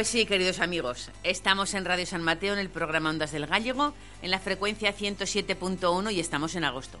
Pues 0.00 0.08
sí, 0.08 0.24
queridos 0.24 0.60
amigos, 0.60 1.10
estamos 1.24 1.74
en 1.74 1.84
Radio 1.84 2.06
San 2.06 2.22
Mateo 2.22 2.54
en 2.54 2.58
el 2.58 2.70
programa 2.70 3.10
Ondas 3.10 3.32
del 3.32 3.46
Gallego, 3.46 3.92
en 4.22 4.30
la 4.30 4.38
frecuencia 4.38 4.96
107.1 4.96 6.10
y 6.10 6.20
estamos 6.20 6.54
en 6.54 6.64
agosto. 6.64 6.98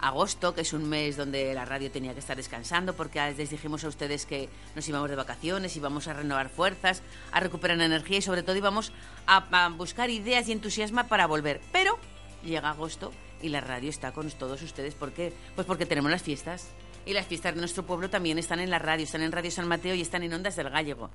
Agosto, 0.00 0.52
que 0.52 0.62
es 0.62 0.72
un 0.72 0.88
mes 0.88 1.16
donde 1.16 1.54
la 1.54 1.64
radio 1.64 1.92
tenía 1.92 2.12
que 2.12 2.18
estar 2.18 2.36
descansando, 2.36 2.94
porque 2.94 3.20
les 3.36 3.50
dijimos 3.50 3.84
a 3.84 3.88
ustedes 3.88 4.26
que 4.26 4.48
nos 4.74 4.88
íbamos 4.88 5.10
de 5.10 5.14
vacaciones, 5.14 5.76
íbamos 5.76 6.08
a 6.08 6.12
renovar 6.12 6.48
fuerzas, 6.48 7.02
a 7.30 7.38
recuperar 7.38 7.80
energía 7.80 8.18
y 8.18 8.22
sobre 8.22 8.42
todo 8.42 8.56
íbamos 8.56 8.90
a, 9.28 9.68
buscar 9.68 10.10
ideas 10.10 10.48
y 10.48 10.52
entusiasmo 10.52 11.06
para 11.06 11.28
volver. 11.28 11.60
Pero 11.70 12.00
llega 12.44 12.70
agosto 12.70 13.12
y 13.42 13.50
la 13.50 13.60
radio 13.60 13.90
está 13.90 14.10
con 14.10 14.28
todos 14.32 14.60
ustedes. 14.60 14.96
¿Por 14.96 15.12
qué? 15.12 15.32
Pues 15.54 15.68
porque 15.68 15.86
tenemos 15.86 16.10
las 16.10 16.24
fiestas. 16.24 16.66
Y 17.06 17.12
las 17.12 17.26
fiestas 17.26 17.54
de 17.54 17.60
nuestro 17.60 17.84
pueblo 17.84 18.10
también 18.10 18.38
están 18.38 18.58
en 18.58 18.70
la 18.70 18.80
radio, 18.80 19.04
están 19.04 19.22
en 19.22 19.30
Radio 19.30 19.52
San 19.52 19.68
Mateo 19.68 19.94
y 19.94 20.00
están 20.00 20.24
en 20.24 20.32
Ondas 20.32 20.56
del 20.56 20.70
Gallego. 20.70 21.10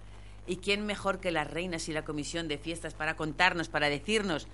¿Y 0.50 0.58
quién 0.58 0.84
mejor 0.84 1.20
que 1.20 1.30
las 1.30 1.48
reinas 1.48 1.88
y 1.90 1.94
la 1.94 2.04
comisión 2.04 2.48
de 2.48 2.58
fiestas 2.58 2.96
para 2.96 3.16
contarnos, 3.16 3.70
para 3.70 3.88
decirnos 3.88 4.48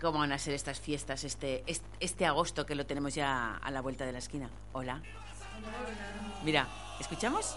cómo 0.00 0.20
van 0.20 0.32
a 0.32 0.38
ser 0.38 0.54
estas 0.54 0.80
fiestas 0.80 1.24
este, 1.24 1.64
este, 2.00 2.24
agosto 2.24 2.64
que 2.64 2.74
lo 2.74 2.86
tenemos 2.86 3.14
ya 3.14 3.56
a 3.56 3.70
la 3.70 3.82
vuelta 3.82 4.06
de 4.06 4.12
la 4.12 4.18
esquina? 4.20 4.48
Hola. 4.72 5.02
Mira, 6.42 6.66
¿escuchamos? 6.98 7.54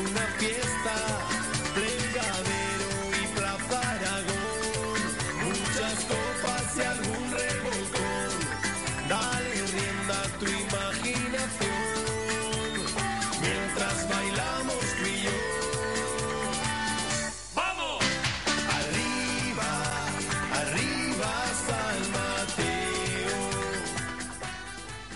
una 0.00 0.26
fiesta. 0.38 0.77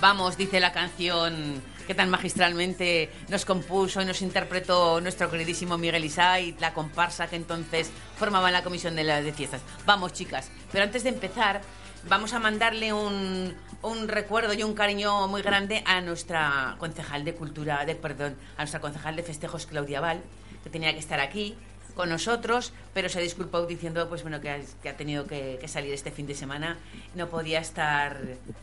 Vamos, 0.03 0.37
dice 0.37 0.59
la 0.59 0.73
canción 0.73 1.63
que 1.87 1.95
tan 1.95 2.11
magistralmente 2.11 3.09
nos 3.29 3.45
compuso 3.45 4.03
y 4.03 4.05
nos 4.05 4.21
interpretó 4.21 5.01
nuestro 5.01 5.31
queridísimo 5.31 5.79
Miguel 5.79 6.05
Isay, 6.05 6.57
la 6.59 6.75
comparsa 6.75 7.29
que 7.29 7.37
entonces 7.37 7.89
formaba 8.17 8.51
la 8.51 8.65
comisión 8.65 8.97
de, 8.97 9.05
de 9.05 9.33
fiestas. 9.33 9.61
Vamos, 9.87 10.13
chicas, 10.13 10.51
pero 10.73 10.83
antes 10.83 11.05
de 11.05 11.11
empezar, 11.11 11.61
vamos 12.09 12.33
a 12.33 12.41
mandarle 12.41 12.93
un, 12.93 13.55
un, 13.83 14.09
recuerdo 14.09 14.55
y 14.55 14.65
un 14.65 14.75
cariño 14.75 15.29
muy 15.29 15.41
grande 15.41 15.85
a 15.87 16.01
nuestra 16.01 16.75
concejal 16.81 17.25
de 17.25 17.35
cultura, 17.35 17.85
de, 17.85 17.95
perdón, 17.95 18.37
a 18.57 18.63
nuestra 18.63 18.81
concejal 18.81 19.15
de 19.15 19.23
festejos, 19.23 19.67
Claudia 19.67 20.01
Val, 20.01 20.21
que 20.65 20.71
tenía 20.71 20.93
que 20.93 20.99
estar 20.99 21.21
aquí 21.21 21.55
con 21.93 22.09
nosotros, 22.09 22.73
pero 22.95 23.09
se 23.09 23.19
ha 23.19 23.23
disculpado 23.23 23.67
diciendo 23.67 24.09
pues 24.09 24.23
bueno 24.23 24.41
que 24.41 24.51
ha, 24.51 24.59
que 24.83 24.89
ha 24.89 24.97
tenido 24.97 25.27
que, 25.27 25.59
que, 25.61 25.69
salir 25.69 25.93
este 25.93 26.11
fin 26.11 26.27
de 26.27 26.35
semana, 26.35 26.79
no 27.15 27.29
podía 27.29 27.61
estar 27.61 28.19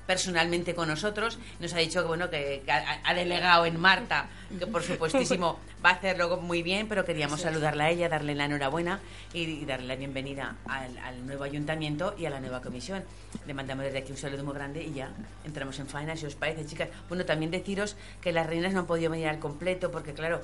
personalmente 0.06 0.76
con 0.76 0.88
nosotros, 0.88 1.40
nos 1.60 1.74
ha 1.74 1.78
dicho 1.78 2.02
que 2.02 2.08
bueno 2.08 2.30
que, 2.30 2.62
que 2.66 2.72
ha, 2.72 3.02
ha, 3.04 3.14
delegado 3.14 3.66
en 3.66 3.80
Marta, 3.80 4.30
que 4.58 4.68
por 4.68 4.84
supuestísimo 4.84 5.60
va 5.86 5.92
a 5.92 5.94
hacerlo 5.94 6.38
muy 6.38 6.64
bien, 6.64 6.88
pero 6.88 7.06
queríamos 7.06 7.40
sí. 7.40 7.46
saludarla 7.46 7.86
a 7.86 7.90
ella, 7.90 8.10
darle 8.10 8.36
la 8.36 8.46
enhorabuena 8.46 9.00
y, 9.34 9.44
y 9.44 9.66
darle 9.66 9.88
la 9.88 9.96
bienvenida 9.96 10.56
al, 10.66 10.98
al, 11.00 11.26
nuevo 11.26 11.44
ayuntamiento 11.44 12.16
y 12.18 12.26
a 12.26 12.30
la 12.30 12.40
nueva 12.40 12.62
comisión. 12.62 13.04
Le 13.46 13.54
mandamos 13.54 13.86
desde 13.86 14.00
aquí 14.00 14.12
un 14.12 14.18
saludo 14.18 14.44
muy 14.44 14.54
grande 14.54 14.84
y 14.84 14.94
ya 14.94 15.12
entramos 15.46 15.80
en 15.80 15.88
faena, 15.88 16.16
si 16.16 16.26
os 16.26 16.36
parece, 16.36 16.66
chicas. 16.66 16.90
Bueno, 17.08 17.26
también 17.26 17.52
deciros 17.52 17.96
que 18.22 18.32
las 18.32 18.48
reinas 18.48 18.74
no 18.74 18.82
han 18.82 18.88
podido 18.88 19.12
venir 19.12 19.28
al 19.28 19.40
completo 19.40 19.92
porque 19.92 20.14
claro, 20.14 20.42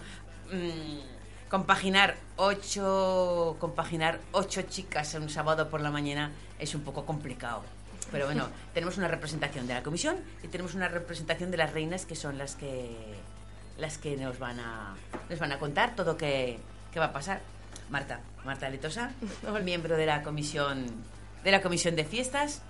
mmm, 0.51 1.14
compaginar 1.49 2.15
ocho 2.37 3.57
compaginar 3.59 4.19
ocho 4.31 4.63
chicas 4.63 5.13
en 5.15 5.23
un 5.23 5.29
sábado 5.29 5.69
por 5.69 5.81
la 5.81 5.91
mañana 5.91 6.31
es 6.59 6.75
un 6.75 6.81
poco 6.81 7.05
complicado. 7.05 7.63
Pero 8.11 8.25
bueno 8.25 8.49
tenemos 8.73 8.97
una 8.97 9.07
representación 9.07 9.67
de 9.67 9.73
la 9.73 9.83
comisión 9.83 10.17
y 10.43 10.47
tenemos 10.47 10.73
una 10.73 10.87
representación 10.87 11.51
de 11.51 11.57
las 11.57 11.73
reinas 11.73 12.05
que 12.05 12.15
son 12.15 12.37
las 12.37 12.55
que 12.55 12.95
las 13.77 13.97
que 13.97 14.17
nos 14.17 14.39
van 14.39 14.59
a 14.59 14.95
nos 15.29 15.39
van 15.39 15.51
a 15.51 15.59
contar 15.59 15.95
todo 15.95 16.17
qué, 16.17 16.59
qué 16.91 16.99
va 16.99 17.05
a 17.05 17.13
pasar. 17.13 17.41
Marta 17.89 18.19
Marta 18.43 18.69
Letosa 18.69 19.11
miembro 19.63 19.95
de 19.95 20.05
la 20.05 20.23
comisión 20.23 20.87
de 21.43 21.51
la 21.51 21.61
comisión 21.61 21.95
de 21.95 22.03
fiestas 22.03 22.61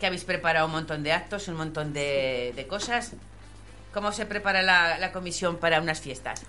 que 0.00 0.06
habéis 0.06 0.24
preparado 0.24 0.66
un 0.66 0.72
montón 0.72 1.04
de 1.04 1.12
actos 1.12 1.46
un 1.46 1.56
montón 1.56 1.92
de, 1.92 2.52
de 2.56 2.66
cosas. 2.66 3.12
¿Cómo 3.94 4.10
se 4.10 4.24
prepara 4.24 4.62
la, 4.62 4.98
la, 4.98 5.12
comisión 5.12 5.58
para 5.58 5.80
unas 5.80 6.00
fiestas? 6.00 6.42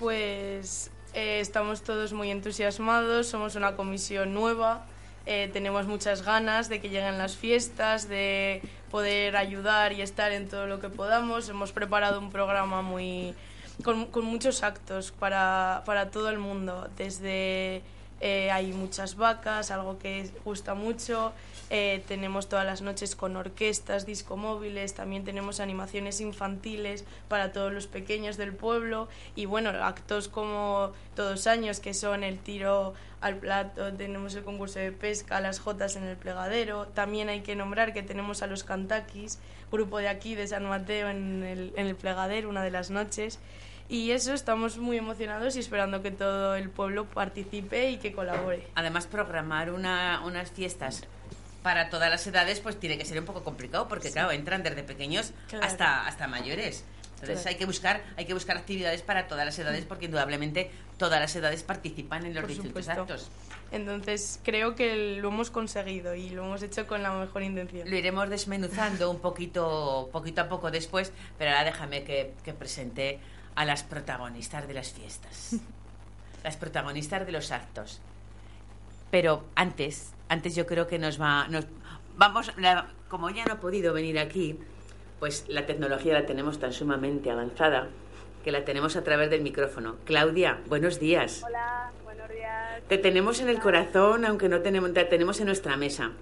Pues 0.00 0.90
eh, 1.14 1.40
estamos 1.40 1.82
todos 1.82 2.12
muy 2.12 2.30
entusiasmados, 2.30 3.26
somos 3.26 3.54
una 3.54 3.76
comisión 3.76 4.34
nueva, 4.34 4.86
eh, 5.26 5.50
tenemos 5.52 5.86
muchas 5.86 6.22
ganas 6.22 6.68
de 6.68 6.80
que 6.80 6.88
lleguen 6.88 7.18
las 7.18 7.36
fiestas, 7.36 8.08
de 8.08 8.62
poder 8.90 9.36
ayudar 9.36 9.92
y 9.92 10.00
estar 10.00 10.32
en 10.32 10.48
todo 10.48 10.66
lo 10.66 10.80
que 10.80 10.88
podamos. 10.88 11.48
Hemos 11.48 11.72
preparado 11.72 12.18
un 12.18 12.30
programa 12.30 12.82
muy 12.82 13.34
con, 13.84 14.08
muchos 14.24 14.62
actos 14.62 15.12
para, 15.12 15.82
para, 15.84 16.10
todo 16.10 16.30
el 16.30 16.38
mundo, 16.38 16.88
desde 16.96 17.82
eh, 18.20 18.50
hay 18.50 18.72
muchas 18.72 19.16
vacas, 19.16 19.70
algo 19.70 19.98
que 19.98 20.30
gusta 20.44 20.74
mucho, 20.74 21.32
eh, 21.70 22.02
tenemos 22.08 22.48
todas 22.48 22.64
las 22.64 22.80
noches 22.80 23.14
con 23.14 23.36
orquestas, 23.36 24.06
discomóviles, 24.06 24.94
también 24.94 25.24
tenemos 25.24 25.60
animaciones 25.60 26.20
infantiles 26.20 27.04
para 27.28 27.52
todos 27.52 27.72
los 27.72 27.86
pequeños 27.86 28.36
del 28.36 28.54
pueblo 28.54 29.08
y 29.36 29.44
bueno, 29.44 29.70
actos 29.70 30.28
como 30.28 30.92
todos 31.14 31.46
años 31.46 31.80
que 31.80 31.92
son 31.92 32.24
el 32.24 32.38
tiro 32.38 32.94
al 33.20 33.36
plato, 33.36 33.92
tenemos 33.92 34.34
el 34.34 34.44
concurso 34.44 34.78
de 34.78 34.92
pesca, 34.92 35.40
las 35.40 35.58
jotas 35.60 35.96
en 35.96 36.04
el 36.04 36.16
plegadero, 36.16 36.86
también 36.86 37.28
hay 37.28 37.40
que 37.42 37.54
nombrar 37.54 37.92
que 37.92 38.02
tenemos 38.02 38.42
a 38.42 38.46
los 38.46 38.64
cantaquis, 38.64 39.38
grupo 39.70 39.98
de 39.98 40.08
aquí 40.08 40.34
de 40.34 40.46
San 40.46 40.64
Mateo 40.64 41.10
en 41.10 41.42
el, 41.42 41.72
en 41.76 41.86
el 41.86 41.96
plegadero 41.96 42.48
una 42.48 42.62
de 42.62 42.70
las 42.70 42.90
noches 42.90 43.38
y 43.90 44.10
eso 44.10 44.34
estamos 44.34 44.78
muy 44.78 44.98
emocionados 44.98 45.56
y 45.56 45.60
esperando 45.60 46.02
que 46.02 46.10
todo 46.10 46.54
el 46.56 46.68
pueblo 46.68 47.06
participe 47.06 47.90
y 47.90 47.96
que 47.96 48.12
colabore. 48.12 48.66
Además, 48.74 49.06
programar 49.06 49.72
una, 49.72 50.22
unas 50.24 50.50
fiestas 50.50 51.06
para 51.62 51.90
todas 51.90 52.10
las 52.10 52.26
edades 52.26 52.60
pues 52.60 52.78
tiene 52.78 52.98
que 52.98 53.04
ser 53.04 53.18
un 53.18 53.24
poco 53.24 53.44
complicado 53.44 53.88
porque 53.88 54.08
sí. 54.08 54.14
claro, 54.14 54.30
entran 54.30 54.62
desde 54.62 54.82
pequeños 54.82 55.32
claro. 55.48 55.66
hasta, 55.66 56.06
hasta 56.06 56.26
mayores. 56.26 56.84
Entonces 57.14 57.42
claro. 57.42 57.48
hay 57.48 57.56
que 57.56 57.66
buscar 57.66 58.04
hay 58.16 58.24
que 58.26 58.34
buscar 58.34 58.56
actividades 58.56 59.02
para 59.02 59.26
todas 59.26 59.44
las 59.44 59.58
edades 59.58 59.84
porque 59.84 60.04
indudablemente 60.04 60.70
todas 60.98 61.20
las 61.20 61.34
edades 61.34 61.64
participan 61.64 62.24
en 62.26 62.34
los 62.34 62.42
Por 62.42 62.50
distintos 62.50 62.84
supuesto. 62.84 63.02
actos. 63.02 63.30
Entonces 63.72 64.40
creo 64.44 64.74
que 64.74 65.18
lo 65.20 65.28
hemos 65.28 65.50
conseguido 65.50 66.14
y 66.14 66.30
lo 66.30 66.44
hemos 66.44 66.62
hecho 66.62 66.86
con 66.86 67.02
la 67.02 67.12
mejor 67.12 67.42
intención. 67.42 67.90
Lo 67.90 67.96
iremos 67.96 68.30
desmenuzando 68.30 69.10
un 69.10 69.18
poquito 69.18 70.08
poquito 70.12 70.42
a 70.42 70.48
poco 70.48 70.70
después, 70.70 71.12
pero 71.36 71.50
ahora 71.50 71.64
déjame 71.64 72.04
que, 72.04 72.34
que 72.44 72.54
presente 72.54 73.18
a 73.56 73.64
las 73.64 73.82
protagonistas 73.82 74.68
de 74.68 74.74
las 74.74 74.92
fiestas. 74.92 75.56
las 76.44 76.56
protagonistas 76.56 77.26
de 77.26 77.32
los 77.32 77.50
actos. 77.50 78.00
Pero 79.10 79.44
antes, 79.54 80.12
antes 80.28 80.54
yo 80.54 80.66
creo 80.66 80.86
que 80.86 80.98
nos 80.98 81.20
va 81.20 81.48
nos 81.48 81.66
vamos 82.16 82.52
la, 82.58 82.88
como 83.08 83.30
ya 83.30 83.44
no 83.46 83.54
ha 83.54 83.60
podido 83.60 83.94
venir 83.94 84.18
aquí, 84.18 84.58
pues 85.18 85.46
la 85.48 85.66
tecnología 85.66 86.14
la 86.14 86.26
tenemos 86.26 86.58
tan 86.58 86.72
sumamente 86.72 87.30
avanzada 87.30 87.88
que 88.44 88.52
la 88.52 88.64
tenemos 88.64 88.96
a 88.96 89.04
través 89.04 89.30
del 89.30 89.42
micrófono. 89.42 89.96
Claudia, 90.04 90.58
buenos 90.68 91.00
días. 91.00 91.42
Hola, 91.46 91.90
buenos 92.04 92.28
días. 92.28 92.82
Te 92.88 92.98
tenemos 92.98 93.40
en 93.40 93.48
el 93.48 93.60
corazón, 93.60 94.24
aunque 94.24 94.48
no 94.48 94.60
tenemos 94.60 94.92
te 94.92 95.04
tenemos 95.04 95.40
en 95.40 95.46
nuestra 95.46 95.76
mesa. 95.76 96.12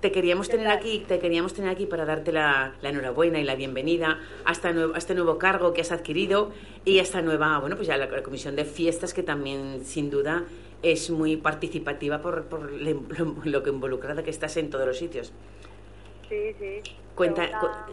Te 0.00 0.10
queríamos 0.10 0.48
tener 0.48 0.66
aquí, 0.66 1.04
te 1.06 1.20
queríamos 1.20 1.54
tener 1.54 1.70
aquí 1.70 1.86
para 1.86 2.04
darte 2.04 2.32
la, 2.32 2.74
la 2.82 2.88
enhorabuena 2.88 3.38
y 3.38 3.44
la 3.44 3.54
bienvenida 3.54 4.18
a, 4.44 4.50
esta 4.50 4.72
nuevo, 4.72 4.94
a, 4.94 4.98
este 4.98 5.14
nuevo 5.14 5.38
cargo 5.38 5.72
que 5.72 5.82
has 5.82 5.92
adquirido 5.92 6.52
y 6.84 6.98
a 6.98 7.02
esta 7.02 7.22
nueva, 7.22 7.58
bueno, 7.60 7.76
pues 7.76 7.86
ya 7.86 7.96
la, 7.96 8.06
la 8.06 8.22
comisión 8.22 8.56
de 8.56 8.64
fiestas 8.64 9.14
que 9.14 9.22
también 9.22 9.84
sin 9.84 10.10
duda 10.10 10.44
es 10.82 11.10
muy 11.10 11.36
participativa 11.36 12.20
por, 12.20 12.44
por 12.44 12.70
lo, 12.70 13.02
lo, 13.44 13.62
que 13.62 13.70
involucrada 13.70 14.22
que 14.22 14.30
estás 14.30 14.56
en 14.56 14.70
todos 14.70 14.86
los 14.86 14.98
sitios. 14.98 15.32
Sí, 16.28 16.54
sí. 16.58 16.82
Cuenta. 17.14 17.46
Tengo 17.46 17.66
una, 17.66 17.86
cu 17.86 17.92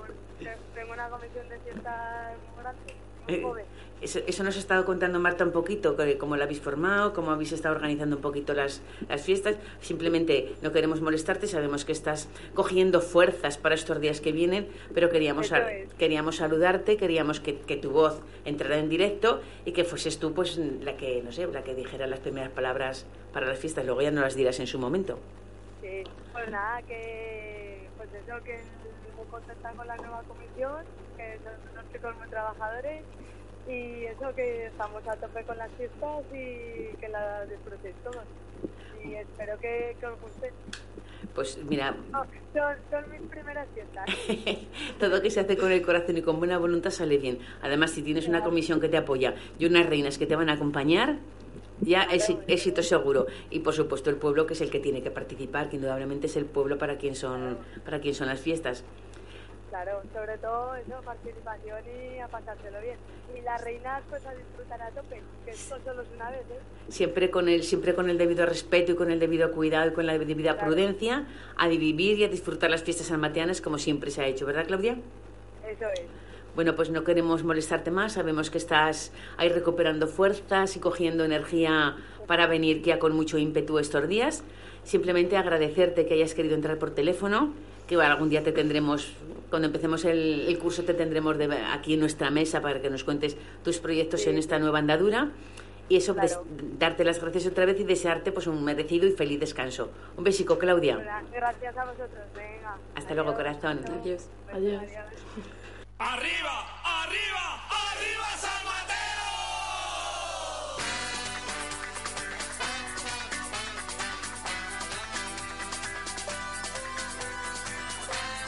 tengo 0.75 0.93
una 0.93 1.09
comisión 1.09 1.49
de 1.49 1.59
fiestas 1.59 2.37
muy 2.53 2.63
grande, 2.63 2.93
muy 3.27 3.35
eh, 3.35 3.41
joven. 3.41 3.65
Eso, 4.01 4.19
eso 4.27 4.43
nos 4.43 4.55
ha 4.55 4.59
estado 4.59 4.85
contando 4.85 5.19
Marta 5.19 5.43
un 5.43 5.51
poquito, 5.51 5.95
cómo 6.19 6.35
la 6.37 6.43
habéis 6.43 6.61
formado, 6.61 7.13
cómo 7.13 7.31
habéis 7.31 7.51
estado 7.51 7.75
organizando 7.75 8.17
un 8.17 8.21
poquito 8.21 8.53
las, 8.53 8.81
las 9.09 9.23
fiestas. 9.23 9.55
Simplemente 9.81 10.55
no 10.61 10.71
queremos 10.71 11.01
molestarte, 11.01 11.47
sabemos 11.47 11.85
que 11.85 11.91
estás 11.91 12.29
cogiendo 12.53 13.01
fuerzas 13.01 13.57
para 13.57 13.75
estos 13.75 13.99
días 13.99 14.21
que 14.21 14.31
vienen, 14.31 14.67
pero 14.93 15.09
queríamos, 15.09 15.51
es. 15.51 15.93
queríamos 15.95 16.37
saludarte, 16.37 16.97
queríamos 16.97 17.39
que, 17.39 17.57
que 17.59 17.77
tu 17.77 17.91
voz 17.91 18.21
entrara 18.45 18.77
en 18.77 18.89
directo 18.89 19.41
y 19.65 19.71
que 19.71 19.83
fueses 19.83 20.19
tú 20.19 20.33
pues 20.33 20.57
la 20.57 20.95
que, 20.95 21.21
no 21.23 21.31
sé, 21.31 21.47
la 21.47 21.63
que 21.63 21.73
dijera 21.73 22.07
las 22.07 22.19
primeras 22.19 22.51
palabras 22.51 23.05
para 23.33 23.47
las 23.47 23.59
fiestas, 23.59 23.85
luego 23.85 24.01
ya 24.01 24.11
no 24.11 24.21
las 24.21 24.35
dirás 24.35 24.59
en 24.59 24.67
su 24.67 24.79
momento. 24.79 25.19
Sí, 25.81 26.03
pues 26.33 26.49
nada, 26.49 26.81
que 26.83 27.87
pues 27.97 28.09
eso, 28.13 28.43
que 28.43 28.59
muy 29.15 29.25
contenta 29.31 29.71
con 29.71 29.87
la 29.87 29.95
nueva 29.97 30.21
comisión, 30.27 30.85
que 31.17 31.39
son 31.43 31.53
unos 31.73 31.91
chicos 31.91 32.15
muy 32.17 32.27
trabajadores 32.29 33.01
y 33.67 34.05
eso 34.05 34.33
que 34.35 34.67
estamos 34.67 35.05
a 35.07 35.15
tope 35.17 35.43
con 35.43 35.57
las 35.57 35.71
fiestas 35.71 36.23
y 36.31 36.95
que 36.97 37.09
las 37.09 37.49
disfrutéis 37.49 37.95
todos. 38.03 38.23
Y 39.03 39.15
espero 39.15 39.57
que, 39.59 39.95
que 39.99 40.05
os 40.05 40.19
guste. 40.21 40.51
Pues 41.33 41.59
mira, 41.69 41.95
son, 42.11 42.75
son 42.89 43.11
mis 43.11 43.29
primeras 43.29 43.67
fiestas. 43.73 44.09
Todo 44.99 45.21
que 45.21 45.29
se 45.29 45.41
hace 45.41 45.57
con 45.57 45.71
el 45.71 45.81
corazón 45.81 46.17
y 46.17 46.21
con 46.21 46.39
buena 46.39 46.57
voluntad 46.57 46.89
sale 46.89 47.17
bien. 47.17 47.39
Además, 47.61 47.91
si 47.91 48.01
tienes 48.01 48.27
una 48.27 48.43
comisión 48.43 48.79
que 48.79 48.89
te 48.89 48.97
apoya 48.97 49.35
y 49.59 49.65
unas 49.65 49.85
reinas 49.85 50.17
que 50.17 50.25
te 50.25 50.35
van 50.35 50.49
a 50.49 50.53
acompañar, 50.53 51.19
ya 51.81 52.03
es 52.03 52.33
éxito 52.47 52.81
seguro. 52.81 53.27
Y 53.49 53.59
por 53.59 53.73
supuesto 53.73 54.09
el 54.09 54.15
pueblo 54.15 54.47
que 54.47 54.53
es 54.53 54.61
el 54.61 54.71
que 54.71 54.79
tiene 54.79 55.03
que 55.03 55.11
participar, 55.11 55.69
que 55.69 55.75
indudablemente 55.75 56.27
es 56.27 56.35
el 56.37 56.45
pueblo 56.45 56.77
para 56.77 56.97
quien 56.97 57.15
son, 57.15 57.57
para 57.85 57.99
quien 57.99 58.15
son 58.15 58.27
las 58.27 58.39
fiestas. 58.39 58.83
Claro, 59.69 60.01
sobre 60.13 60.37
todo 60.37 60.75
eso, 60.75 61.01
participación 61.03 61.79
y 62.15 62.19
a 62.19 62.27
pasárselo 62.29 62.79
bien. 62.81 62.95
Y 63.37 63.41
las 63.41 63.61
reinas 63.61 64.01
pues 64.09 64.25
a 64.25 64.33
disfrutar 64.33 64.81
a 64.81 64.89
tope, 64.91 65.21
que 65.45 65.51
esto 65.51 65.77
solo 65.83 66.03
es 66.03 66.07
una 66.15 66.31
vez, 66.31 66.39
¿eh? 66.49 66.59
Siempre 66.87 67.29
con 67.29 67.49
el, 67.49 67.63
siempre 67.63 67.93
con 67.93 68.09
el 68.09 68.17
debido 68.17 68.45
respeto 68.45 68.93
y 68.93 68.95
con 68.95 69.11
el 69.11 69.19
debido 69.19 69.51
cuidado 69.51 69.89
y 69.89 69.93
con 69.93 70.05
la 70.05 70.17
debida 70.17 70.53
Claro. 70.53 70.67
prudencia, 70.67 71.25
a 71.57 71.67
vivir 71.67 72.17
y 72.17 72.23
a 72.23 72.29
disfrutar 72.29 72.69
las 72.69 72.83
fiestas 72.83 73.07
salmateanas 73.07 73.59
como 73.59 73.77
siempre 73.77 74.09
se 74.09 74.21
ha 74.21 74.27
hecho, 74.27 74.45
¿verdad, 74.45 74.65
Claudia? 74.67 74.93
Eso 75.67 75.85
es. 75.93 76.01
Bueno, 76.55 76.75
pues 76.75 76.89
no 76.89 77.03
queremos 77.03 77.43
molestarte 77.43 77.91
más. 77.91 78.13
Sabemos 78.13 78.49
que 78.49 78.57
estás 78.57 79.11
ahí 79.35 79.49
recuperando 79.49 80.07
fuerzas 80.07 80.75
y 80.75 80.79
cogiendo 80.79 81.23
energía 81.25 81.97
para 82.25 82.47
venir 82.47 82.81
ya 82.81 82.99
con 82.99 83.15
mucho 83.15 83.37
ímpetu 83.37 83.77
estos 83.77 84.07
días. 84.07 84.43
Simplemente 84.83 85.37
agradecerte 85.37 86.07
que 86.07 86.15
hayas 86.15 86.33
querido 86.33 86.55
entrar 86.55 86.79
por 86.79 86.91
teléfono, 86.91 87.53
que 87.87 87.95
algún 87.95 88.29
día 88.29 88.43
te 88.43 88.51
tendremos, 88.51 89.13
cuando 89.49 89.67
empecemos 89.67 90.03
el, 90.05 90.45
el 90.47 90.59
curso, 90.59 90.83
te 90.83 90.93
tendremos 90.93 91.37
de- 91.37 91.51
aquí 91.73 91.93
en 91.93 92.01
nuestra 92.01 92.29
mesa 92.29 92.61
para 92.61 92.81
que 92.81 92.89
nos 92.89 93.03
cuentes 93.03 93.37
tus 93.63 93.79
proyectos 93.79 94.21
Sí. 94.21 94.29
en 94.29 94.37
esta 94.37 94.59
nueva 94.59 94.79
andadura. 94.79 95.29
Y 95.89 95.95
eso, 95.95 96.13
Claro. 96.15 96.43
des- 96.49 96.79
darte 96.79 97.05
las 97.05 97.21
gracias 97.21 97.45
otra 97.47 97.65
vez 97.65 97.79
y 97.79 97.85
desearte 97.85 98.33
pues 98.33 98.45
un 98.47 98.61
merecido 98.61 99.07
y 99.07 99.13
feliz 99.13 99.39
descanso. 99.39 99.89
Un 100.17 100.23
besico, 100.25 100.57
Claudia. 100.59 100.97
Gracias 101.31 101.77
a 101.77 101.85
vosotros, 101.85 102.25
venga. 102.35 102.75
Hasta 102.95 103.13
luego, 103.13 103.33
corazón. 103.33 103.79
Adiós. 104.01 104.25
Adiós. 104.51 104.83
¡Arriba! 105.99 106.55
¡Arriba! 106.83 107.63
¡Arriba 107.71 108.27
San 108.35 108.65
Mateo! 108.65 109.36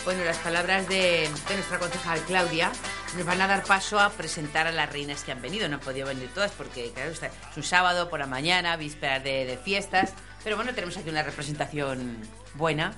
Bueno, 0.10 0.24
las 0.26 0.38
palabras 0.40 0.88
de, 0.90 1.30
de 1.48 1.54
nuestra 1.56 1.78
concejal 1.78 2.20
Claudia 2.22 2.72
nos 3.16 3.26
van 3.28 3.40
a 3.42 3.46
dar 3.48 3.62
paso 3.64 4.00
a 4.00 4.10
presentar 4.10 4.66
a 4.66 4.72
las 4.72 4.92
reinas 4.92 5.24
que 5.24 5.32
han 5.32 5.40
venido. 5.40 5.70
No 5.70 5.76
han 5.76 5.82
podido 5.82 6.08
venir 6.08 6.32
todas 6.34 6.50
porque, 6.54 6.92
claro, 6.94 7.12
está- 7.12 7.28
es 7.28 7.58
un 7.58 7.62
sábado 7.62 8.10
por 8.10 8.20
la 8.20 8.26
mañana, 8.26 8.76
vísperas 8.76 9.24
de, 9.24 9.46
de 9.46 9.58
fiestas. 9.58 10.14
Pero 10.44 10.56
bueno, 10.56 10.74
tenemos 10.74 10.98
aquí 10.98 11.12
una 11.12 11.22
representación 11.22 12.18
buena, 12.56 12.94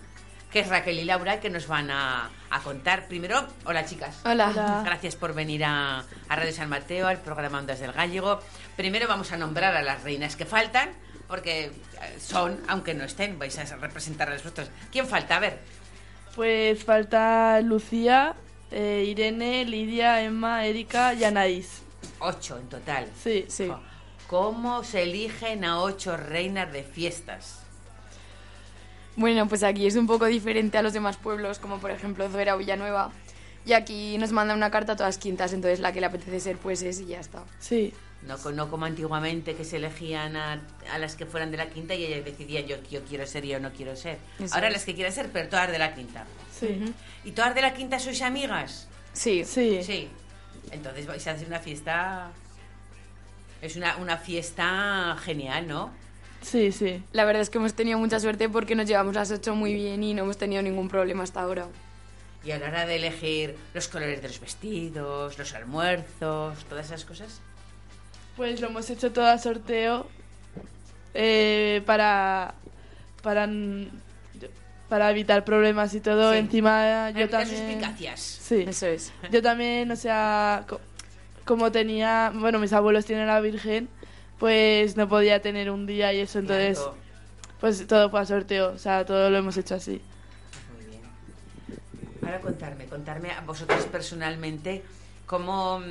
que 0.54 0.62
es 0.62 0.70
Raquel 0.70 1.00
y 1.00 1.04
Laura, 1.04 1.42
que 1.42 1.50
nos 1.50 1.68
van 1.68 1.92
a, 1.92 2.30
a 2.50 2.60
contar. 2.62 3.08
Primero, 3.10 3.46
hola 3.66 3.84
chicas. 3.86 4.16
Hola. 4.24 4.82
Gracias 4.86 5.18
por 5.18 5.34
venir 5.34 5.66
a, 5.66 6.06
a 6.30 6.36
Radio 6.38 6.54
San 6.54 6.70
Mateo, 6.70 7.08
al 7.10 7.18
programa 7.18 7.60
Ondas 7.60 7.82
del 7.82 7.92
Gallego. 7.92 8.40
Primero 8.78 9.10
vamos 9.10 9.34
a 9.34 9.38
nombrar 9.38 9.76
a 9.76 9.82
las 9.82 10.02
reinas 10.04 10.38
que 10.38 10.46
faltan, 10.46 10.92
porque 11.28 11.66
eh, 11.66 11.74
son, 12.22 12.62
aunque 12.70 12.94
no 12.94 13.04
estén, 13.04 13.38
vais 13.38 13.58
a 13.58 13.66
representar 13.76 14.30
a 14.30 14.32
las 14.32 14.44
vosotras. 14.44 14.70
¿Quién 14.94 15.06
falta? 15.08 15.36
A 15.36 15.40
ver. 15.42 15.81
Pues 16.36 16.84
falta 16.84 17.60
Lucía, 17.62 18.36
eh, 18.72 19.06
Irene, 19.08 19.66
Lidia, 19.66 20.22
Emma, 20.24 20.66
Erika 20.66 21.14
y 21.14 21.24
Anaís. 21.24 21.82
Ocho 22.20 22.58
en 22.58 22.68
total. 22.70 23.08
Sí, 23.22 23.46
Sí. 23.48 23.72
¿Cómo 24.28 24.86
se 24.86 25.04
eligen 25.04 25.66
a 25.66 25.82
ocho 25.82 26.16
reinas 26.16 26.72
de 26.72 26.84
fiestas? 26.84 27.64
Bueno, 29.18 29.46
pues 29.50 29.62
aquí 29.62 29.86
es 29.86 29.98
un 29.98 30.08
poco 30.08 30.26
diferente 30.26 30.78
a 30.78 30.82
los 30.82 30.94
demás 30.94 31.18
pueblos, 31.18 31.60
como 31.60 31.80
por 31.80 31.92
ejemplo 31.92 32.30
Zuera 32.30 32.56
o 32.56 32.58
Villanueva. 32.58 33.12
Y 33.66 33.74
aquí 33.74 34.18
nos 34.18 34.32
mandan 34.32 34.56
una 34.56 34.72
carta 34.72 34.94
a 34.94 34.96
todas 34.96 35.18
quintas, 35.18 35.52
entonces 35.52 35.82
la 35.82 35.92
que 35.92 36.00
le 36.00 36.06
apetece 36.06 36.40
ser 36.40 36.58
pues 36.58 36.82
es 36.82 37.02
y 37.02 37.08
ya 37.08 37.20
está. 37.20 37.44
Sí, 37.60 37.94
No, 38.28 38.38
co- 38.38 38.52
no 38.52 38.70
como 38.70 38.86
antiguamente 38.86 39.56
que 39.56 39.66
se 39.66 39.78
elegían 39.78 40.36
a, 40.36 40.62
a 40.92 40.98
las 41.00 41.16
que 41.16 41.26
fueran 41.26 41.50
de 41.50 41.58
la 41.58 41.70
quinta 41.70 41.96
y 41.96 42.06
ellas 42.06 42.24
decidían 42.24 42.66
yo, 42.68 42.78
yo 42.90 43.04
quiero 43.04 43.26
ser 43.26 43.46
y 43.46 43.50
yo 43.50 43.60
no 43.60 43.72
quiero 43.72 43.96
ser. 43.96 44.20
Eso 44.40 44.54
Ahora 44.54 44.68
es. 44.68 44.74
las 44.74 44.84
que 44.86 44.94
quieran 44.94 45.12
ser, 45.12 45.30
pero 45.34 45.50
todas 45.50 45.72
de 45.72 45.80
la 45.80 45.96
quinta. 45.96 46.26
sí, 46.58 46.94
¿Y 47.24 47.32
todas 47.32 47.56
de 47.56 47.62
la 47.62 47.74
quinta 47.74 47.98
sois 48.00 48.22
amigas? 48.22 48.88
Sí. 49.14 49.44
sí. 49.44 49.82
Sí. 49.84 50.08
Entonces 50.72 51.08
vais 51.08 51.26
a 51.28 51.32
hacer 51.32 51.48
una 51.48 51.60
fiesta... 51.60 52.30
Es 53.62 53.76
una, 53.76 53.98
una 53.98 54.18
fiesta 54.18 55.16
genial, 55.24 55.68
¿no? 55.68 55.92
Sí, 56.42 56.72
sí. 56.72 57.04
La 57.14 57.26
verdad 57.26 57.42
es 57.44 57.50
que 57.52 57.58
hemos 57.60 57.74
tenido 57.76 58.00
mucha 58.00 58.20
suerte 58.20 58.50
porque 58.50 58.74
nos 58.76 58.88
llevamos 58.88 59.14
las 59.14 59.30
ocho 59.32 59.54
muy 59.56 59.74
bien 59.74 60.04
y 60.04 60.14
no 60.16 60.24
hemos 60.24 60.38
tenido 60.38 60.62
ningún 60.64 60.90
problema 60.90 61.24
hasta 61.24 61.42
ahora. 61.42 61.68
Y 62.44 62.50
a 62.52 62.58
la 62.58 62.68
hora 62.70 62.86
de 62.88 62.96
elegir 62.96 63.56
los 63.76 63.88
colores 63.88 64.20
de 64.22 64.28
los 64.30 64.40
vestidos, 64.40 65.38
los 65.38 65.54
almuerzos, 65.54 66.66
todas 66.66 66.88
esas 66.88 67.06
cosas. 67.06 67.40
Pues 68.36 68.62
lo 68.62 68.68
hemos 68.68 68.90
hecho 68.90 69.12
todo 69.12 69.26
a 69.28 69.38
sorteo 69.38 70.08
eh, 71.14 71.82
para, 71.86 72.54
para, 73.22 73.48
para 74.90 75.12
evitar 75.12 75.44
problemas 75.46 75.94
y 75.94 76.00
todo. 76.00 76.32
Sí. 76.32 76.38
Encima 76.40 77.10
yo 77.12 77.20
Evitar 77.22 77.42
también... 77.44 77.68
suspicacias. 77.68 78.20
Sí. 78.22 78.66
Eso 78.68 78.88
es. 78.88 79.12
Yo 79.32 79.42
también, 79.42 79.92
o 79.92 79.96
sea, 79.96 80.64
co- 80.68 80.80
como 81.46 81.72
tenía, 81.72 82.32
bueno, 82.34 82.60
mis 82.60 82.74
abuelos 82.74 83.06
tienen 83.06 83.28
a 83.30 83.34
la 83.36 83.42
Virgen, 83.42 83.90
pues 84.40 84.96
no 84.98 85.08
podía 85.08 85.42
tener 85.42 85.70
un 85.70 85.86
día 85.86 86.14
y 86.14 86.20
eso, 86.22 86.40
entonces, 86.40 86.78
Claro. 86.80 86.96
pues 87.60 87.86
todo 87.86 88.10
fue 88.10 88.22
a 88.22 88.26
sorteo, 88.26 88.72
o 88.72 88.78
sea, 88.78 89.06
todo 89.06 89.30
lo 89.30 89.38
hemos 89.38 89.58
hecho 89.58 89.76
así. 89.76 90.02
Muy 90.76 90.86
bien. 90.90 91.02
Ahora 92.24 92.40
contarme, 92.40 92.86
contarme 92.86 93.32
a 93.32 93.42
vosotros 93.42 93.84
personalmente 93.86 94.84
cómo, 95.26 95.82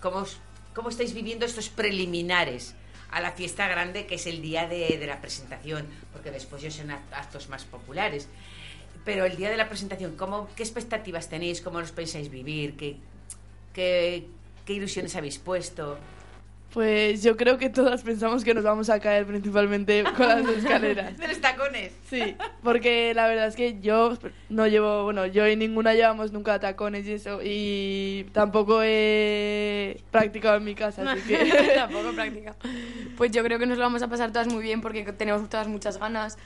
cómo, 0.00 0.18
os- 0.18 0.38
cómo 0.74 0.88
estáis 0.88 1.14
viviendo 1.14 1.46
estos 1.46 1.68
preliminares 1.68 2.74
a 3.10 3.20
la 3.20 3.32
fiesta 3.32 3.66
grande 3.68 4.06
que 4.06 4.16
es 4.16 4.26
el 4.26 4.42
día 4.42 4.66
de, 4.66 5.02
la 5.06 5.20
presentación, 5.20 5.86
porque 6.12 6.30
después 6.30 6.62
ya 6.62 6.70
son 6.70 6.88
act- 6.88 7.12
actos 7.12 7.48
más 7.48 7.64
populares. 7.64 8.28
Pero 9.04 9.24
el 9.24 9.36
día 9.36 9.50
de 9.50 9.56
la 9.56 9.68
presentación, 9.68 10.16
¿cómo, 10.16 10.48
¿qué 10.54 10.62
expectativas 10.62 11.28
tenéis? 11.28 11.60
¿Cómo 11.62 11.80
los 11.80 11.92
pensáis 11.92 12.30
vivir? 12.30 12.76
¿Qué, 12.76 12.96
qué, 13.72 14.26
qué 14.66 14.72
ilusiones 14.74 15.16
habéis 15.16 15.38
puesto? 15.38 15.98
Pues 16.72 17.22
yo 17.22 17.36
creo 17.36 17.56
que 17.56 17.70
todas 17.70 18.02
pensamos 18.02 18.44
que 18.44 18.52
nos 18.52 18.62
vamos 18.62 18.90
a 18.90 19.00
caer 19.00 19.26
principalmente 19.26 20.04
con 20.16 20.28
las 20.28 20.46
escaleras. 20.56 21.16
¡De 21.16 21.28
los 21.28 21.40
tacones! 21.40 21.92
Sí, 22.08 22.36
porque 22.62 23.14
la 23.14 23.26
verdad 23.26 23.46
es 23.46 23.56
que 23.56 23.80
yo 23.80 24.18
no 24.50 24.66
llevo, 24.66 25.04
bueno, 25.04 25.24
yo 25.26 25.48
y 25.48 25.56
ninguna 25.56 25.94
llevamos 25.94 26.30
nunca 26.32 26.58
tacones 26.60 27.06
y 27.06 27.12
eso, 27.12 27.40
y 27.42 28.26
tampoco 28.32 28.80
he 28.82 30.02
practicado 30.10 30.56
en 30.58 30.64
mi 30.64 30.74
casa, 30.74 31.10
así 31.10 31.22
que... 31.22 31.38
Tampoco 31.74 32.12
práctica. 32.14 32.54
Pues 33.16 33.30
yo 33.30 33.42
creo 33.42 33.58
que 33.58 33.66
nos 33.66 33.78
lo 33.78 33.84
vamos 33.84 34.02
a 34.02 34.08
pasar 34.08 34.32
todas 34.32 34.48
muy 34.48 34.62
bien 34.62 34.82
porque 34.82 35.04
tenemos 35.12 35.48
todas 35.48 35.68
muchas 35.68 35.98
ganas 35.98 36.36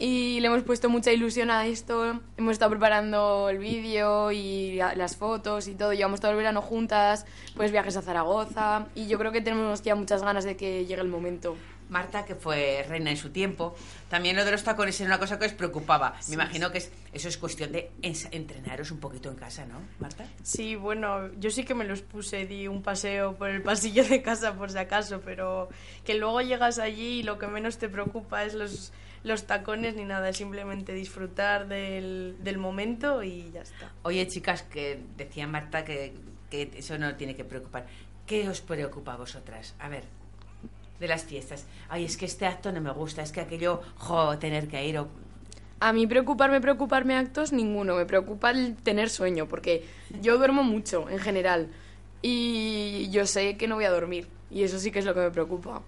y 0.00 0.40
le 0.40 0.46
hemos 0.48 0.62
puesto 0.64 0.88
mucha 0.88 1.12
ilusión 1.12 1.50
a 1.50 1.66
esto. 1.66 2.18
Hemos 2.36 2.52
estado 2.52 2.70
preparando 2.70 3.48
el 3.50 3.58
vídeo 3.58 4.32
y 4.32 4.74
la- 4.76 4.94
las 4.96 5.16
fotos 5.16 5.68
y 5.68 5.74
todo. 5.74 5.92
Llevamos 5.92 6.20
todo 6.20 6.30
el 6.32 6.36
verano 6.38 6.62
juntas, 6.62 7.26
pues 7.54 7.70
viajes 7.70 7.96
a 7.96 8.02
Zaragoza 8.02 8.86
y 8.94 9.06
yo 9.06 9.18
creo 9.18 9.30
que 9.30 9.42
tenemos 9.42 9.82
ya 9.82 9.94
muchas 9.94 10.22
ganas 10.22 10.44
de 10.44 10.56
que 10.56 10.86
llegue 10.86 11.02
el 11.02 11.08
momento. 11.08 11.56
Marta, 11.90 12.24
que 12.24 12.36
fue 12.36 12.86
reina 12.88 13.10
en 13.10 13.16
su 13.16 13.30
tiempo, 13.30 13.74
también 14.08 14.36
lo 14.36 14.44
de 14.44 14.52
los 14.52 14.62
tacones 14.62 15.00
era 15.00 15.08
una 15.08 15.18
cosa 15.18 15.40
que 15.40 15.46
os 15.46 15.52
preocupaba. 15.52 16.14
Me 16.28 16.34
imagino 16.34 16.70
que 16.70 16.78
es, 16.78 16.92
eso 17.12 17.28
es 17.28 17.36
cuestión 17.36 17.72
de 17.72 17.90
ens- 18.00 18.28
entrenaros 18.30 18.92
un 18.92 19.00
poquito 19.00 19.28
en 19.28 19.34
casa, 19.34 19.66
¿no, 19.66 19.80
Marta? 19.98 20.24
Sí, 20.44 20.76
bueno, 20.76 21.32
yo 21.40 21.50
sí 21.50 21.64
que 21.64 21.74
me 21.74 21.84
los 21.84 22.02
puse, 22.02 22.46
di 22.46 22.68
un 22.68 22.82
paseo 22.84 23.34
por 23.36 23.48
el 23.50 23.60
pasillo 23.62 24.04
de 24.04 24.22
casa 24.22 24.54
por 24.54 24.70
si 24.70 24.78
acaso, 24.78 25.20
pero 25.24 25.68
que 26.04 26.14
luego 26.14 26.40
llegas 26.42 26.78
allí 26.78 27.18
y 27.18 27.22
lo 27.24 27.38
que 27.40 27.48
menos 27.48 27.76
te 27.78 27.88
preocupa 27.88 28.44
es 28.44 28.54
los, 28.54 28.92
los 29.22 29.46
tacones 29.46 29.96
ni 29.96 30.04
nada, 30.04 30.28
es 30.28 30.36
simplemente 30.36 30.92
disfrutar 30.92 31.68
del, 31.68 32.36
del 32.40 32.58
momento 32.58 33.22
y 33.22 33.50
ya 33.52 33.62
está. 33.62 33.92
Oye, 34.02 34.26
chicas, 34.26 34.62
que 34.62 35.00
decía 35.16 35.46
Marta 35.46 35.84
que, 35.84 36.14
que 36.50 36.70
eso 36.76 36.98
no 36.98 37.14
tiene 37.16 37.36
que 37.36 37.44
preocupar. 37.44 37.86
¿Qué 38.26 38.48
os 38.48 38.60
preocupa 38.60 39.14
a 39.14 39.16
vosotras? 39.16 39.74
A 39.78 39.88
ver, 39.88 40.04
de 41.00 41.08
las 41.08 41.24
fiestas. 41.24 41.66
Ay, 41.88 42.04
es 42.04 42.16
que 42.16 42.26
este 42.26 42.46
acto 42.46 42.70
no 42.72 42.80
me 42.80 42.92
gusta, 42.92 43.22
es 43.22 43.32
que 43.32 43.40
aquello, 43.40 43.82
jo, 43.96 44.38
tener 44.38 44.68
que 44.68 44.86
ir 44.86 44.98
o... 44.98 45.08
A 45.82 45.94
mí 45.94 46.06
preocuparme, 46.06 46.60
preocuparme 46.60 47.16
actos, 47.16 47.52
ninguno. 47.52 47.96
Me 47.96 48.04
preocupa 48.04 48.50
el 48.50 48.76
tener 48.76 49.08
sueño, 49.08 49.48
porque 49.48 49.86
yo 50.20 50.36
duermo 50.36 50.62
mucho 50.62 51.08
en 51.08 51.18
general. 51.18 51.68
Y 52.20 53.08
yo 53.10 53.24
sé 53.24 53.56
que 53.56 53.66
no 53.66 53.76
voy 53.76 53.86
a 53.86 53.90
dormir. 53.90 54.28
Y 54.50 54.62
eso 54.62 54.78
sí 54.78 54.90
que 54.90 54.98
es 54.98 55.06
lo 55.06 55.14
que 55.14 55.20
me 55.20 55.30
preocupa. 55.30 55.80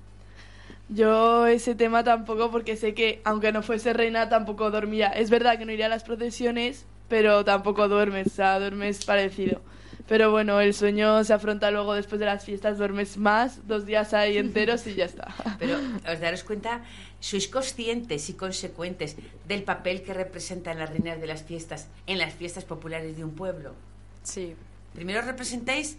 Yo 0.94 1.46
ese 1.46 1.75
tema 1.75 2.04
tampoco 2.04 2.50
porque 2.50 2.76
sé 2.76 2.92
que 2.92 3.22
aunque 3.25 3.50
no 3.50 3.62
fuese 3.62 3.92
reina 3.92 4.28
tampoco 4.28 4.70
dormía. 4.70 5.08
Es 5.08 5.30
verdad 5.30 5.58
que 5.58 5.64
no 5.64 5.72
iría 5.72 5.87
a 5.87 5.88
las 5.88 6.04
procesiones, 6.04 6.84
pero 7.08 7.44
tampoco 7.44 7.88
duermes, 7.88 8.26
o 8.26 8.30
sea, 8.30 8.58
duermes 8.58 9.04
parecido. 9.04 9.62
Pero 10.08 10.30
bueno, 10.30 10.61
el 10.61 10.75
sueño 10.75 11.25
se 11.25 11.32
afronta 11.32 11.70
luego 11.70 11.94
después 11.94 12.18
de 12.18 12.26
las 12.26 12.44
fiestas, 12.44 12.76
duermes 12.76 13.16
más, 13.16 13.66
dos 13.66 13.87
días 13.87 14.12
ahí 14.12 14.37
enteros 14.37 14.87
y 14.87 14.94
ya 14.94 15.04
está. 15.04 15.34
Pero 15.58 15.78
os 16.11 16.20
daros 16.20 16.42
cuenta, 16.42 16.82
sois 17.20 17.49
conscientes 17.49 18.28
y 18.28 18.34
consecuentes 18.34 19.16
del 19.46 19.62
papel 19.62 20.02
que 20.02 20.12
representan 20.12 20.78
las 20.78 20.90
reinas 20.90 21.20
de 21.20 21.26
las 21.26 21.44
fiestas 21.44 21.88
en 22.06 22.18
las 22.18 22.34
fiestas 22.34 22.64
populares 22.64 23.16
de 23.16 23.25
un 23.25 23.34
pueblo. 23.34 23.75
Sí. 24.22 24.54
Primero 24.92 25.22
representáis 25.22 25.96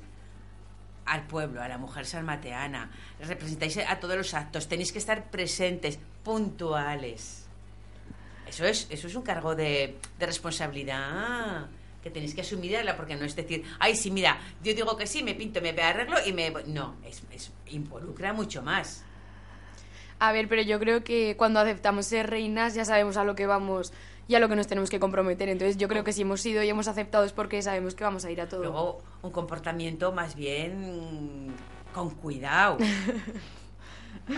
al 1.06 1.28
pueblo, 1.28 1.62
a 1.62 1.68
la 1.68 1.78
mujer 1.78 2.06
salmateana, 2.06 2.90
representáis 3.20 3.78
a 3.78 4.00
todos 4.00 4.16
los 4.16 4.34
actos, 4.34 4.68
tenéis 4.68 4.92
que 4.92 5.00
estar 5.00 5.30
presentes, 5.30 6.00
puntuales. 6.24 7.46
Eso 8.48 8.66
es, 8.66 8.88
eso 8.90 9.08
es 9.08 9.16
un 9.16 9.24
cargo 9.24 9.56
de, 9.56 9.98
responsabilidad 10.20 11.68
que 12.02 12.10
tenéis 12.10 12.36
que 12.36 12.42
asumirla, 12.42 12.98
porque 12.98 13.16
no 13.16 13.24
es 13.26 13.36
decir, 13.36 13.64
ay, 13.80 13.96
sí, 13.96 14.12
mira, 14.12 14.38
yo 14.62 14.74
digo 14.74 14.98
que 14.98 15.08
sí, 15.08 15.24
me 15.24 15.36
pinto, 15.36 15.62
me 15.62 15.70
arreglo 15.70 16.18
y 16.26 16.34
me... 16.34 16.52
No, 16.68 16.96
es, 17.06 17.24
es- 17.32 17.52
involucra 17.68 18.34
mucho 18.34 18.62
más. 18.62 19.06
A 20.20 20.32
ver, 20.32 20.48
pero 20.48 20.62
yo 20.62 20.80
creo 20.80 21.04
que 21.04 21.36
cuando 21.38 21.60
aceptamos 21.60 22.06
ser 22.06 22.30
reinas 22.30 22.76
ya 22.76 22.86
sabemos 22.86 23.18
a 23.18 23.24
lo 23.24 23.36
que 23.36 23.46
vamos 23.46 23.94
y 24.28 24.36
a 24.36 24.40
lo 24.40 24.50
que 24.50 24.56
nos 24.56 24.68
tenemos 24.68 24.90
que 24.90 25.00
comprometer. 25.00 25.50
Entonces 25.50 25.78
yo 25.78 25.88
creo 25.88 26.04
que 26.04 26.14
si 26.14 26.22
hemos 26.22 26.46
ido 26.46 26.64
y 26.64 26.70
hemos 26.70 26.88
aceptado 26.88 27.24
es 27.26 27.34
porque 27.34 27.62
sabemos 27.62 27.96
que 27.96 28.04
vamos 28.04 28.26
a 28.26 28.32
ir 28.32 28.42
a 28.42 28.48
todo. 28.50 28.62
Luego, 28.64 29.02
un 29.22 29.32
comportamiento 29.32 30.12
más 30.12 30.36
bien 30.36 31.54
con 31.94 32.10
cuidado. 32.12 32.78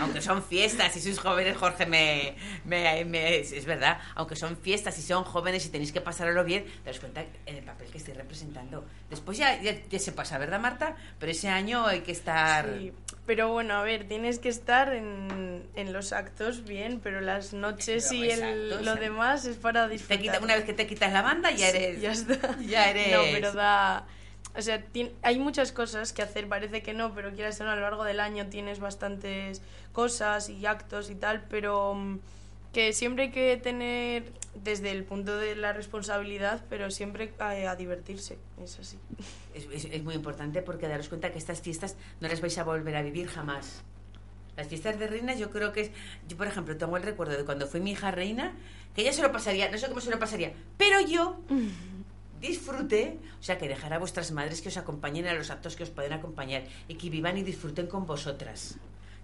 Aunque 0.00 0.20
son 0.20 0.42
fiestas 0.42 0.96
y 0.96 1.00
sois 1.00 1.18
jóvenes, 1.20 1.56
Jorge, 1.56 1.86
me, 1.86 2.34
me- 2.64 3.04
me- 3.04 3.38
es, 3.38 3.52
es 3.52 3.66
verdad. 3.66 3.98
Aunque 4.16 4.34
son 4.34 4.56
fiestas 4.56 4.98
y 4.98 5.02
son 5.02 5.22
jóvenes 5.22 5.64
y 5.66 5.68
tenéis 5.68 5.92
que 5.92 6.00
pasarlo 6.00 6.42
bien, 6.44 6.64
te 6.82 6.90
das 6.90 6.98
cuenta 6.98 7.24
en 7.44 7.56
el 7.56 7.62
papel 7.62 7.88
que 7.90 7.98
estoy 7.98 8.14
representando. 8.14 8.84
Después 9.10 9.38
ya, 9.38 9.62
ya, 9.62 9.76
ya 9.88 9.98
se 10.00 10.10
pasa, 10.10 10.38
¿verdad, 10.38 10.58
Marta? 10.58 10.96
Pero 11.20 11.30
ese 11.30 11.48
año 11.48 11.86
hay 11.86 12.00
que 12.00 12.10
estar. 12.12 12.66
Sí, 12.78 12.92
pero 13.26 13.48
bueno, 13.52 13.74
a 13.74 13.82
ver, 13.82 14.06
tienes 14.08 14.38
que 14.38 14.48
estar 14.48 14.94
en, 14.94 15.66
en 15.74 15.92
los 15.92 16.12
actos 16.12 16.64
bien, 16.64 17.00
pero 17.02 17.20
las 17.20 17.52
noches 17.52 18.06
Pero 18.10 18.24
y 18.24 18.30
el- 18.30 18.70
exacto, 18.72 18.84
lo 18.84 18.94
demás 18.96 19.44
es 19.46 19.56
para 19.56 19.86
Te 19.86 19.94
disfrutar. 19.94 20.22
quita- 20.22 20.40
una 20.40 20.54
vez 20.56 20.64
que 20.64 20.72
te 20.72 20.86
quitas 20.86 21.12
la 21.12 21.22
banda, 21.22 21.50
ya 21.50 21.70
Sí, 21.70 21.76
eres. 21.76 22.00
ya 22.00 22.12
está. 22.12 22.56
ya 22.60 22.90
eres- 22.90 23.12
No, 23.12 23.22
pero 23.32 23.52
da... 23.52 24.06
O 24.54 24.62
sea, 24.62 24.82
hay 25.22 25.38
muchas 25.38 25.70
cosas 25.70 26.14
que 26.14 26.22
hacer, 26.22 26.48
parece 26.48 26.82
que 26.82 26.94
no, 26.94 27.14
pero 27.14 27.30
quieras 27.34 27.60
o 27.60 27.64
no, 27.64 27.72
a 27.72 27.76
lo 27.76 27.82
largo 27.82 28.04
del 28.04 28.20
año 28.20 28.46
tienes 28.46 28.78
bastantes 28.78 29.60
cosas 29.92 30.48
y 30.48 30.64
actos 30.64 31.10
y 31.10 31.14
tal, 31.14 31.42
pero 31.50 31.92
mm, 31.94 32.18
que 32.76 32.92
siempre 32.92 33.24
hay 33.24 33.30
que 33.30 33.56
tener 33.56 34.30
desde 34.54 34.90
el 34.90 35.02
punto 35.04 35.38
de 35.38 35.56
la 35.56 35.72
responsabilidad, 35.72 36.62
pero 36.68 36.90
siempre 36.90 37.32
a, 37.38 37.52
a 37.70 37.74
divertirse, 37.74 38.36
es 38.62 38.78
así. 38.78 38.98
Es, 39.54 39.64
es- 39.72 39.90
es 39.90 40.04
muy 40.04 40.14
importante 40.14 40.60
porque 40.60 40.86
daros 40.86 41.08
cuenta 41.08 41.32
que 41.32 41.38
estas 41.38 41.62
fiestas 41.62 41.96
no 42.20 42.28
las 42.28 42.42
vais 42.42 42.58
a 42.58 42.64
volver 42.64 42.94
a 42.96 43.00
vivir 43.00 43.28
jamás. 43.28 43.80
Las 44.58 44.66
fiestas 44.68 44.98
de 44.98 45.06
reinas 45.06 45.38
yo 45.38 45.50
creo 45.50 45.72
que 45.72 45.80
es... 45.80 45.90
Yo, 46.28 46.36
por 46.36 46.46
ejemplo, 46.48 46.76
tengo 46.76 46.98
el 46.98 47.02
recuerdo 47.02 47.34
de 47.38 47.46
cuando 47.46 47.66
fue 47.66 47.80
mi 47.80 47.92
hija 47.92 48.10
reina, 48.10 48.52
que 48.94 49.00
ella 49.00 49.14
se 49.14 49.22
lo 49.22 49.32
pasaría, 49.32 49.70
no 49.70 49.78
sé 49.78 49.88
cómo 49.88 50.02
se 50.02 50.10
lo 50.10 50.18
pasaría, 50.18 50.52
pero 50.76 51.00
yo 51.00 51.38
disfruté, 52.42 53.18
o 53.40 53.42
sea, 53.42 53.56
que 53.56 53.68
dejar 53.68 53.94
a 53.94 53.98
vuestras 53.98 54.32
madres 54.32 54.60
que 54.60 54.68
os 54.68 54.76
acompañen 54.76 55.26
a 55.26 55.32
los 55.34 55.50
actos 55.50 55.76
que 55.76 55.82
os 55.84 55.90
pueden 55.90 56.12
acompañar 56.12 56.64
y 56.88 56.96
que 56.96 57.08
vivan 57.08 57.38
y 57.38 57.42
disfruten 57.42 57.86
con 57.86 58.06
vosotras. 58.06 58.76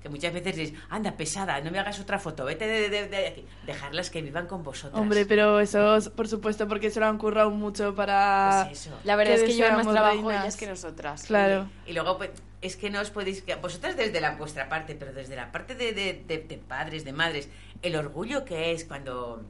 Que 0.02 0.08
muchas 0.08 0.32
veces 0.34 0.56
dices, 0.56 0.78
anda, 0.90 1.16
pesada, 1.16 1.60
no 1.60 1.70
me 1.70 1.78
hagas 1.78 2.00
otra 2.00 2.18
foto, 2.18 2.44
vete 2.44 2.66
de, 2.66 2.88
de- 2.90 3.06
de 3.08 3.26
aquí. 3.28 3.44
Dejarlas 3.66 4.10
que 4.10 4.20
vivan 4.20 4.48
con 4.48 4.64
vosotras. 4.64 5.00
Hombre, 5.00 5.24
pero 5.26 5.60
eso, 5.60 5.96
es, 5.96 6.08
por 6.08 6.26
supuesto, 6.26 6.66
porque 6.66 6.90
se 6.90 6.98
lo 6.98 7.06
han 7.06 7.18
currado 7.18 7.50
mucho 7.50 7.94
para... 7.94 8.64
Pues 8.68 8.80
eso. 8.86 8.98
La 9.04 9.14
verdad 9.14 9.34
que 9.36 9.40
es 9.42 9.46
que 9.50 9.54
llevan 9.54 9.76
más 9.76 9.88
trabajo 9.88 10.14
reinas. 10.28 10.42
ellas 10.42 10.56
que 10.56 10.66
nosotras. 10.66 11.22
Claro. 11.22 11.68
Y 11.86 11.92
luego, 11.92 12.18
pues, 12.18 12.30
es 12.62 12.76
que 12.76 12.90
no 12.90 13.00
os 13.00 13.10
podéis... 13.10 13.42
que 13.42 13.54
Vosotras 13.54 13.96
desde 13.96 14.20
la 14.20 14.32
vuestra 14.34 14.68
parte, 14.68 14.96
pero 14.96 15.12
desde 15.12 15.36
la 15.36 15.52
parte 15.52 15.76
de, 15.76 15.92
de- 15.92 16.24
de- 16.26 16.38
de 16.38 16.58
padres, 16.58 17.04
de 17.04 17.12
madres, 17.12 17.48
el 17.82 17.94
orgullo 17.94 18.44
que 18.44 18.72
es 18.72 18.84
cuando, 18.84 19.44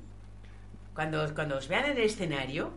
cuando, 0.94 1.34
cuando 1.34 1.56
os 1.56 1.66
vean 1.68 1.86
en 1.86 1.92
el 1.92 2.02
escenario, 2.02 2.72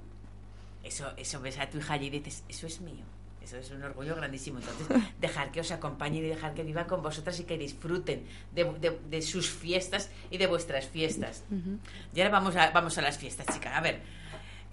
eso, 0.81 1.11
eso 1.17 1.41
ves 1.41 1.59
a 1.59 1.69
tu 1.69 1.79
hija 1.79 1.93
allí 1.95 2.07
y 2.07 2.09
dices, 2.11 2.45
eso 2.47 2.67
es 2.67 2.79
mío. 2.79 3.03
Eso 3.45 3.57
es 3.57 3.69
un 3.71 3.83
orgullo 3.83 4.15
grandísimo. 4.15 4.59
Entonces, 4.59 4.87
dejar 5.21 5.51
que 5.51 5.59
os 5.61 5.71
acompañen 5.71 6.25
y 6.25 6.27
dejar 6.27 6.53
que 6.55 6.63
vivan 6.63 6.85
con 6.87 7.01
vosotras 7.03 7.39
y 7.39 7.43
que 7.43 7.57
disfruten 7.57 8.25
de, 8.53 8.63
de- 8.79 8.99
de 9.09 9.21
sus 9.21 9.49
fiestas 9.49 10.09
y 10.31 10.37
de 10.37 10.47
vuestras 10.47 10.87
fiestas. 10.87 11.43
Y 12.13 12.19
ahora 12.21 12.31
vamos 12.31 12.55
a, 12.55 12.71
vamos 12.71 12.97
a 12.97 13.01
las 13.01 13.17
fiestas, 13.17 13.45
chicas. 13.53 13.73
A 13.75 13.81
ver, 13.81 14.01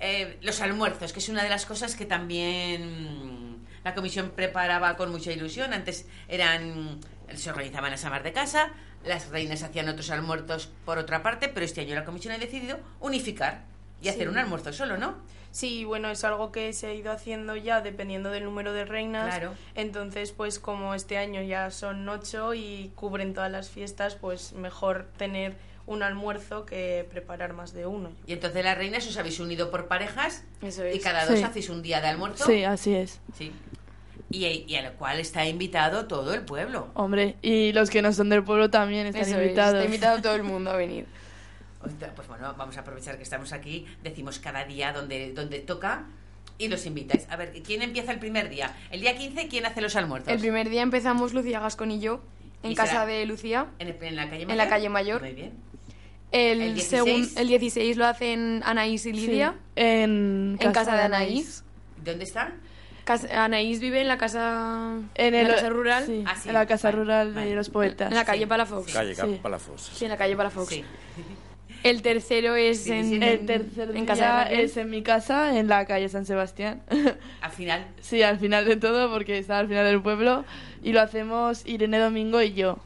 eh, 0.00 0.38
los 0.42 0.60
almuerzos, 0.60 1.12
que 1.12 1.18
es 1.20 1.28
una 1.28 1.42
de 1.42 1.48
las 1.50 1.66
cosas 1.66 1.94
que 1.94 2.06
también 2.06 3.58
la 3.84 3.94
comisión 3.94 4.30
preparaba 4.34 4.96
con 4.96 5.10
mucha 5.10 5.32
ilusión. 5.32 5.72
Antes 5.72 6.06
eran 6.28 6.98
se 7.36 7.50
organizaban 7.50 7.90
las 7.90 8.04
amas 8.04 8.22
de 8.24 8.32
casa, 8.32 8.70
las 9.04 9.28
reinas 9.30 9.62
hacían 9.62 9.88
otros 9.88 10.10
almuerzos 10.10 10.70
por 10.84 10.98
otra 10.98 11.22
parte, 11.22 11.48
pero 11.48 11.64
este 11.64 11.80
año 11.80 11.94
la 11.94 12.04
comisión 12.04 12.34
ha 12.34 12.38
decidido 12.38 12.78
unificar 13.00 13.64
y 14.02 14.08
hacer 14.08 14.28
un 14.28 14.36
almuerzo 14.38 14.72
solo, 14.72 14.96
¿no? 14.98 15.16
Sí, 15.52 15.84
bueno, 15.84 16.08
es 16.10 16.24
algo 16.24 16.50
que 16.50 16.72
se 16.72 16.86
ha 16.88 16.94
ido 16.94 17.12
haciendo 17.12 17.54
ya 17.56 17.80
dependiendo 17.82 18.30
del 18.30 18.44
número 18.44 18.72
de 18.72 18.84
reinas. 18.86 19.26
Claro. 19.36 19.52
Entonces, 19.74 20.32
pues 20.32 20.58
como 20.58 20.94
este 20.94 21.18
año 21.18 21.42
ya 21.42 21.70
son 21.70 22.08
ocho 22.08 22.54
y 22.54 22.90
cubren 22.96 23.34
todas 23.34 23.52
las 23.52 23.68
fiestas, 23.70 24.16
pues 24.16 24.54
mejor 24.54 25.06
tener 25.18 25.54
un 25.84 26.02
almuerzo 26.02 26.64
que 26.64 27.06
preparar 27.10 27.52
más 27.52 27.72
de 27.74 27.86
uno. 27.86 28.10
Y 28.26 28.32
entonces 28.32 28.64
las 28.64 28.78
reinas 28.78 29.06
os 29.06 29.16
habéis 29.18 29.40
unido 29.40 29.70
por 29.70 29.88
parejas 29.88 30.42
Eso 30.62 30.86
y 30.86 30.96
es. 30.96 31.02
cada 31.04 31.26
dos 31.26 31.36
Sí. 31.38 31.44
hacéis 31.44 31.68
un 31.68 31.82
día 31.82 32.00
de 32.00 32.06
almuerzo. 32.08 32.46
Sí, 32.46 32.64
así 32.64 32.94
es. 32.94 33.20
Sí. 33.36 33.52
Y, 34.30 34.46
y 34.66 34.76
al 34.76 34.92
cual 34.94 35.20
está 35.20 35.44
invitado 35.44 36.06
todo 36.06 36.32
el 36.32 36.40
pueblo. 36.42 36.88
Hombre, 36.94 37.36
y 37.42 37.72
los 37.72 37.90
que 37.90 38.00
no 38.00 38.12
son 38.14 38.30
del 38.30 38.42
pueblo 38.42 38.70
también 38.70 39.06
están 39.06 39.22
Eso 39.22 39.36
es, 39.38 39.42
invitados. 39.42 39.74
está 39.74 39.84
invitado 39.84 40.22
todo 40.22 40.34
el 40.34 40.44
mundo 40.44 40.70
a 40.70 40.76
venir. 40.78 41.04
Pues 41.82 42.28
bueno, 42.28 42.54
vamos 42.56 42.76
a 42.76 42.80
aprovechar 42.80 43.16
que 43.16 43.22
estamos 43.24 43.52
aquí, 43.52 43.86
decimos 44.02 44.38
cada 44.38 44.64
día 44.64 44.92
donde, 44.92 45.32
donde 45.32 45.58
toca 45.60 46.04
y 46.58 46.68
los 46.68 46.86
invitáis. 46.86 47.26
A 47.30 47.36
ver, 47.36 47.52
¿quién 47.64 47.82
empieza 47.82 48.12
el 48.12 48.18
primer 48.18 48.48
día? 48.48 48.74
El 48.90 49.00
día 49.00 49.16
15, 49.16 49.48
¿quién 49.48 49.66
hace 49.66 49.80
los 49.80 49.96
almuerzos? 49.96 50.32
El 50.32 50.38
primer 50.40 50.68
día 50.68 50.82
empezamos 50.82 51.32
Lucía 51.34 51.60
Gascón 51.60 51.90
y 51.90 51.98
yo 52.00 52.20
en 52.62 52.72
¿Y 52.72 52.74
casa 52.74 52.92
será? 52.92 53.06
de 53.06 53.26
Lucía. 53.26 53.66
¿En, 53.78 53.88
el- 53.88 54.02
en 54.02 54.16
la 54.16 54.28
calle 54.30 54.42
En 54.42 54.48
Mayor? 54.48 54.56
la 54.64 54.68
calle 54.70 54.88
Mayor. 54.88 55.20
Muy 55.22 55.32
bien. 55.32 55.52
El, 56.30 56.60
¿El 56.62 56.74
16? 56.74 57.02
segun- 57.34 57.40
el 57.40 57.48
16 57.48 57.96
lo 57.96 58.06
hacen 58.06 58.62
Anaís 58.64 59.04
y 59.06 59.12
Sí, 59.12 59.20
Lidia 59.26 59.54
en, 59.76 60.56
en 60.60 60.72
casa 60.72 60.94
de 60.96 61.02
Anaís. 61.02 61.64
¿Dónde 62.02 62.24
están? 62.24 62.54
Casa- 63.04 63.44
Anaís 63.44 63.80
vive 63.80 64.00
en 64.00 64.08
la 64.08 64.16
casa, 64.16 64.92
En, 65.16 65.34
el, 65.34 65.48
la 65.48 65.54
casa 65.56 65.68
rural, 65.70 66.06
sí, 66.06 66.22
Ah, 66.26 66.36
sí, 66.40 66.48
en 66.48 66.54
la 66.54 66.66
casa 66.66 66.88
vale, 66.88 66.98
rural 67.02 67.32
vale. 67.34 67.50
de 67.50 67.56
los 67.56 67.68
poetas. 67.68 68.08
en 68.10 68.14
la 68.16 68.24
calle 68.24 68.42
Sí. 68.44 68.46
Palafox. 68.46 68.92
Calle 68.92 69.14
Sí. 69.14 69.40
Palafos. 69.42 69.90
Sí, 69.94 70.04
en 70.04 70.10
la 70.12 70.16
calle 70.16 70.36
Palafox. 70.36 70.70
El 71.82 72.02
tercero 72.02 72.54
es 72.54 72.86
en, 72.86 73.10
17. 73.10 73.32
El 73.32 73.46
tercer 73.46 73.88
en 73.88 73.94
día 73.94 74.06
casa 74.06 74.50
es 74.50 74.76
en 74.76 74.90
mi 74.90 75.02
casa, 75.02 75.58
en 75.58 75.68
la 75.68 75.84
calle 75.84 76.08
San 76.08 76.26
Sebastián. 76.26 76.82
Al 77.40 77.50
final, 77.50 77.86
sí, 78.00 78.22
al 78.22 78.38
final 78.38 78.64
de 78.64 78.76
todo, 78.76 79.10
porque 79.10 79.38
está 79.38 79.58
al 79.58 79.68
final 79.68 79.84
del 79.84 80.00
pueblo. 80.00 80.44
Y 80.82 80.92
lo 80.92 81.00
hacemos 81.00 81.66
Irene 81.66 81.98
Domingo 81.98 82.40
y 82.40 82.54
yo. 82.54 82.78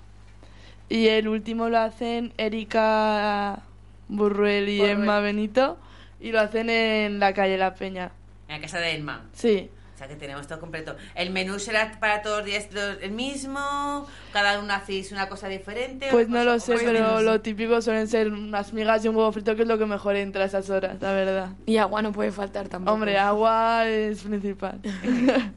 Y 0.89 1.09
el 1.09 1.29
último 1.29 1.69
lo 1.69 1.79
hacen 1.79 2.33
Erika 2.39 3.63
Burruel 4.09 4.69
y 4.69 4.79
Burruel. 4.79 4.99
Emma 4.99 5.21
Benito. 5.21 5.79
Y 6.21 6.33
lo 6.33 6.41
hacen 6.41 6.71
en 6.71 7.19
la 7.19 7.35
calle 7.35 7.59
La 7.59 7.75
Peña. 7.75 8.13
en 8.49 8.57
la 8.57 8.61
casa 8.61 8.79
de 8.81 8.95
Elma. 8.95 9.25
Sí. 9.35 9.71
O 9.97 9.99
sea 9.99 10.09
que 10.09 10.17
tenemos 10.17 10.47
todo 10.47 10.61
completo. 10.61 10.95
¿El 11.15 11.31
menú 11.31 11.59
será 11.59 11.99
para 11.99 12.21
todos 12.21 12.41
los 12.41 12.47
días 12.47 12.69
el 13.01 13.13
mismo? 13.13 14.07
¿Cada 14.31 14.61
uno 14.61 14.75
hacéis 14.75 15.11
una 15.11 15.27
cosa 15.31 15.49
diferente? 15.49 16.09
Pues 16.11 16.27
¿O 16.27 16.31
no 16.31 16.45
lo 16.45 16.61
sé, 16.61 16.75
pero 16.77 17.23
lo 17.23 17.41
típico 17.41 17.81
suelen 17.81 18.07
ser 18.07 18.31
unas 18.31 18.75
migas 18.75 19.03
y 19.07 19.09
un 19.09 19.17
huevo 19.17 19.33
frito, 19.33 19.57
que 19.57 19.63
es 19.63 19.69
lo 19.69 19.79
que 19.79 19.87
mejor 19.87 20.17
entra 20.17 20.43
a 20.43 20.47
esas 20.49 20.69
horas, 20.69 21.01
la 21.01 21.13
verdad. 21.13 21.49
Y 21.65 21.79
agua 21.79 22.03
no 22.03 22.13
puede 22.13 22.31
faltar 22.31 22.69
tampoco. 22.69 22.93
Hombre, 22.93 23.17
agua 23.17 23.89
es 23.89 24.23
principal. 24.23 24.81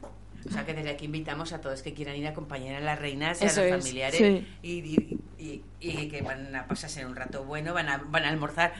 O 0.49 0.51
sea 0.51 0.65
que 0.65 0.73
desde 0.73 0.89
aquí 0.91 1.05
invitamos 1.05 1.51
a 1.51 1.59
todos 1.59 1.81
que 1.83 1.93
quieran 1.93 2.15
ir 2.15 2.25
a 2.25 2.29
acompañar 2.29 2.75
a 2.75 2.79
las 2.79 2.97
reinas 2.97 3.41
y 3.41 3.45
Eso 3.45 3.59
a 3.61 3.65
los 3.65 3.73
es. 3.73 3.83
familiares 3.83 4.17
Sí. 4.17 4.47
y, 4.63 4.69
y- 4.71 5.19
y- 5.37 5.63
y 5.81 6.07
que 6.07 6.21
van 6.21 6.55
a 6.55 6.65
pasarse 6.65 7.05
un 7.05 7.15
rato 7.15 7.43
bueno, 7.43 7.73
van 7.73 7.89
a, 7.89 7.97
van 7.97 8.23
a 8.23 8.29
almorzar. 8.29 8.71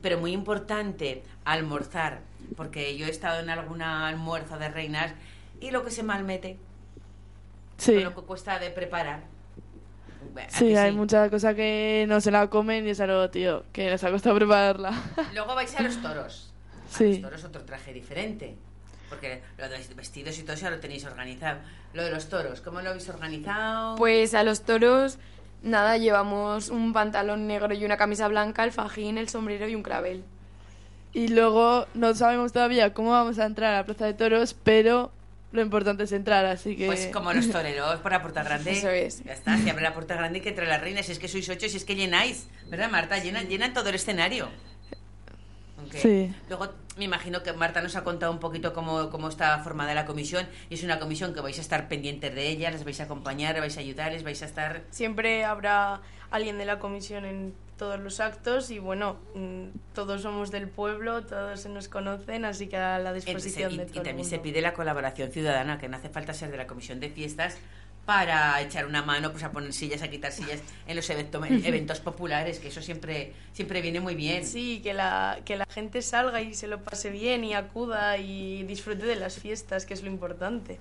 Pero 0.00 0.18
muy 0.18 0.32
importante, 0.32 1.24
almorzar, 1.44 2.20
porque 2.56 2.96
yo 2.96 3.06
he 3.06 3.10
estado 3.10 3.40
en 3.40 3.50
algún 3.50 3.82
almuerzo 3.82 4.58
de 4.58 4.68
reinas 4.68 5.12
y 5.60 5.70
lo 5.70 5.84
que 5.84 5.90
se 5.90 6.02
mal 6.02 6.24
mete. 6.24 6.58
Sí. 7.76 8.00
Lo 8.00 8.14
que 8.14 8.22
cuesta 8.22 8.58
de 8.58 8.70
preparar. 8.70 9.22
Bueno, 10.32 10.48
¿a 10.52 10.56
Sí, 10.58 10.68
que 10.68 10.78
hay 10.78 10.92
mucha 10.92 11.30
cosa 11.30 11.54
que 11.54 12.04
no 12.08 12.20
se 12.20 12.30
la 12.30 12.48
comen 12.48 12.86
y 12.86 12.90
es 12.90 13.00
algo, 13.00 13.30
tío, 13.30 13.64
que 13.72 13.90
nos 13.90 14.02
ha 14.04 14.10
costado 14.10 14.34
prepararla. 14.36 14.92
Luego 15.34 15.54
vais 15.54 15.74
a 15.76 15.82
los 15.82 16.00
toros. 16.02 16.52
A 16.92 16.96
Sí. 16.96 17.08
los 17.12 17.22
toros 17.22 17.44
otro 17.44 17.62
traje 17.64 17.92
diferente. 17.92 18.56
Porque 19.08 19.40
lo 19.56 19.68
de 19.68 19.78
los 19.78 19.94
vestidos 19.96 20.38
y 20.38 20.42
todo 20.42 20.52
eso 20.54 20.64
ya 20.64 20.70
lo 20.70 20.80
tenéis 20.80 21.04
organizado. 21.06 21.60
Lo 21.94 22.02
de 22.04 22.10
los 22.10 22.28
toros, 22.28 22.60
¿cómo 22.60 22.80
lo 22.82 22.90
habéis 22.90 23.08
organizado? 23.08 23.96
Pues 23.96 24.34
a 24.34 24.42
los 24.42 24.62
toros, 24.62 25.18
nada, 25.62 25.96
llevamos 25.96 26.68
un 26.68 26.92
pantalón 26.92 27.46
negro 27.46 27.72
y 27.72 27.84
una 27.86 27.96
camisa 27.96 28.28
blanca, 28.28 28.64
el 28.64 28.72
fajín, 28.72 29.16
el 29.16 29.28
sombrero 29.30 29.66
y 29.66 29.74
un 29.74 29.82
clavel. 29.82 30.24
Y 31.18 31.26
luego 31.26 31.88
no 31.94 32.14
sabemos 32.14 32.52
todavía 32.52 32.94
cómo 32.94 33.10
vamos 33.10 33.40
a 33.40 33.46
entrar 33.46 33.74
a 33.74 33.78
la 33.78 33.84
Plaza 33.84 34.06
de 34.06 34.14
Toros, 34.14 34.54
pero 34.54 35.10
lo 35.50 35.60
importante 35.62 36.04
es 36.04 36.12
entrar, 36.12 36.46
así 36.46 36.76
que... 36.76 36.86
Pues 36.86 37.08
como 37.12 37.32
los 37.32 37.50
toreros 37.50 37.98
por 37.98 38.12
la 38.12 38.22
puerta 38.22 38.44
grande. 38.44 38.70
Eso 38.70 38.88
es. 38.88 39.24
Ya 39.24 39.32
está, 39.32 39.58
se 39.58 39.68
abre 39.68 39.82
la 39.82 39.94
puerta 39.94 40.14
grande 40.14 40.38
y 40.38 40.42
que 40.42 40.50
entre 40.50 40.68
las 40.68 40.80
reinas. 40.80 41.06
Si 41.06 41.12
es 41.12 41.18
que 41.18 41.26
sois 41.26 41.48
ocho, 41.48 41.68
si 41.68 41.76
es 41.76 41.84
que 41.84 41.96
llenáis, 41.96 42.46
¿verdad, 42.70 42.88
Marta? 42.88 43.18
Llenan, 43.18 43.48
llenan 43.48 43.72
todo 43.74 43.88
el 43.88 43.96
escenario. 43.96 44.48
Aunque 45.76 45.98
Sí. 45.98 46.32
Luego 46.48 46.68
me 46.96 47.06
imagino 47.06 47.42
que 47.42 47.52
Marta 47.52 47.82
nos 47.82 47.96
ha 47.96 48.04
contado 48.04 48.30
un 48.30 48.38
poquito 48.38 48.72
cómo, 48.72 49.10
cómo 49.10 49.28
está 49.28 49.58
formada 49.58 49.94
la 49.94 50.06
comisión. 50.06 50.46
Y 50.70 50.74
es 50.74 50.84
una 50.84 51.00
comisión 51.00 51.34
que 51.34 51.40
vais 51.40 51.58
a 51.58 51.62
estar 51.62 51.88
pendientes 51.88 52.32
de 52.32 52.46
ella, 52.46 52.70
les 52.70 52.84
vais 52.84 53.00
a 53.00 53.04
acompañar, 53.04 53.54
les 53.54 53.62
vais 53.62 53.76
a 53.76 53.80
ayudar, 53.80 54.12
les 54.12 54.22
vais 54.22 54.40
a 54.40 54.46
estar. 54.46 54.82
Siempre 54.90 55.44
habrá 55.44 56.00
alguien 56.30 56.58
de 56.58 56.64
la 56.64 56.78
comisión 56.78 57.24
en 57.24 57.54
todos 57.78 57.98
los 58.00 58.20
actos 58.20 58.70
y 58.70 58.78
bueno, 58.78 59.16
mm, 59.34 59.68
todos 59.94 60.20
somos 60.22 60.50
del 60.50 60.68
pueblo, 60.68 61.24
todos 61.24 61.60
se 61.60 61.68
nos 61.70 61.88
conocen, 61.88 62.44
así 62.44 62.66
que 62.66 62.76
a 62.76 62.98
la 62.98 63.12
disposición 63.14 63.72
y, 63.72 63.76
de 63.78 63.82
y 63.84 63.86
todo 63.86 64.00
el 64.00 64.04
también 64.06 64.28
se 64.28 64.36
mundo. 64.36 64.42
pide 64.42 64.60
la 64.60 64.74
colaboración 64.74 65.30
ciudadana, 65.32 65.78
que 65.78 65.88
no 65.88 65.96
hace 65.96 66.10
falta 66.10 66.34
ser 66.34 66.50
de 66.50 66.58
la 66.58 66.66
comisión 66.66 67.00
de 67.00 67.08
fiestas 67.08 67.56
para 68.04 68.58
echar 68.62 68.86
una 68.86 69.02
mano, 69.02 69.32
pues 69.32 69.44
a 69.44 69.52
poner 69.52 69.70
sillas, 69.74 70.00
a 70.00 70.08
quitar 70.08 70.32
sillas 70.32 70.60
en 70.86 70.96
los 70.96 71.08
evento- 71.10 71.42
eventos 71.64 72.00
populares, 72.00 72.58
que 72.58 72.68
eso 72.68 72.80
siempre, 72.80 73.34
siempre 73.52 73.82
viene 73.82 74.00
muy 74.00 74.14
bien. 74.14 74.46
Sí, 74.46 74.80
que 74.82 74.94
la, 74.94 75.38
que 75.44 75.56
la 75.58 75.66
gente 75.66 76.00
salga 76.00 76.40
y 76.40 76.54
se 76.54 76.68
lo 76.68 76.82
pase 76.82 77.10
bien 77.10 77.44
y 77.44 77.52
acuda 77.54 78.16
y 78.16 78.62
disfrute 78.62 79.04
de 79.04 79.16
las 79.16 79.38
fiestas, 79.38 79.84
que 79.84 79.92
es 79.92 80.02
lo 80.02 80.08
importante. 80.08 80.78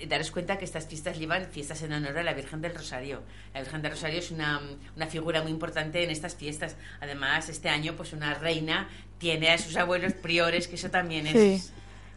Eh, 0.00 0.06
Daros 0.06 0.30
cuenta 0.30 0.58
que 0.58 0.64
estas 0.64 0.86
fiestas 0.86 1.18
llevan 1.18 1.46
fiestas 1.46 1.82
en 1.82 1.92
honor 1.92 2.16
a 2.18 2.22
la 2.22 2.32
Virgen 2.32 2.60
del 2.60 2.74
Rosario. 2.74 3.22
La 3.54 3.60
Virgen 3.60 3.82
del 3.82 3.92
Rosario 3.92 4.18
es 4.18 4.30
una, 4.30 4.60
una 4.96 5.06
figura 5.06 5.42
muy 5.42 5.52
importante 5.52 6.02
en 6.02 6.10
estas 6.10 6.34
fiestas. 6.34 6.76
Además, 7.00 7.48
este 7.48 7.68
año, 7.68 7.94
pues 7.96 8.12
una 8.12 8.34
reina 8.34 8.88
tiene 9.18 9.50
a 9.50 9.58
sus 9.58 9.76
abuelos 9.76 10.14
priores, 10.14 10.66
que 10.68 10.76
eso 10.76 10.90
también 10.90 11.26
es, 11.26 11.32
Sí. 11.62 11.70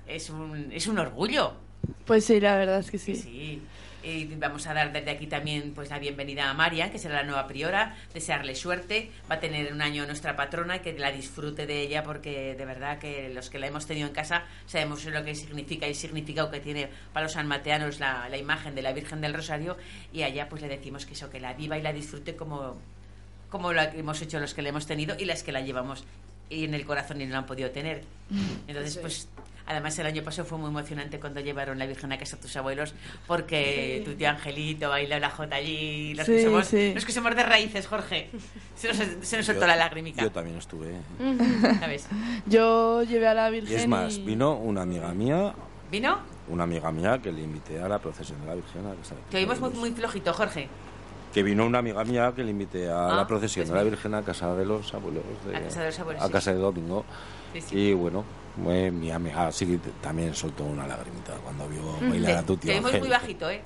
es, 0.07 0.29
un, 0.29 0.71
es 0.71 0.87
un 0.87 0.97
orgullo. 0.99 1.53
Pues 2.05 2.25
sí, 2.25 2.39
la 2.39 2.55
verdad 2.57 2.79
es 2.79 2.89
que 2.89 2.97
Sí. 2.97 3.15
sí. 3.15 3.61
Y 4.03 4.25
vamos 4.35 4.67
a 4.67 4.73
dar 4.73 4.91
desde 4.91 5.11
aquí 5.11 5.27
también 5.27 5.71
pues 5.73 5.89
la 5.89 5.97
bienvenida 5.97 6.49
a 6.49 6.53
María, 6.53 6.91
que 6.91 6.99
será 6.99 7.15
la 7.15 7.23
nueva 7.23 7.47
priora, 7.47 7.95
desearle 8.13 8.53
suerte, 8.53 9.11
va 9.31 9.35
a 9.35 9.39
tener 9.39 9.71
un 9.71 9.81
año 9.81 10.05
nuestra 10.05 10.35
patrona, 10.35 10.81
que 10.81 10.91
la 10.99 11.11
disfrute 11.11 11.65
de 11.65 11.81
ella, 11.81 12.03
porque 12.03 12.55
de 12.55 12.65
verdad 12.65 12.99
que 12.99 13.29
los 13.33 13.49
que 13.49 13.59
la 13.59 13.67
hemos 13.67 13.87
tenido 13.87 14.07
en 14.07 14.13
casa 14.13 14.43
sabemos 14.65 15.05
lo 15.05 15.23
que 15.23 15.35
significa 15.35 15.87
y 15.87 15.93
significado 15.93 16.51
que 16.51 16.59
tiene 16.59 16.89
para 17.13 17.25
los 17.25 17.33
sanmateanos 17.33 17.99
la, 17.99 18.27
la 18.29 18.37
imagen 18.37 18.75
de 18.75 18.81
la 18.81 18.91
Virgen 18.91 19.21
del 19.21 19.33
Rosario, 19.33 19.77
y 20.11 20.23
allá 20.23 20.49
pues 20.49 20.61
le 20.61 20.67
decimos 20.67 21.05
que 21.05 21.13
eso, 21.13 21.29
que 21.29 21.39
la 21.39 21.53
viva 21.53 21.77
y 21.77 21.81
la 21.81 21.93
disfrute 21.93 22.35
como, 22.35 22.75
como 23.49 23.71
lo 23.71 23.81
hemos 23.81 24.21
hecho 24.21 24.39
los 24.39 24.53
que 24.53 24.61
la 24.61 24.69
hemos 24.69 24.85
tenido 24.85 25.15
y 25.17 25.23
las 25.23 25.43
que 25.43 25.53
la 25.53 25.61
llevamos 25.61 26.03
y 26.49 26.65
en 26.65 26.73
el 26.73 26.85
corazón 26.85 27.21
y 27.21 27.25
no 27.25 27.31
la 27.31 27.37
han 27.39 27.45
podido 27.45 27.71
tener. 27.71 28.03
Entonces, 28.67 28.97
pues, 28.97 29.29
además 29.67 29.97
el 29.99 30.05
año 30.07 30.23
pasado 30.23 30.47
fue 30.47 30.57
muy 30.57 30.69
emocionante 30.69 31.19
cuando 31.19 31.39
llevaron 31.39 31.79
la 31.79 31.85
Virgen 31.85 32.11
a 32.11 32.17
casa 32.17 32.35
a 32.35 32.39
tus 32.39 32.55
abuelos, 32.57 32.93
porque 33.27 34.01
tu 34.05 34.13
tío 34.15 34.29
Angelito 34.29 34.89
bailó 34.89 35.17
la 35.19 35.29
jota 35.29 35.55
allí, 35.55 36.13
los, 36.15 36.25
que 36.25 36.39
Sí, 36.39 36.45
somos, 36.45 36.67
sí. 36.67 36.93
los 36.93 37.05
que 37.05 37.11
somos 37.11 37.35
de 37.35 37.43
raíces, 37.43 37.87
Jorge. 37.87 38.29
Se 38.75 38.87
nos, 38.89 38.97
se 39.21 39.37
nos 39.37 39.45
soltó 39.45 39.61
Yo- 39.61 39.67
la 39.67 39.75
lagrimica, 39.75 40.21
Yo 40.21 40.31
también 40.31 40.57
estuve. 40.57 40.93
¿sabes? 41.79 42.07
Yo 42.45 43.03
llevé 43.03 43.27
a 43.27 43.33
la 43.33 43.49
Y 43.49 43.53
Virgen 43.53 43.79
es 43.79 43.87
más, 43.87 44.17
y- 44.17 44.21
vino 44.23 44.53
una 44.55 44.81
amiga 44.83 45.13
mía, 45.13 45.53
¿Vino? 45.91 46.19
una 46.49 46.63
amiga 46.63 46.91
mía 46.91 47.19
que 47.21 47.31
le 47.31 47.41
invité 47.41 47.79
a 47.81 47.87
la 47.87 47.99
procesión 47.99 48.39
de 48.41 48.47
la 48.47 48.55
Virgen. 48.55 48.85
a 48.87 48.95
casa 48.95 49.15
de 49.15 49.21
Te 49.29 49.37
oímos 49.37 49.59
muy, 49.73 49.91
flojito, 49.91 50.33
Jorge. 50.33 50.67
Que 51.33 51.41
vino 51.41 51.65
una 51.65 51.79
amiga 51.79 52.03
mía 52.03 52.31
que 52.35 52.43
le 52.43 52.51
invité 52.51 52.89
a 52.91 53.07
Ah, 53.09 53.15
la 53.15 53.27
procesión 53.27 53.63
pues 53.65 53.71
de 53.71 53.77
la. 53.77 53.83
Virgen 53.89 54.13
a 54.13 54.21
casa 54.21 54.53
de 54.55 54.65
los 54.65 54.93
abuelos. 54.93 55.23
De, 55.47 55.55
A 55.57 55.61
casa 55.63 55.79
de 55.79 55.85
los 55.87 55.99
abuelos, 55.99 56.21
a 56.21 56.27
sí, 56.27 56.31
casa 56.31 56.53
de 56.53 56.59
Domingo. 56.59 57.05
Sí, 57.53 57.61
sí. 57.61 57.75
Y 57.75 57.93
bueno, 57.93 58.23
fue 58.61 58.91
mi 58.91 59.11
amiga 59.11 59.51
sí 59.51 59.65
que 59.65 59.77
t- 59.77 59.89
también 60.01 60.35
soltó 60.35 60.63
una 60.63 60.85
lagrimita 60.85 61.33
cuando 61.43 61.67
vio 61.67 61.81
bailar 62.01 62.31
Te, 62.33 62.37
a 62.39 62.43
tu 62.45 62.55
te 62.57 62.61
tío 62.67 62.73
oímos 62.73 62.91
muy 62.91 62.97
Ángel. 62.99 63.11
bajito, 63.11 63.49
¿eh? 63.49 63.61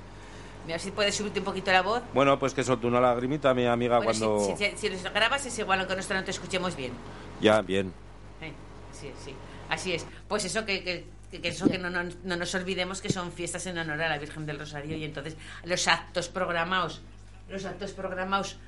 Mira 0.66 0.78
si 0.78 0.90
puedes 0.90 1.14
subirte 1.14 1.38
un 1.38 1.44
poquito 1.46 1.70
la 1.72 1.82
voz. 1.82 2.02
Bueno, 2.12 2.38
pues 2.38 2.52
que 2.54 2.62
soltó 2.64 2.88
una 2.88 3.00
lagrimita 3.00 3.54
mi 3.54 3.66
amiga 3.66 3.98
Bueno, 3.98 4.12
cuando... 4.18 4.56
si, 4.56 4.64
si, 4.70 4.76
si 4.76 4.88
los 4.90 5.02
grabas 5.02 5.44
es 5.46 5.58
igual, 5.58 5.80
aunque 5.80 5.96
nosotros 5.96 6.20
no 6.20 6.24
te 6.24 6.30
escuchemos 6.30 6.76
bien. 6.76 6.92
Ya, 7.40 7.60
bien. 7.62 7.92
Eh, 8.42 8.52
Sí, 8.92 9.10
sí, 9.24 9.32
así 9.68 9.92
es. 9.92 10.04
Pues 10.26 10.44
eso 10.44 10.64
que, 10.66 10.82
que, 10.82 11.04
que- 11.40 11.48
eso 11.48 11.68
que 11.68 11.78
no, 11.78 11.88
no, 11.90 12.00
no 12.24 12.36
nos 12.36 12.54
olvidemos 12.54 13.00
que 13.00 13.10
son 13.10 13.30
fiestas 13.32 13.66
en 13.66 13.78
honor 13.78 14.00
a 14.02 14.08
la 14.08 14.18
Virgen 14.18 14.44
del 14.46 14.58
Rosario 14.58 14.96
y 14.96 15.04
entonces 15.04 15.36
los 15.64 15.86
actos 15.88 16.28
programados, 16.28 17.00
los 17.48 17.64
actos 17.64 17.92
programados 17.92 18.58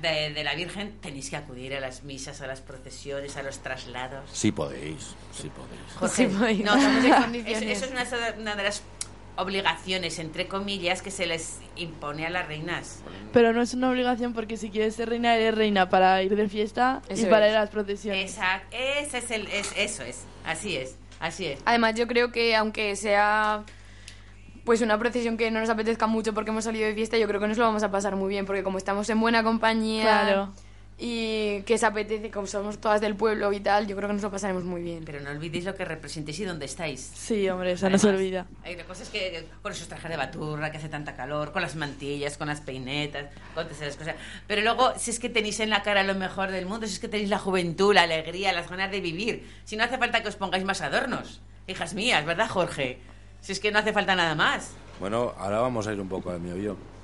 de, 0.00 0.30
de 0.32 0.44
la 0.44 0.54
Virgen 0.54 0.98
tenéis 1.00 1.30
que 1.30 1.36
acudir 1.36 1.74
a 1.74 1.80
las 1.80 2.04
misas, 2.04 2.40
a 2.40 2.46
las 2.46 2.60
procesiones, 2.60 3.36
a 3.36 3.42
los 3.42 3.58
traslados. 3.58 4.30
Sí 4.32 4.52
podéis, 4.52 5.14
sí 5.32 5.50
podéis. 5.50 5.92
Jorge, 5.98 6.28
Sí, 6.56 6.62
no, 6.62 6.74
estamos 6.76 7.34
en 7.34 7.46
eso, 7.46 7.84
es 7.86 7.90
una, 7.90 8.04
una 8.38 8.56
de 8.56 8.62
las 8.62 8.82
obligaciones, 9.36 10.18
entre 10.20 10.46
comillas, 10.46 11.02
que 11.02 11.10
se 11.10 11.26
les 11.26 11.58
impone 11.76 12.24
a 12.26 12.30
las 12.30 12.46
reinas. 12.46 13.00
Pero 13.32 13.52
no 13.52 13.62
es 13.62 13.74
una 13.74 13.90
obligación 13.90 14.32
porque 14.32 14.56
si 14.56 14.70
quieres 14.70 14.94
ser 14.94 15.08
reina, 15.08 15.34
eres 15.36 15.54
reina 15.56 15.88
para 15.88 16.22
ir 16.22 16.36
de 16.36 16.48
fiesta 16.48 17.02
Eso 17.08 17.26
y 17.26 17.30
para 17.30 17.46
es. 17.46 17.52
ir 17.52 17.56
a 17.56 17.60
las 17.62 17.70
procesiones. 17.70 18.30
Esa, 18.32 18.62
ese 18.70 19.18
es 19.18 19.30
el, 19.32 19.46
es, 19.48 19.72
eso 19.76 20.02
es, 20.04 20.20
así 20.44 20.76
es, 20.76 20.96
así 21.18 21.46
es. 21.46 21.60
Además, 21.64 21.94
yo 21.96 22.06
creo 22.06 22.30
que 22.30 22.54
aunque 22.54 22.94
sea 22.94 23.64
pues 24.64 24.80
una 24.80 24.98
procesión 24.98 25.36
que 25.36 25.50
no 25.50 25.60
nos 25.60 25.68
apetezca 25.68 26.06
mucho 26.06 26.32
porque 26.34 26.50
hemos 26.50 26.64
salido 26.64 26.86
de 26.86 26.94
fiesta, 26.94 27.18
yo 27.18 27.26
creo 27.28 27.40
que 27.40 27.48
nos 27.48 27.58
lo 27.58 27.64
vamos 27.64 27.82
a 27.82 27.90
pasar 27.90 28.16
muy 28.16 28.28
bien 28.28 28.46
porque 28.46 28.62
como 28.62 28.78
estamos 28.78 29.08
en 29.10 29.20
buena 29.20 29.42
compañía 29.44 30.02
Claro. 30.22 30.52
y 30.96 31.62
que 31.62 31.76
se 31.76 31.84
apetece, 31.86 32.30
como 32.30 32.46
somos 32.46 32.78
todas 32.78 33.00
del 33.00 33.16
pueblo 33.16 33.52
y 33.52 33.58
tal, 33.60 33.86
yo 33.88 33.96
creo 33.96 34.08
que 34.08 34.12
nos 34.14 34.22
lo 34.22 34.30
pasaremos 34.30 34.62
muy 34.64 34.80
bien. 34.80 35.02
Pero 35.04 35.20
no 35.20 35.30
olvidéis 35.30 35.64
lo 35.64 35.74
que 35.74 35.84
representéis 35.84 36.38
y 36.40 36.44
dónde 36.44 36.66
estáis. 36.66 37.00
Sí, 37.14 37.48
hombre, 37.48 37.72
eso 37.72 37.90
no 37.90 37.98
se 37.98 38.06
Además, 38.08 38.20
olvida. 38.20 38.46
Hay 38.62 38.76
cosas 38.76 39.08
que 39.10 39.44
con 39.60 39.72
esos 39.72 39.88
trajes 39.88 40.08
de 40.10 40.16
baturra 40.16 40.70
que 40.70 40.78
hace 40.78 40.88
tanta 40.88 41.14
calor, 41.16 41.50
con 41.52 41.62
las 41.62 41.74
mantillas, 41.74 42.38
con 42.38 42.46
las 42.46 42.60
peinetas, 42.60 43.26
con 43.54 43.64
todas 43.66 43.82
esas 43.82 43.96
cosas. 43.96 44.14
Pero 44.46 44.62
luego, 44.62 44.92
si 44.96 45.10
es 45.10 45.18
que 45.18 45.28
tenéis 45.28 45.58
en 45.60 45.68
la 45.70 45.82
cara 45.82 46.04
lo 46.04 46.14
mejor 46.14 46.52
del 46.52 46.64
mundo, 46.66 46.86
si 46.86 46.92
es 46.94 47.00
que 47.00 47.08
tenéis 47.08 47.28
la 47.28 47.38
juventud, 47.40 47.92
la 47.92 48.02
alegría, 48.02 48.52
las 48.52 48.70
ganas 48.70 48.90
de 48.92 49.00
vivir, 49.00 49.46
si 49.64 49.76
no 49.76 49.82
hace 49.84 49.98
falta 49.98 50.22
que 50.22 50.28
os 50.28 50.36
pongáis 50.36 50.64
más 50.64 50.80
adornos, 50.80 51.40
hijas 51.66 51.92
mías, 51.94 52.24
¿verdad, 52.24 52.48
Jorge? 52.48 52.98
Si 53.44 53.52
es 53.52 53.60
que 53.60 53.70
no 53.70 53.78
hace 53.78 53.92
falta 53.92 54.16
nada 54.16 54.34
más. 54.34 54.70
Bueno, 54.98 55.34
ahora 55.38 55.60
vamos 55.60 55.86
a 55.86 55.92
ir 55.92 56.00
un 56.00 56.08
poco 56.08 56.30
al 56.30 56.40
mío 56.40 56.54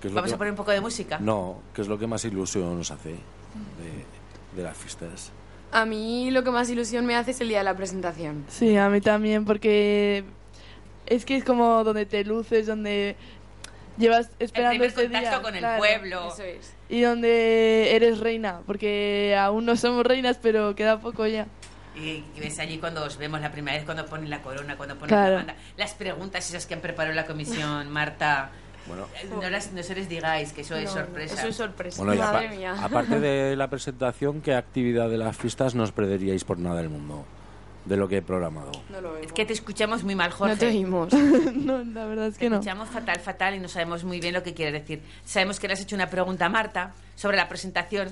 que 0.00 0.08
es 0.08 0.12
lo 0.14 0.16
Vamos 0.16 0.30
que- 0.30 0.34
a 0.34 0.38
poner 0.38 0.52
un 0.52 0.56
poco 0.56 0.70
de 0.70 0.80
música. 0.80 1.18
No, 1.20 1.60
que 1.74 1.82
es 1.82 1.88
lo 1.88 1.98
que 1.98 2.06
más 2.06 2.24
ilusión 2.24 2.78
nos 2.78 2.90
hace 2.90 3.10
de, 3.10 4.56
de 4.56 4.62
las 4.62 4.74
fiestas. 4.74 5.32
A 5.70 5.84
mí 5.84 6.30
lo 6.30 6.42
que 6.42 6.50
más 6.50 6.70
ilusión 6.70 7.04
me 7.04 7.14
hace 7.14 7.32
es 7.32 7.40
el 7.42 7.48
día 7.50 7.58
de 7.58 7.64
la 7.64 7.76
presentación. 7.76 8.46
Sí, 8.48 8.74
a 8.78 8.88
mí 8.88 9.02
también, 9.02 9.44
porque 9.44 10.24
es 11.04 11.26
que 11.26 11.36
es 11.36 11.44
como 11.44 11.84
donde 11.84 12.06
te 12.06 12.24
luces, 12.24 12.66
donde 12.66 13.16
llevas 13.98 14.30
El 14.38 14.46
esperando 14.46 14.70
primer 14.70 14.88
este 14.88 15.02
contacto 15.02 15.28
día. 15.30 15.42
con 15.42 15.54
el 15.54 15.60
claro. 15.60 15.78
pueblo. 15.78 16.32
Eso 16.32 16.42
es. 16.44 16.72
Y 16.88 17.02
donde 17.02 17.94
eres 17.94 18.18
reina, 18.18 18.60
porque 18.66 19.36
aún 19.38 19.66
no 19.66 19.76
somos 19.76 20.06
reinas, 20.06 20.38
pero 20.40 20.74
queda 20.74 21.00
poco 21.00 21.26
ya. 21.26 21.46
Y 21.96 22.22
ves 22.38 22.58
allí 22.58 22.78
cuando 22.78 23.04
os 23.04 23.16
vemos 23.16 23.40
la 23.40 23.50
primera 23.50 23.76
vez, 23.76 23.84
cuando 23.84 24.06
ponen 24.06 24.30
la 24.30 24.42
corona, 24.42 24.76
cuando 24.76 24.94
ponen 24.94 25.08
Claro. 25.08 25.30
la 25.32 25.36
banda. 25.38 25.56
Las 25.76 25.92
preguntas 25.94 26.48
esas 26.48 26.66
que 26.66 26.74
han 26.74 26.80
preparado 26.80 27.14
la 27.14 27.26
comisión, 27.26 27.90
Marta. 27.90 28.50
Bueno, 28.86 29.06
No, 29.40 29.50
las, 29.50 29.72
no 29.72 29.82
se 29.82 29.94
les 29.94 30.08
digáis, 30.08 30.52
que 30.52 30.62
eso 30.62 30.74
es 30.76 30.90
sorpresa. 30.90 31.34
Eso 31.34 31.48
es 31.48 31.56
sorpresa. 31.56 31.98
bueno 31.98 32.14
y 32.14 32.18
Madre 32.18 32.46
apa- 32.46 32.54
mía. 32.56 32.74
aparte 32.82 33.20
de 33.20 33.54
la 33.56 33.68
presentación, 33.68 34.40
¿qué 34.40 34.54
actividad 34.54 35.10
de 35.10 35.18
las 35.18 35.36
fiestas 35.36 35.74
no 35.74 35.82
os 35.82 35.92
perderíais 35.92 36.44
por 36.44 36.58
nada 36.58 36.76
del 36.76 36.88
mundo? 36.88 37.24
De 37.84 37.96
lo 37.96 38.08
que 38.08 38.18
he 38.18 38.22
programado. 38.22 38.72
No 38.90 39.00
lo 39.00 39.16
Es 39.18 39.32
que 39.32 39.44
te 39.46 39.52
escuchamos 39.52 40.02
muy 40.04 40.14
mal, 40.14 40.30
Jorge. 40.30 40.54
No 40.54 40.58
te 40.58 40.66
oímos. 40.68 41.12
no, 41.54 41.82
la 41.82 42.04
verdad 42.06 42.26
es 42.28 42.34
Te 42.34 42.40
que 42.40 42.50
no. 42.50 42.56
escuchamos 42.56 42.88
fatal, 42.88 43.18
fatal 43.20 43.54
y 43.54 43.58
no 43.58 43.68
sabemos 43.68 44.04
muy 44.04 44.20
bien 44.20 44.34
lo 44.34 44.42
que 44.42 44.54
quieres 44.54 44.74
decir. 44.80 45.02
Sabemos 45.24 45.58
que 45.58 45.66
le 45.66 45.72
has 45.74 45.80
hecho 45.80 45.96
una 45.96 46.08
pregunta 46.08 46.46
a 46.46 46.48
Marta 46.48 46.92
sobre 47.16 47.36
la 47.36 47.48
presentación. 47.48 48.10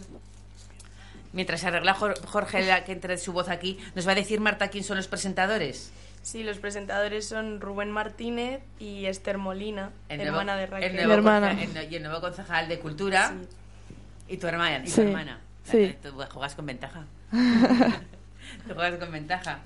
Mientras 1.33 1.63
arregla 1.65 1.95
Jor- 1.95 2.19
Jorge 2.27 2.63
la 2.67 2.85
que 2.85 2.93
entre 2.93 3.19
su 3.19 3.33
voz 3.33 3.49
aquí, 3.49 3.79
¿nos 3.95 4.07
va 4.09 4.13
a 4.13 4.15
decir 4.15 4.41
Marta 4.41 4.69
quién 4.69 4.83
son 4.85 4.97
los 4.97 5.09
presentadores? 5.09 5.93
Sí, 6.23 6.43
los 6.43 6.59
presentadores 6.59 7.27
son 7.29 7.61
Rubén 7.61 7.91
Martínez 7.91 8.61
y 8.79 9.07
Esther 9.07 9.39
Molina, 9.39 9.91
El 10.09 10.21
hermana 10.21 10.55
nuevo- 10.55 10.59
de 10.61 10.67
Raquel. 10.67 10.91
El 10.91 10.97
nuevo, 10.97 11.13
hermana. 11.15 11.53
el 11.53 11.93
y 11.93 11.97
el 11.97 12.03
nuevo 12.03 12.21
concejal 12.21 12.69
de 12.69 12.79
Cultura. 12.81 13.35
Y 14.27 14.37
tu 14.37 14.47
hermana. 14.47 14.79
Y 14.81 14.85
tu 14.85 14.91
Sí, 14.91 15.01
hermana. 15.03 15.39
sí. 15.65 15.97
Tú 16.03 16.11
juegas 16.13 16.55
con 16.55 16.67
ventaja. 16.67 17.05
Tú 18.67 18.75
juegas 18.75 18.99
con 18.99 19.13
ventaja. 19.13 19.61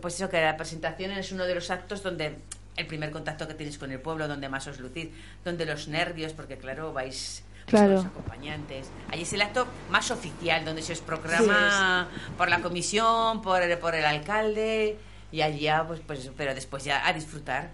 Pues 0.00 0.14
eso, 0.16 0.28
que 0.28 0.40
la 0.40 0.56
presentación 0.56 1.12
es 1.12 1.32
uno 1.32 1.44
de 1.44 1.54
los 1.54 1.70
actos 1.70 2.02
donde 2.02 2.36
el 2.76 2.86
primer 2.86 3.10
contacto 3.10 3.48
que 3.48 3.54
tenéis 3.54 3.78
con 3.78 3.90
el 3.90 4.00
pueblo, 4.00 4.28
donde 4.28 4.48
más 4.48 4.66
os 4.66 4.78
lucís, 4.80 5.08
donde 5.44 5.64
los 5.66 5.88
nervios, 5.88 6.32
porque 6.32 6.58
claro, 6.58 6.92
vais 6.92 7.42
Claro. 7.68 7.94
los 7.94 8.06
acompañantes. 8.06 8.90
Ahí 9.10 9.22
es 9.22 9.32
el 9.32 9.42
acto 9.42 9.66
más 9.90 10.10
oficial, 10.10 10.64
donde 10.64 10.82
se 10.82 10.92
os 10.92 11.00
proclama 11.00 12.08
por 12.36 12.48
la 12.48 12.60
comisión, 12.60 13.42
por 13.42 13.62
el, 13.62 13.78
por 13.78 13.94
el 13.94 14.04
alcalde, 14.04 14.96
y 15.30 15.42
allí 15.42 15.60
ya, 15.60 15.86
pues, 15.86 16.00
pues, 16.06 16.30
pero 16.36 16.54
después 16.54 16.84
ya 16.84 17.06
a 17.06 17.12
disfrutar. 17.12 17.70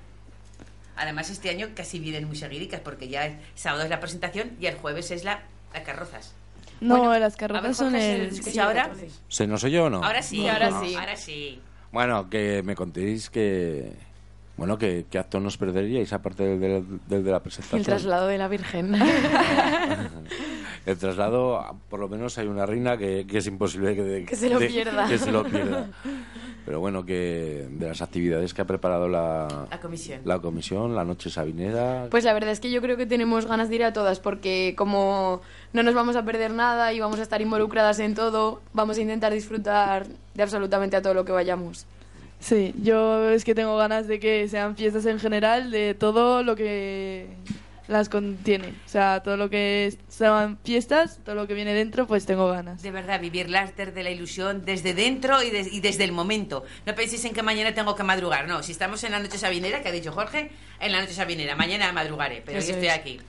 Además, 0.97 1.31
este 1.31 1.51
año 1.51 1.69
casi 1.75 1.99
vienen 1.99 2.27
muy 2.27 2.37
seguidicas, 2.37 2.81
porque 2.81 3.09
ya 3.09 3.27
el 3.27 3.37
sábado 3.55 3.83
es 3.85 3.91
la 3.91 4.01
presentación 4.01 4.53
y 4.61 4.67
el 4.67 4.77
jueves 4.77 5.11
es 5.11 5.25
la, 5.25 5.43
las 5.73 5.83
carrozas. 5.83 6.35
No, 6.81 6.99
Bueno, 6.99 7.19
las 7.19 7.37
carrozas 7.37 7.77
son 7.77 7.95
el... 7.95 8.31
¿se 8.31 8.41
escucha 8.41 8.65
ahora? 8.65 8.91
¿Se 9.29 9.47
nos 9.47 9.65
oye 9.65 9.81
o 9.81 9.91
no? 9.91 10.05
Ahora 10.05 10.23
sí, 10.23 10.47
Ahora 10.49 10.71
no, 10.71 10.85
sí. 10.85 10.95
Ahora 10.95 11.17
sí. 11.17 11.61
Bueno, 11.93 12.29
que 12.29 12.63
me 12.65 12.75
contéis 12.75 13.31
que... 13.31 13.93
Bueno, 14.57 14.79
que, 14.79 15.07
¿qué 15.11 15.19
acto 15.19 15.41
nos 15.41 15.57
perderíais 15.59 16.13
aparte 16.13 16.45
del, 16.45 16.61
del- 16.61 17.01
del 17.09 17.25
de 17.25 17.31
la 17.33 17.41
presentación? 17.41 17.81
El 17.81 17.85
traslado 17.85 18.29
de 18.29 18.39
la 18.39 18.47
Virgen. 18.49 18.95
El 20.87 20.99
traslado, 20.99 21.65
por 21.89 21.99
lo 21.99 22.09
menos 22.11 22.37
hay 22.37 22.47
una 22.47 22.67
reina 22.67 22.99
que, 22.99 23.27
que 23.27 23.39
es 23.39 23.47
imposible 23.47 23.97
que, 23.97 24.27
Que 24.27 24.37
se 24.37 24.51
lo 24.51 24.59
de- 24.59 24.67
pierda. 24.69 25.09
que 25.09 25.17
se 25.19 25.33
lo 25.33 25.43
pierda. 25.45 25.89
Pero 26.67 26.79
bueno, 26.81 27.05
que 27.07 27.67
de 27.71 27.89
las 27.89 28.01
actividades 28.03 28.53
que 28.55 28.63
ha 28.63 28.67
preparado 28.67 29.09
la, 29.09 29.67
La 29.71 29.81
comisión. 29.81 30.21
la 30.25 30.39
comisión, 30.41 30.95
la 30.95 31.05
noche 31.05 31.31
sabinera, 31.31 32.07
Pues 32.11 32.25
la 32.25 32.33
verdad 32.35 32.51
es 32.51 32.61
que 32.61 32.71
yo 32.71 32.81
creo 32.83 32.97
que 32.99 33.07
tenemos 33.07 33.47
ganas 33.47 33.69
de 33.71 33.77
ir 33.77 33.85
a 33.85 33.93
todas 33.95 34.21
porque 34.21 34.75
como 34.77 35.41
no 35.73 35.83
nos 35.83 35.95
vamos 35.95 36.17
a 36.17 36.25
perder 36.25 36.53
nada 36.53 36.93
y 36.93 37.01
vamos 37.01 37.19
a 37.19 37.23
estar 37.23 37.41
involucradas 37.43 37.99
en 37.99 38.15
todo, 38.15 38.61
vamos 38.75 38.99
a 38.99 39.01
intentar 39.03 39.33
disfrutar 39.33 40.07
de 40.35 40.43
absolutamente 40.43 40.97
a 40.97 41.03
todo 41.03 41.15
lo 41.15 41.25
que 41.25 41.33
vayamos. 41.33 41.87
Sí, 42.45 42.75
yo 42.83 43.31
es 43.31 43.43
que 43.43 43.55
tengo 43.55 43.75
ganas 43.79 44.07
de 44.07 44.21
que 44.21 44.47
sean 44.49 44.77
fiestas 44.77 45.07
en 45.07 45.19
general, 45.19 45.71
de 45.71 45.95
todo 45.95 46.43
lo 46.43 46.55
que 46.57 47.27
las 47.89 48.11
contiene. 48.11 48.69
O 48.85 48.89
sea, 48.89 49.23
todo 49.23 49.39
lo 49.39 49.49
que 49.49 49.97
sean 50.09 50.59
fiestas, 50.63 51.21
todo 51.25 51.37
lo 51.37 51.47
que 51.47 51.55
viene 51.55 51.73
dentro, 51.73 52.07
pues 52.07 52.27
tengo 52.27 52.47
ganas. 52.49 52.83
De 52.83 52.91
verdad, 52.91 53.19
vivirlas 53.19 53.75
desde 53.75 54.03
la 54.03 54.11
ilusión, 54.11 54.63
desde 54.67 54.93
dentro 54.93 55.43
y, 55.43 55.49
des- 55.49 55.73
y 55.73 55.81
desde 55.81 56.05
el 56.05 56.13
momento. 56.13 56.65
No 56.85 56.95
penséis 56.95 57.25
en 57.25 57.33
que 57.33 57.43
mañana 57.43 57.73
tengo 57.73 57.95
que 57.97 58.03
madrugar, 58.03 58.47
no. 58.47 58.63
Si 58.63 58.73
estamos 58.73 59.03
en 59.05 59.13
la 59.13 59.21
noche 59.21 59.39
sabinera, 59.39 59.81
que 59.81 59.89
ha 59.89 59.93
dicho 59.93 60.13
Jorge, 60.13 60.51
en 60.81 60.93
la 60.93 61.01
noche 61.01 61.15
sabinera, 61.15 61.57
mañana 61.57 61.93
madrugaré, 61.93 62.43
pero 62.45 62.59
Eso 62.59 62.69
yo 62.69 62.75
estoy 62.75 62.89
es. 62.89 62.95
aquí. 62.95 63.21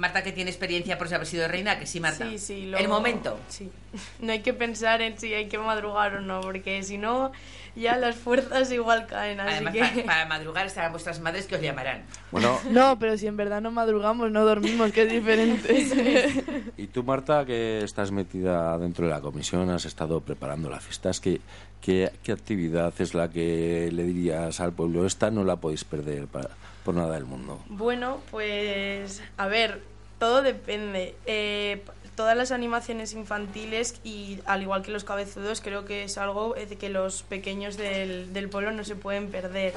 Marta, 0.00 0.22
que 0.22 0.32
tiene 0.32 0.50
experiencia 0.50 0.96
por 0.96 1.12
haber 1.12 1.26
sido 1.26 1.46
reina, 1.46 1.78
que 1.78 1.84
sí, 1.84 2.00
Marta. 2.00 2.26
Sí, 2.30 2.38
sí. 2.38 2.72
El 2.76 2.88
momento. 2.88 3.38
Sí. 3.48 3.70
No 4.20 4.30
hay 4.32 4.38
que 4.40 4.54
pensar 4.54 5.02
en 5.02 5.18
si 5.18 5.34
hay 5.34 5.48
que 5.48 5.58
madrugar 5.58 6.14
o 6.14 6.20
no, 6.20 6.40
porque 6.42 6.80
si 6.84 6.96
no, 6.96 7.32
ya 7.74 7.96
las 7.96 8.14
fuerzas 8.14 8.70
igual 8.70 9.06
caen. 9.06 9.40
Así 9.40 9.54
Además, 9.56 9.74
que... 9.74 9.80
para, 9.80 10.04
para 10.04 10.26
madrugar 10.38 10.66
estarán 10.66 10.92
vuestras 10.92 11.18
madres 11.20 11.46
que 11.46 11.56
os 11.56 11.60
llamarán. 11.60 12.04
Bueno, 12.30 12.56
No, 12.70 12.98
pero 13.00 13.18
si 13.18 13.26
en 13.26 13.36
verdad 13.36 13.60
no 13.60 13.72
madrugamos, 13.72 14.30
no 14.30 14.44
dormimos, 14.44 14.92
que 14.92 15.02
es 15.02 15.10
diferente. 15.12 16.72
y 16.76 16.86
tú, 16.86 17.02
Marta, 17.02 17.44
que 17.44 17.82
estás 17.82 18.10
metida 18.12 18.78
dentro 18.78 19.06
de 19.06 19.10
la 19.12 19.20
comisión, 19.20 19.68
has 19.70 19.84
estado 19.84 20.20
preparando 20.20 20.70
las 20.70 20.84
fiestas, 20.84 21.18
¿qué, 21.20 21.40
qué, 21.80 22.10
qué 22.22 22.30
actividad 22.32 22.94
es 23.00 23.12
la 23.12 23.28
que 23.28 23.90
le 23.92 24.04
dirías 24.04 24.60
al 24.60 24.72
pueblo? 24.72 25.04
Esta 25.04 25.30
no 25.32 25.42
la 25.44 25.56
podéis 25.56 25.82
perder 25.84 26.26
para- 26.28 26.50
nada 26.92 27.14
del 27.14 27.24
mundo. 27.24 27.60
Bueno, 27.68 28.18
pues 28.30 29.22
a 29.36 29.46
ver, 29.46 29.82
todo 30.18 30.42
depende. 30.42 31.14
Eh, 31.26 31.82
todas 32.14 32.36
las 32.36 32.52
animaciones 32.52 33.14
infantiles 33.14 33.98
y 34.04 34.40
al 34.44 34.60
igual 34.60 34.82
que 34.82 34.90
los 34.90 35.04
cabezudos 35.04 35.62
creo 35.62 35.86
que 35.86 36.04
es 36.04 36.18
algo 36.18 36.54
eh, 36.54 36.66
que 36.66 36.90
los 36.90 37.22
pequeños 37.22 37.78
del, 37.78 38.34
del 38.34 38.50
pueblo 38.50 38.72
no 38.72 38.84
se 38.84 38.94
pueden 38.94 39.30
perder. 39.30 39.72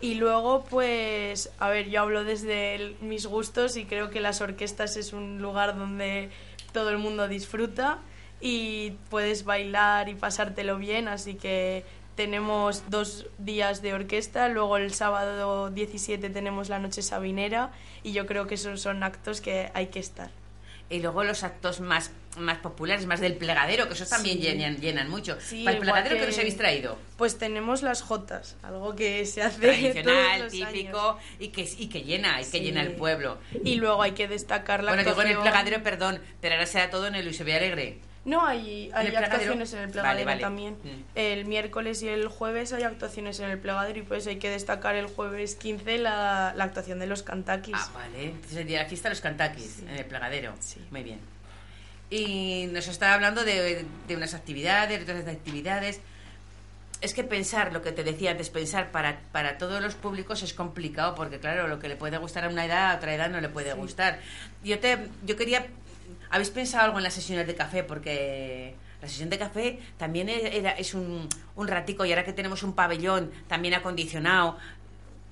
Y 0.00 0.14
luego 0.14 0.64
pues, 0.70 1.50
a 1.58 1.68
ver, 1.70 1.88
yo 1.90 2.02
hablo 2.02 2.22
desde 2.22 2.94
mis 3.00 3.26
gustos 3.26 3.76
y 3.76 3.84
creo 3.84 4.10
que 4.10 4.20
las 4.20 4.40
orquestas 4.40 4.96
es 4.96 5.12
un 5.12 5.42
lugar 5.42 5.76
donde 5.76 6.30
todo 6.72 6.90
el 6.90 6.98
mundo 6.98 7.26
disfruta 7.26 7.98
y 8.40 8.92
puedes 9.10 9.44
bailar 9.44 10.08
y 10.08 10.14
pasártelo 10.14 10.78
bien, 10.78 11.08
así 11.08 11.34
que 11.34 11.84
tenemos 12.18 12.82
dos 12.90 13.26
días 13.38 13.80
de 13.80 13.94
orquesta, 13.94 14.48
luego 14.48 14.76
el 14.76 14.92
sábado 14.92 15.70
17 15.70 16.28
tenemos 16.30 16.68
la 16.68 16.80
noche 16.80 17.00
sabinera 17.00 17.70
y 18.02 18.10
yo 18.12 18.26
creo 18.26 18.48
que 18.48 18.56
esos 18.56 18.80
son 18.80 19.04
actos 19.04 19.40
que 19.40 19.70
hay 19.72 19.86
que 19.86 20.00
estar. 20.00 20.32
Y 20.90 20.98
luego 20.98 21.22
los 21.22 21.44
actos 21.44 21.78
más, 21.80 22.10
más 22.36 22.58
populares, 22.58 23.06
más 23.06 23.20
del 23.20 23.36
plegadero, 23.36 23.86
que 23.86 23.94
esos 23.94 24.08
también 24.08 24.38
Sí. 24.38 24.42
llenan, 24.42 24.78
llenan 24.80 25.08
mucho. 25.08 25.38
Sí, 25.40 25.62
Para 25.62 25.76
el 25.76 25.82
plegadero 25.82 26.16
que... 26.16 26.20
que- 26.22 26.26
nos 26.26 26.38
habéis 26.38 26.56
traído. 26.56 26.98
Pues 27.16 27.38
tenemos 27.38 27.82
las 27.82 28.02
jotas, 28.02 28.56
algo 28.64 28.96
que 28.96 29.24
se 29.24 29.42
hace 29.42 29.60
Tradicional, 29.60 30.38
todos 30.40 30.40
los 30.40 30.52
típico 30.72 31.10
años. 31.10 31.22
y 31.38 31.48
que, 31.50 31.68
y 31.78 31.86
que 31.88 32.02
llena, 32.02 32.40
y 32.40 32.44
que 32.46 32.50
Sí. 32.50 32.60
llena 32.60 32.82
el 32.82 32.96
pueblo. 32.96 33.38
Y 33.64 33.76
luego 33.76 34.02
hay 34.02 34.12
que 34.12 34.26
destacar 34.26 34.82
la 34.82 34.90
bueno, 34.90 35.08
digo 35.08 35.22
en 35.22 35.28
el 35.28 35.34
actuación- 35.36 35.42
plegadero, 35.62 35.82
perdón, 35.84 36.20
pero 36.40 36.54
ahora 36.56 36.66
será 36.66 36.90
todo 36.90 37.06
en 37.06 37.14
el 37.14 37.24
Luis 37.26 37.40
Alegre. 37.40 38.00
No, 38.28 38.44
hay, 38.44 38.90
hay 38.92 39.16
actuaciones 39.16 39.72
en 39.72 39.78
el 39.80 39.90
plegadero 39.90 40.26
vale. 40.26 40.40
también. 40.40 40.74
Mm. 40.74 41.02
El 41.14 41.46
miércoles 41.46 42.02
y 42.02 42.08
el 42.08 42.28
jueves 42.28 42.74
hay 42.74 42.82
actuaciones 42.82 43.40
en 43.40 43.48
el 43.48 43.58
plegadero 43.58 43.98
y 43.98 44.02
pues 44.02 44.26
hay 44.26 44.36
que 44.36 44.50
destacar 44.50 44.96
el 44.96 45.06
jueves 45.06 45.54
15 45.54 45.96
la, 45.96 46.52
la 46.54 46.64
actuación 46.64 46.98
de 46.98 47.06
los 47.06 47.22
cantaquis. 47.22 47.74
Ah, 47.74 47.90
vale. 47.94 48.26
Entonces 48.26 48.58
el 48.58 48.66
día 48.66 48.82
la 48.82 48.88
fiesta 48.88 49.08
los 49.08 49.22
cantaquis, 49.22 49.80
en 49.80 49.96
el 49.96 50.04
plegadero. 50.04 50.54
Sí. 50.60 50.78
Muy 50.90 51.02
bien. 51.02 51.20
Y 52.10 52.68
nos 52.70 52.88
está 52.88 53.14
hablando 53.14 53.44
de, 53.44 53.86
de 54.06 54.16
unas 54.16 54.34
actividades, 54.34 55.06
de 55.06 55.10
otras 55.10 55.26
actividades. 55.26 56.00
Es 57.00 57.14
que 57.14 57.24
pensar, 57.24 57.72
lo 57.72 57.80
que 57.80 57.92
te 57.92 58.04
decía 58.04 58.32
antes, 58.32 58.50
pensar 58.50 58.90
para, 58.90 59.20
para 59.32 59.56
todos 59.56 59.80
los 59.80 59.94
públicos 59.94 60.42
es 60.42 60.52
complicado, 60.52 61.14
porque 61.14 61.38
claro, 61.38 61.66
lo 61.66 61.78
que 61.78 61.88
le 61.88 61.96
puede 61.96 62.18
gustar 62.18 62.44
a 62.44 62.48
una 62.48 62.66
edad, 62.66 62.90
a 62.90 62.96
otra 62.96 63.14
edad 63.14 63.30
no 63.30 63.40
le 63.40 63.48
puede 63.48 63.72
gustar. 63.72 64.20
Yo, 64.62 64.78
te, 64.80 64.98
yo 65.24 65.34
quería... 65.34 65.66
¿Habéis 66.30 66.50
pensado 66.50 66.84
algo 66.84 66.98
en 66.98 67.04
las 67.04 67.14
sesiones 67.14 67.46
de 67.46 67.54
café? 67.54 67.82
Porque 67.84 68.74
la 69.00 69.08
sesión 69.08 69.30
de 69.30 69.38
café 69.38 69.78
también 69.96 70.28
era, 70.28 70.72
es 70.72 70.94
un, 70.94 71.28
un 71.56 71.68
ratico 71.68 72.04
y 72.04 72.10
ahora 72.10 72.24
que 72.24 72.32
tenemos 72.32 72.62
un 72.62 72.74
pabellón 72.74 73.30
también 73.46 73.74
acondicionado, 73.74 74.56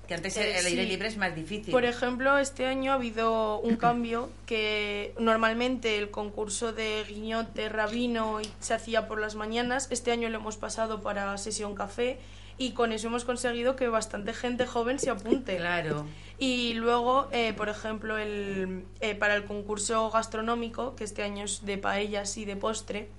que 0.07 0.13
antes 0.13 0.37
Eh, 0.37 0.57
el 0.57 0.65
aire 0.65 0.83
sí. 0.83 0.87
libre 0.89 1.07
es 1.09 1.17
más 1.17 1.35
difícil. 1.35 1.71
Por 1.71 1.83
ejemplo, 1.83 2.37
este 2.37 2.65
año 2.65 2.91
ha 2.91 2.95
habido 2.95 3.59
un 3.59 3.75
cambio 3.87 4.29
que 4.45 5.13
normalmente 5.19 5.97
el 5.97 6.09
concurso 6.11 6.71
de 6.71 7.03
guiñote, 7.07 7.67
rabino 7.67 8.39
se 8.61 8.73
hacía 8.73 9.07
por 9.07 9.19
las 9.19 9.35
mañanas. 9.35 9.87
Este 9.91 10.11
año 10.11 10.29
lo 10.29 10.37
hemos 10.37 10.55
pasado 10.55 11.01
para 11.01 11.37
sesión 11.37 11.75
café 11.75 12.17
y 12.57 12.71
con 12.71 12.93
eso 12.93 13.07
hemos 13.07 13.25
conseguido 13.25 13.75
que 13.75 13.87
bastante 13.89 14.33
gente 14.33 14.65
joven 14.65 14.97
se 14.97 15.09
apunte. 15.09 15.57
Claro. 15.57 16.07
Y 16.39 16.73
luego, 16.73 17.27
eh, 17.31 17.53
por 17.53 17.67
ejemplo, 17.67 18.17
el, 18.17 18.85
eh, 18.99 19.15
para 19.15 19.35
el 19.35 19.45
concurso 19.45 20.11
gastronómico, 20.11 20.95
que 20.95 21.03
este 21.03 21.23
año 21.23 21.45
es 21.45 21.65
de 21.65 21.77
paellas 21.77 22.37
y 22.37 22.45
de 22.45 22.55
postre, 22.55 23.09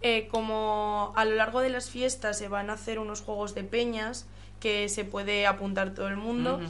eh, 0.00 0.28
como 0.30 1.12
a 1.16 1.24
lo 1.24 1.34
largo 1.34 1.60
de 1.60 1.70
las 1.70 1.90
fiestas 1.90 2.38
se 2.38 2.48
van 2.48 2.70
a 2.70 2.74
hacer 2.74 3.00
unos 3.00 3.20
juegos 3.20 3.54
de 3.54 3.64
peñas 3.64 4.26
que 4.60 4.88
se 4.88 5.04
puede 5.04 5.46
apuntar 5.46 5.94
todo 5.94 6.08
el 6.08 6.16
mundo. 6.16 6.60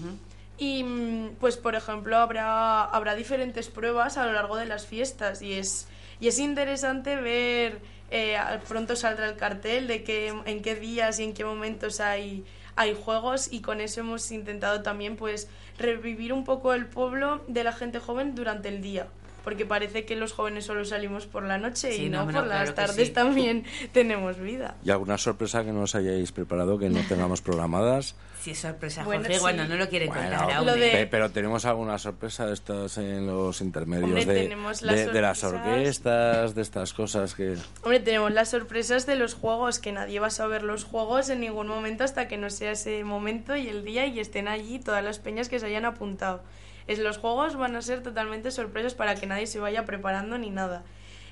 Y 0.57 0.83
mm, 0.83 1.37
pues 1.39 1.57
por 1.57 1.75
ejemplo 1.75 2.17
habrá, 2.17 2.85
habrá 2.85 3.15
diferentes 3.15 3.69
pruebas 3.69 4.17
a 4.17 4.27
lo 4.27 4.33
largo 4.33 4.57
de 4.57 4.67
las 4.67 4.87
fiestas 4.87 5.43
y 5.43 5.53
es, 5.55 5.89
y 6.21 6.29
es 6.29 6.39
interesante 6.39 7.17
ver, 7.17 7.81
eh, 8.11 8.37
pronto 8.67 8.97
saldrá 8.97 9.29
el 9.29 9.37
cartel 9.37 9.87
de 9.87 10.03
que, 10.03 10.29
en 10.29 10.63
qué 10.63 10.75
días 10.75 11.21
y 11.21 11.25
en 11.25 11.35
qué 11.35 11.45
momentos 11.45 12.01
hay, 12.01 12.45
hay 12.79 12.95
juegos 12.95 13.53
y 13.53 13.61
con 13.61 13.81
eso 13.81 14.01
hemos 14.01 14.31
intentado 14.31 14.83
también 14.83 15.17
pues 15.17 15.49
revivir 15.79 16.33
un 16.33 16.45
poco 16.45 16.75
el 16.75 16.87
pueblo 16.87 17.43
de 17.49 17.65
la 17.65 17.73
gente 17.73 17.99
joven 17.99 18.37
durante 18.37 18.69
el 18.69 18.81
día. 18.83 19.09
Porque 19.45 19.65
parece 19.65 20.05
que 20.05 20.15
los 20.17 20.33
jóvenes 20.33 20.67
solo 20.67 20.85
salimos 20.85 21.27
por 21.27 21.43
la 21.43 21.57
noche 21.59 21.93
Sí, 21.93 22.05
y 22.05 22.09
no, 22.11 22.25
por 22.25 22.33
claro 22.33 22.47
las 22.49 22.75
tardes 22.75 23.09
sí. 23.09 23.13
también 23.15 23.65
tenemos 23.93 24.39
vida. 24.39 24.77
¿Y 24.85 24.91
alguna 24.91 25.17
sorpresa 25.17 25.65
que 25.65 25.73
nos 25.73 25.95
hayáis 25.95 26.33
preparado 26.33 26.79
que 26.79 26.89
no 26.91 27.01
tengamos 27.09 27.41
programadas? 27.41 28.15
Es 28.47 28.61
sorpresa, 28.61 29.05
Bueno, 29.05 29.23
Jorge, 29.25 29.35
sí. 29.35 29.41
bueno, 29.43 29.67
no 29.69 29.77
lo 29.77 29.89
quiere 29.91 30.07
Bueno, 30.07 30.23
contar 30.39 30.51
aún. 30.53 30.67
Lo 30.67 30.75
de- 30.75 30.91
pe- 30.91 31.07
pero 31.07 31.31
tenemos 31.31 31.67
alguna 31.67 31.99
sorpresa 31.99 32.47
de 32.47 32.55
estas 32.55 32.97
en 32.97 33.27
los 33.27 33.61
intermedios 33.61 34.07
Hombre, 34.09 34.25
de, 34.25 34.43
tenemos 34.43 34.81
las 34.81 34.97
de- 34.97 35.13
de 35.13 35.21
las 35.21 35.39
sorpresas. 35.39 35.69
orquestas, 35.77 36.55
de 36.55 36.63
estas 36.63 36.95
cosas 36.95 37.35
que... 37.35 37.57
Hombre, 37.83 38.01
tenemos 38.01 38.33
las 38.33 38.49
sorpresas 38.49 39.05
de 39.05 39.17
los 39.17 39.35
juegos, 39.35 39.79
que 39.81 39.93
nadie 39.93 40.19
va 40.19 40.29
a 40.29 40.31
saber 40.31 40.63
los 40.63 40.85
juegos 40.85 41.29
en 41.29 41.41
ningún 41.41 41.67
momento 41.69 42.05
hasta 42.05 42.27
que 42.27 42.39
no 42.39 42.49
sea 42.49 42.71
ese 42.73 43.05
momento 43.05 43.55
y 43.55 43.69
el 43.69 43.85
día 43.85 44.07
y 44.07 44.19
estén 44.19 44.49
allí 44.49 44.79
todas 44.79 45.05
las 45.05 45.19
peñas 45.19 45.51
que 45.51 45.61
se 45.61 45.67
hayan 45.67 45.85
apuntado. 45.85 46.43
Es, 46.89 46.99
los 46.99 47.19
juegos 47.19 47.55
van 47.57 47.77
a 47.77 47.83
ser 47.83 48.03
totalmente 48.03 48.51
sorpresas 48.51 48.95
para 48.95 49.15
que 49.15 49.27
nadie 49.27 49.47
se 49.47 49.61
vaya 49.61 49.85
preparando 49.85 50.39
ni 50.39 50.51
nada. 50.51 50.83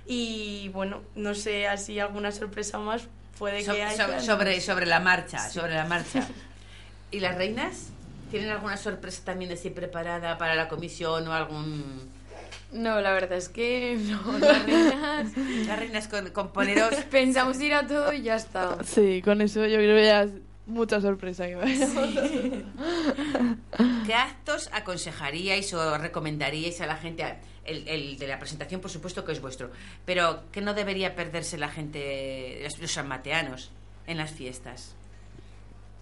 Y 0.06 0.68
bueno, 0.68 1.02
no 1.16 1.34
sé, 1.34 1.66
así 1.66 1.98
alguna 1.98 2.30
sorpresa 2.30 2.78
más 2.78 3.08
puede 3.38 3.64
So- 3.64 3.72
que 3.74 3.82
haya. 3.82 4.20
sobre, 4.20 4.60
sobre 4.60 4.86
la 4.86 5.00
marcha, 5.00 5.38
sobre 5.50 5.74
la 5.74 5.84
marcha. 5.84 6.26
¿Y 7.10 7.20
las 7.20 7.36
reinas? 7.36 7.88
¿Tienen 8.30 8.50
alguna 8.50 8.76
sorpresa 8.76 9.22
también 9.24 9.50
así 9.52 9.70
preparada 9.70 10.36
para 10.38 10.54
la 10.54 10.68
comisión 10.68 11.26
o 11.26 11.32
algún...? 11.32 12.14
No, 12.72 13.00
la 13.00 13.12
verdad 13.12 13.38
es 13.38 13.48
que 13.48 13.96
no, 13.98 14.38
las 14.40 14.64
reinas 14.66 15.28
Las 15.66 15.78
reinas 15.78 16.08
con, 16.08 16.28
con 16.30 16.52
poneros... 16.52 16.94
pensamos 17.10 17.60
ir 17.60 17.72
a 17.74 17.86
todo 17.86 18.12
y 18.12 18.22
ya 18.22 18.36
está. 18.36 18.76
Sí, 18.84 19.22
con 19.24 19.40
eso 19.40 19.64
yo 19.66 19.76
creo 19.76 19.96
que 19.96 20.04
ya 20.04 20.26
mucha 20.66 21.00
sorpresa 21.00 21.46
que 21.48 21.54
vaya. 21.54 21.88
¿Qué 24.06 24.14
actos 24.14 24.68
aconsejaríais 24.72 25.72
o 25.74 25.98
recomendaríais 25.98 26.80
a 26.80 26.86
la 26.86 26.96
gente? 26.96 27.24
El, 27.64 27.88
el 27.88 28.18
de 28.18 28.28
la 28.28 28.38
presentación, 28.38 28.80
por 28.80 28.90
supuesto, 28.90 29.24
que 29.24 29.32
es 29.32 29.40
vuestro, 29.40 29.72
pero 30.04 30.44
¿qué 30.52 30.60
no 30.60 30.72
debería 30.72 31.16
perderse 31.16 31.58
la 31.58 31.68
gente, 31.68 32.60
los, 32.62 32.78
los 32.78 32.92
sanmateanos, 32.92 33.72
en 34.06 34.18
las 34.18 34.30
fiestas? 34.30 34.94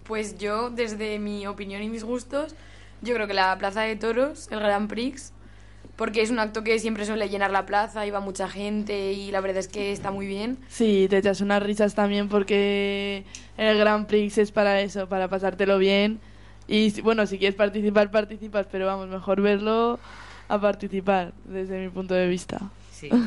Pues 0.03 0.37
yo, 0.37 0.69
desde 0.69 1.17
mi 1.17 1.47
opinión 1.47 1.81
y 1.81 1.89
mis 1.89 2.03
gustos, 2.03 2.53
yo 3.01 3.15
creo 3.15 3.25
que 3.25 3.33
la 3.33 3.57
Plaza 3.57 3.81
de 3.81 3.95
Toros, 3.95 4.47
el 4.51 4.59
Grand 4.59 4.87
Prix, 4.87 5.33
porque 5.95 6.21
es 6.21 6.29
un 6.29 6.39
acto 6.39 6.63
que 6.63 6.79
siempre 6.79 7.05
suele 7.05 7.29
llenar 7.29 7.51
la 7.51 7.65
plaza 7.65 8.05
y 8.05 8.11
va 8.11 8.19
mucha 8.19 8.47
gente 8.49 9.13
y 9.13 9.31
la 9.31 9.41
verdad 9.41 9.57
es 9.57 9.67
que 9.67 9.91
está 9.91 10.11
muy 10.11 10.27
bien. 10.27 10.57
Sí, 10.67 11.07
te 11.09 11.17
echas 11.17 11.41
unas 11.41 11.61
risas 11.63 11.95
también 11.95 12.29
porque 12.29 13.23
el 13.57 13.77
Grand 13.77 14.07
Prix 14.07 14.37
es 14.37 14.51
para 14.51 14.81
eso, 14.81 15.07
para 15.07 15.27
pasártelo 15.27 15.77
bien. 15.77 16.19
Y 16.67 16.99
bueno, 17.01 17.25
si 17.27 17.37
quieres 17.37 17.55
participar, 17.55 18.09
participas, 18.11 18.67
pero 18.71 18.87
vamos, 18.87 19.07
mejor 19.07 19.41
verlo 19.41 19.99
a 20.47 20.59
participar, 20.59 21.33
desde 21.45 21.79
mi 21.79 21.89
punto 21.89 22.13
de 22.13 22.27
vista. 22.27 22.59
Sí. 22.91 23.09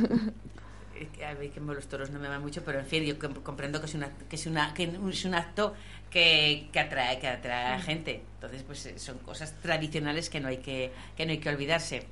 A 1.25 1.35
ver, 1.35 1.51
que 1.51 1.61
los 1.61 1.87
toros 1.87 2.11
no 2.11 2.19
me 2.19 2.27
van 2.29 2.41
mucho, 2.43 2.65
pero 2.65 2.81
en 2.81 2.87
fin, 2.87 3.05
yo 3.05 3.19
com- 3.19 3.35
comprendo 3.35 3.79
que 3.81 3.87
es, 3.87 3.95
una, 3.95 4.11
que 4.29 4.35
es, 4.37 4.47
una, 4.47 4.75
que 4.75 4.91
es 5.11 5.25
un 5.25 5.35
acto 5.35 5.75
que, 6.11 6.69
que 6.73 6.81
atrae, 6.81 7.21
que 7.21 7.29
atrae 7.29 7.67
a 7.67 7.71
la 7.77 7.83
gente. 7.83 8.23
Entonces, 8.35 8.63
pues 8.65 8.87
eh, 8.87 8.99
son 8.99 9.19
cosas 9.19 9.55
tradicionales 9.63 10.29
que 10.29 10.41
no 10.41 10.49
hay 10.49 10.57
que, 10.59 10.91
que, 11.17 11.25
no 11.27 11.33
hay 11.33 11.39
que 11.39 11.49
olvidarse. 11.51 12.03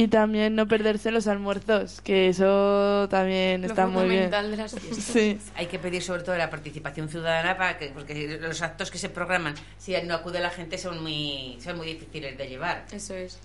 Y 0.00 0.06
también 0.06 0.54
no 0.54 0.68
perderse 0.68 1.10
los 1.10 1.26
almuerzos, 1.26 2.00
que 2.02 2.28
eso 2.28 3.08
también 3.10 3.62
Lo 3.62 3.66
está 3.66 3.88
muy 3.88 4.08
bien. 4.08 4.30
de 4.30 4.56
las 4.56 4.72
fiestas. 4.78 5.04
Sí, 5.04 5.38
Hay 5.56 5.66
que 5.66 5.80
pedir 5.80 6.02
sobre 6.04 6.22
todo 6.22 6.36
la 6.38 6.48
participación 6.50 7.08
ciudadana 7.08 7.56
para 7.56 7.76
que, 7.78 7.88
porque 7.88 8.38
los 8.40 8.62
actos 8.62 8.92
que 8.92 8.98
se 8.98 9.08
programan, 9.08 9.54
si 9.76 10.00
no 10.02 10.14
acude 10.14 10.38
la 10.38 10.50
gente, 10.50 10.78
son 10.78 11.02
muy, 11.02 11.58
son 11.60 11.76
muy 11.76 11.88
difíciles 11.88 12.38
de 12.38 12.48
llevar. 12.48 12.84
Eso 12.92 13.12
es. 13.14 13.40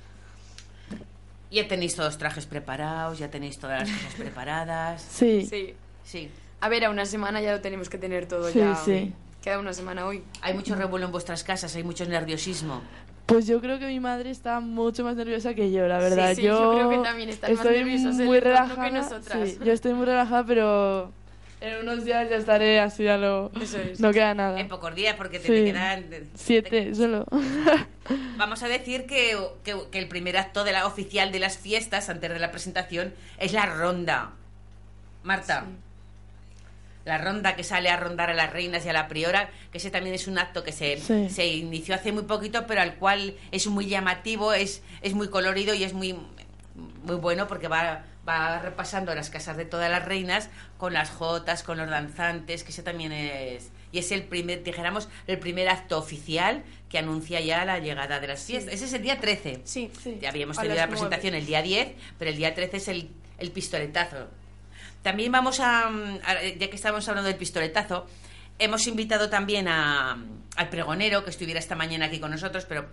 Ya 1.49 1.67
tenéis 1.67 1.95
todos 1.95 2.09
los 2.09 2.17
trajes 2.19 2.45
preparados, 2.45 3.17
ya 3.17 3.29
tenéis 3.31 3.57
todas 3.57 3.81
las 3.89 3.97
cosas 3.97 4.13
preparadas. 4.19 5.01
sí. 5.09 5.47
Sí. 5.49 5.73
Sí. 6.03 6.29
A 6.61 6.69
ver, 6.69 6.85
a 6.85 6.89
una 6.91 7.05
semana 7.07 7.41
ya 7.41 7.51
lo 7.51 7.61
tenemos 7.61 7.89
que 7.89 7.97
tener 7.97 8.27
todo 8.27 8.49
Sí, 8.51 8.59
ya. 8.59 8.75
sí. 8.75 9.11
Queda 9.41 9.57
una 9.59 9.73
semana 9.73 10.05
hoy. 10.05 10.23
Hay 10.41 10.53
mucho 10.53 10.75
revuelo 10.75 11.05
en 11.07 11.11
vuestras 11.11 11.43
casas, 11.43 11.75
hay 11.75 11.83
mucho 11.83 12.05
nerviosismo. 12.05 12.81
Pues 13.25 13.47
yo 13.47 13.61
creo 13.61 13.79
que 13.79 13.87
mi 13.87 13.99
madre 13.99 14.29
está 14.29 14.59
mucho 14.59 15.03
más 15.03 15.15
nerviosa 15.15 15.53
que 15.53 15.71
yo, 15.71 15.87
la 15.87 15.97
verdad. 15.99 16.29
Sí, 16.31 16.35
sí, 16.37 16.41
yo, 16.43 16.73
yo 16.73 16.87
creo 16.87 16.89
que 16.89 17.07
también 17.07 17.29
están 17.29 17.53
más 17.55 17.65
en 17.65 17.71
muy 17.73 17.79
el 17.89 18.05
entorno 18.05 18.31
que 18.33 18.39
relajada. 18.41 18.89
nosotras. 18.89 19.49
Sí, 19.49 19.57
yo 19.63 19.71
estoy 19.71 19.93
muy 19.93 20.05
relajada, 20.05 20.45
pero 20.45 21.11
en 21.61 21.77
unos 21.87 22.03
días 22.03 22.29
ya 22.29 22.35
estaré 22.35 22.81
así 22.81 23.07
a 23.07 23.17
lo... 23.17 23.49
Eso 23.61 23.77
es. 23.77 23.99
No 24.01 24.11
queda 24.11 24.33
nada. 24.33 24.59
En 24.59 24.67
pocos 24.67 24.93
días, 24.93 25.15
porque 25.15 25.39
te, 25.39 25.47
Sí. 25.47 25.53
te 25.53 25.63
quedan... 25.63 26.05
Siete 26.35 26.93
solo. 26.95 27.25
Vamos 28.37 28.61
a 28.63 28.67
decir 28.67 29.05
que, 29.05 29.37
que- 29.63 29.77
que 29.89 29.99
el 29.99 30.09
primer 30.09 30.35
acto 30.35 30.65
de 30.65 30.73
la 30.73 30.85
oficial 30.85 31.31
de 31.31 31.39
las 31.39 31.57
fiestas, 31.57 32.09
antes 32.09 32.29
de 32.29 32.39
la 32.39 32.51
presentación, 32.51 33.13
es 33.37 33.53
la 33.53 33.65
ronda. 33.67 34.31
Marta. 35.23 35.65
La 37.05 37.17
ronda 37.17 37.55
que 37.55 37.63
sale 37.63 37.89
a 37.89 37.97
rondar 37.97 38.29
a 38.29 38.33
las 38.33 38.51
reinas 38.53 38.85
y 38.85 38.89
a 38.89 38.93
la 38.93 39.07
priora, 39.07 39.49
que 39.71 39.77
ese 39.77 39.91
también 39.91 40.15
es 40.15 40.27
un 40.27 40.37
acto 40.37 40.63
que 40.63 40.71
se, 40.71 40.97
Sí. 40.97 41.29
se 41.29 41.45
inició 41.47 41.95
hace 41.95 42.11
muy 42.11 42.23
poquito, 42.23 42.65
pero 42.65 42.81
al 42.81 42.95
cual 42.95 43.35
es 43.51 43.67
muy 43.67 43.87
llamativo, 43.87 44.53
es, 44.53 44.81
es 45.01 45.13
muy 45.13 45.29
colorido 45.29 45.73
y 45.73 45.83
es 45.83 45.93
muy, 45.93 46.13
muy 47.03 47.15
bueno 47.17 47.47
porque 47.47 47.67
va, 47.67 48.03
va 48.27 48.59
repasando 48.59 49.13
las 49.15 49.29
casas 49.29 49.57
de 49.57 49.65
todas 49.65 49.91
las 49.91 50.05
reinas 50.05 50.49
con 50.77 50.93
las 50.93 51.09
jotas, 51.09 51.61
con 51.63 51.77
los 51.77 51.89
danzantes, 51.89 52.63
que 52.63 52.71
ese 52.71 52.83
también 52.83 53.11
es... 53.11 53.69
Y 53.91 53.99
es 53.99 54.11
el 54.11 54.23
primer, 54.23 54.63
dijéramos, 54.63 55.07
el 55.27 55.37
primer 55.37 55.69
acto 55.69 55.99
oficial 55.99 56.63
que 56.89 56.97
anuncia 56.97 57.39
ya 57.41 57.63
la 57.63 57.77
llegada 57.77 58.19
de 58.19 58.25
las 58.27 58.43
fiestas. 58.43 58.73
Ese 58.73 58.85
es 58.85 58.93
el 58.93 59.03
día 59.03 59.19
13. 59.19 59.61
Sí, 59.65 59.91
Sí. 60.03 60.17
Ya 60.19 60.29
habíamos 60.29 60.57
A 60.57 60.61
tenido 60.61 60.77
la 60.79 60.87
presentación 60.87 61.35
el 61.35 61.45
día 61.45 61.61
10, 61.61 61.89
pero 62.17 62.31
el 62.31 62.37
día 62.37 62.55
13 62.55 62.77
es 62.77 62.87
el, 62.87 63.09
el 63.37 63.51
pistoletazo. 63.51 64.29
También 65.03 65.31
vamos 65.31 65.59
a, 65.59 65.89
mm, 65.89 66.19
a- 66.25 66.43
ya 66.59 66.69
que 66.69 66.75
estamos 66.75 67.07
hablando 67.07 67.27
del 67.29 67.37
pistoletazo, 67.37 68.07
hemos 68.57 68.87
invitado 68.87 69.29
también 69.29 69.67
a, 69.67 70.17
al 70.55 70.69
pregonero 70.69 71.23
que 71.23 71.29
estuviera 71.29 71.59
esta 71.59 71.75
mañana 71.75 72.05
aquí 72.07 72.19
con 72.19 72.31
nosotros, 72.31 72.65
pero 72.65 72.87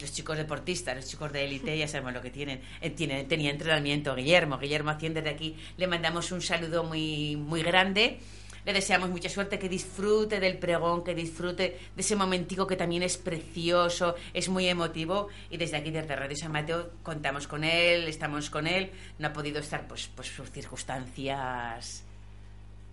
los 0.00 0.12
chicos 0.12 0.36
deportistas, 0.36 0.94
los 0.96 1.06
chicos 1.06 1.32
de 1.32 1.44
élite, 1.44 1.76
ya 1.76 1.88
sabemos 1.88 2.12
lo 2.12 2.22
que 2.22 2.30
tienen. 2.30 2.60
Eh, 2.80 2.90
tiene, 2.90 3.24
tenía 3.24 3.50
entrenamiento 3.50 4.14
Guillermo, 4.14 4.58
Guillermo 4.58 4.90
Hacienda 4.90 5.20
de 5.22 5.30
aquí, 5.30 5.56
le 5.76 5.86
mandamos 5.86 6.32
un 6.32 6.40
saludo 6.42 6.84
muy, 6.84 7.36
muy 7.36 7.62
grande. 7.62 8.20
Le 8.66 8.72
deseamos 8.72 9.08
mucha 9.08 9.28
suerte, 9.30 9.58
que 9.58 9.68
disfrute 9.68 10.40
del 10.40 10.58
pregón, 10.58 11.04
que 11.04 11.14
disfrute 11.14 11.78
de 11.94 12.00
ese 12.02 12.16
momentico 12.16 12.66
que 12.66 12.76
también 12.76 13.02
es 13.04 13.16
precioso, 13.16 14.16
es 14.34 14.48
muy 14.48 14.66
emotivo. 14.68 15.28
Y 15.50 15.56
desde 15.56 15.76
aquí, 15.76 15.90
desde 15.92 16.14
Radio 16.16 16.36
San 16.36 16.50
Mateo, 16.52 16.90
contamos 17.04 17.46
con 17.46 17.62
él, 17.64 18.08
estamos 18.08 18.50
con 18.50 18.66
él. 18.66 18.90
No 19.20 19.28
ha 19.28 19.32
podido 19.32 19.60
estar, 19.60 19.86
pues, 19.86 20.10
pues 20.14 20.28
sus 20.28 20.50
circunstancias 20.50 22.02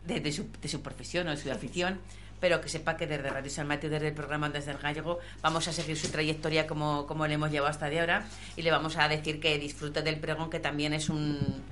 de, 0.05 0.19
de 0.19 0.31
su, 0.31 0.47
de 0.61 0.67
su 0.69 0.81
profesión 0.81 1.27
o 1.27 1.31
de 1.31 1.37
su 1.37 1.51
afición, 1.51 1.99
pero 2.39 2.59
que 2.61 2.69
sepa 2.69 2.97
que 2.97 3.07
desde 3.07 3.29
Radio 3.29 3.49
San 3.49 3.67
Mateo, 3.67 3.89
desde 3.89 4.09
el 4.09 4.13
programa 4.13 4.47
Ondas 4.47 4.65
del 4.65 4.77
Gallego, 4.77 5.19
vamos 5.41 5.67
a 5.67 5.73
seguir 5.73 5.97
su 5.97 6.09
trayectoria 6.09 6.67
como, 6.67 7.07
como 7.07 7.25
le 7.25 7.35
hemos 7.35 7.49
llevado 7.51 7.71
hasta 7.71 7.89
de 7.89 7.99
ahora 7.99 8.25
y 8.55 8.61
le 8.61 8.69
vamos 8.71 8.97
a 8.97 9.07
decir 9.07 9.39
que 9.39 9.57
disfrute 9.57 10.01
del 10.01 10.19
pregón, 10.19 10.49
que 10.49 10.59
también 10.59 10.93
es 10.93 11.09
un... 11.09 11.63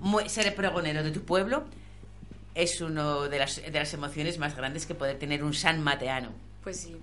muy- 0.00 0.28
ser 0.28 0.46
el 0.48 0.54
pregonero 0.54 1.02
de 1.04 1.10
tu 1.12 1.22
pueblo 1.22 1.64
es 2.56 2.80
una 2.80 3.28
de 3.28 3.38
las, 3.38 3.56
de 3.62 3.70
las 3.70 3.92
emociones 3.94 4.38
más 4.38 4.56
grandes 4.56 4.86
que 4.86 4.94
puede 4.94 5.14
tener 5.14 5.44
un 5.44 5.54
san 5.54 5.80
mateano. 5.82 6.30
Pues 6.64 6.80
sí. 6.80 6.96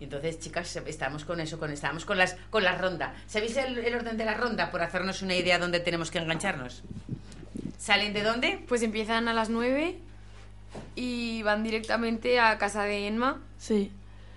Y 0.00 0.04
entonces, 0.04 0.40
chicas, 0.40 0.74
estamos 0.86 1.24
con 1.24 1.38
eso, 1.40 1.58
con, 1.60 1.70
estamos 1.70 2.04
con 2.04 2.18
las, 2.18 2.34
con 2.50 2.64
la 2.64 2.76
ronda. 2.76 3.14
¿Sabéis 3.28 3.56
el, 3.58 3.78
el 3.78 3.94
orden 3.94 4.16
de 4.16 4.24
la 4.24 4.34
ronda? 4.34 4.70
Por 4.72 4.82
hacernos 4.82 5.22
una 5.22 5.36
idea 5.36 5.58
dónde 5.60 5.78
tenemos 5.78 6.10
que 6.10 6.18
engancharnos. 6.18 6.82
¿Salen 7.78 8.12
de 8.12 8.22
dónde? 8.22 8.64
Pues 8.66 8.82
empiezan 8.82 9.28
a 9.28 9.32
las 9.34 9.50
9 9.50 9.96
y 10.96 11.42
van 11.42 11.62
directamente 11.62 12.40
a 12.40 12.58
casa 12.58 12.82
de 12.84 13.06
Enma. 13.06 13.40
Sí. 13.58 13.92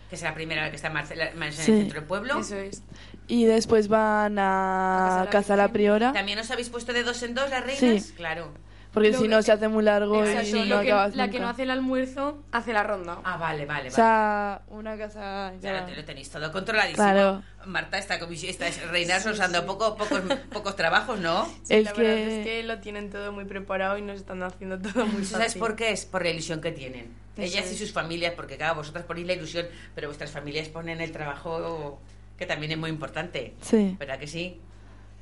Que 0.09 0.15
es 0.15 0.21
la 0.21 0.33
primera 0.33 0.69
que 0.69 0.75
está 0.75 0.89
más, 0.89 1.09
la- 1.15 1.31
más 1.35 1.55
en 1.55 1.59
el 1.59 1.79
centro 1.81 1.99
del 1.99 2.07
pueblo. 2.07 2.39
Eso 2.39 2.55
es. 2.57 2.83
Y 3.27 3.45
después 3.45 3.87
van 3.87 4.37
a 4.39 5.21
A 5.21 5.25
Casa 5.25 5.31
Casa 5.31 5.55
la 5.55 5.63
la 5.67 5.73
Priora, 5.73 6.13
¿También 6.13 6.39
os 6.39 6.49
habéis 6.51 6.69
puesto 6.69 6.93
de 6.93 7.03
dos 7.03 7.21
en 7.23 7.33
dos 7.33 7.49
las 7.49 7.65
reinas? 7.65 8.03
Sí. 8.05 8.13
Claro. 8.15 8.51
Porque 8.97 9.11
Lo 9.11 9.17
si 9.17 9.23
que- 9.23 9.29
no 9.29 9.41
se 9.41 9.51
hace 9.51 9.67
muy 9.67 9.83
largo 9.83 10.23
Exacto, 10.25 10.57
y 10.57 10.65
lo 10.65 10.75
no 10.77 10.81
que- 10.81 10.87
acabas 10.91 11.15
la 11.15 11.25
que 11.27 11.31
nunca. 11.33 11.43
no 11.43 11.49
hace 11.49 11.63
el 11.63 11.71
almuerzo 11.71 12.43
hace 12.51 12.73
la 12.73 12.83
ronda. 12.83 13.19
Ah, 13.23 13.37
vale, 13.37 13.65
vale, 13.65 13.83
vale. 13.83 13.87
O 13.89 13.91
sea, 13.91 14.61
una 14.69 14.97
casa... 14.97 15.53
Ya 15.61 15.81
lo, 15.81 15.85
te- 15.85 15.95
lo 15.95 16.05
tenéis 16.05 16.29
todo 16.29 16.51
controladísimo. 16.51 17.03
Claro. 17.03 17.43
Marta, 17.65 17.97
esta, 17.97 18.19
comisión, 18.19 18.49
estas 18.49 18.81
reinas 18.91 19.25
os 19.25 19.39
han 19.39 19.51
dado 19.51 19.65
poco, 19.65 19.95
pocos, 19.97 20.21
pocos 20.51 20.75
trabajos, 20.75 21.19
¿no? 21.19 21.45
Sí, 21.63 21.75
Es 21.75 21.85
la 21.85 21.93
verdad 21.93 22.13
que- 22.15 22.39
es 22.39 22.45
que 22.45 22.63
lo 22.63 22.79
tienen 22.79 23.09
todo 23.09 23.31
muy 23.31 23.45
preparado 23.45 23.97
y 23.97 24.01
nos 24.01 24.17
están 24.17 24.41
haciendo 24.43 24.79
todo 24.79 25.05
muy 25.05 25.21
fácil. 25.23 25.37
¿Sabes 25.37 25.55
por 25.55 25.75
qué? 25.75 25.91
Es 25.91 26.05
por 26.05 26.23
la 26.23 26.29
ilusión 26.29 26.61
que 26.61 26.71
tienen. 26.71 27.13
Eso 27.37 27.43
Ellas 27.57 27.69
y 27.71 27.73
es. 27.73 27.79
sus 27.79 27.91
familias, 27.93 28.33
porque 28.35 28.57
claro, 28.57 28.75
vosotras 28.75 29.05
ponéis 29.05 29.27
la 29.27 29.33
ilusión, 29.33 29.67
pero 29.93 30.07
vuestras 30.07 30.31
familias 30.31 30.69
ponen 30.69 31.01
el 31.01 31.11
trabajo 31.11 31.99
que 32.37 32.45
también 32.45 32.71
es 32.71 32.77
muy 32.77 32.89
importante. 32.89 33.53
Sí, 33.61 33.95
¿Verdad 33.99 34.17
que 34.19 34.27
sí? 34.27 34.59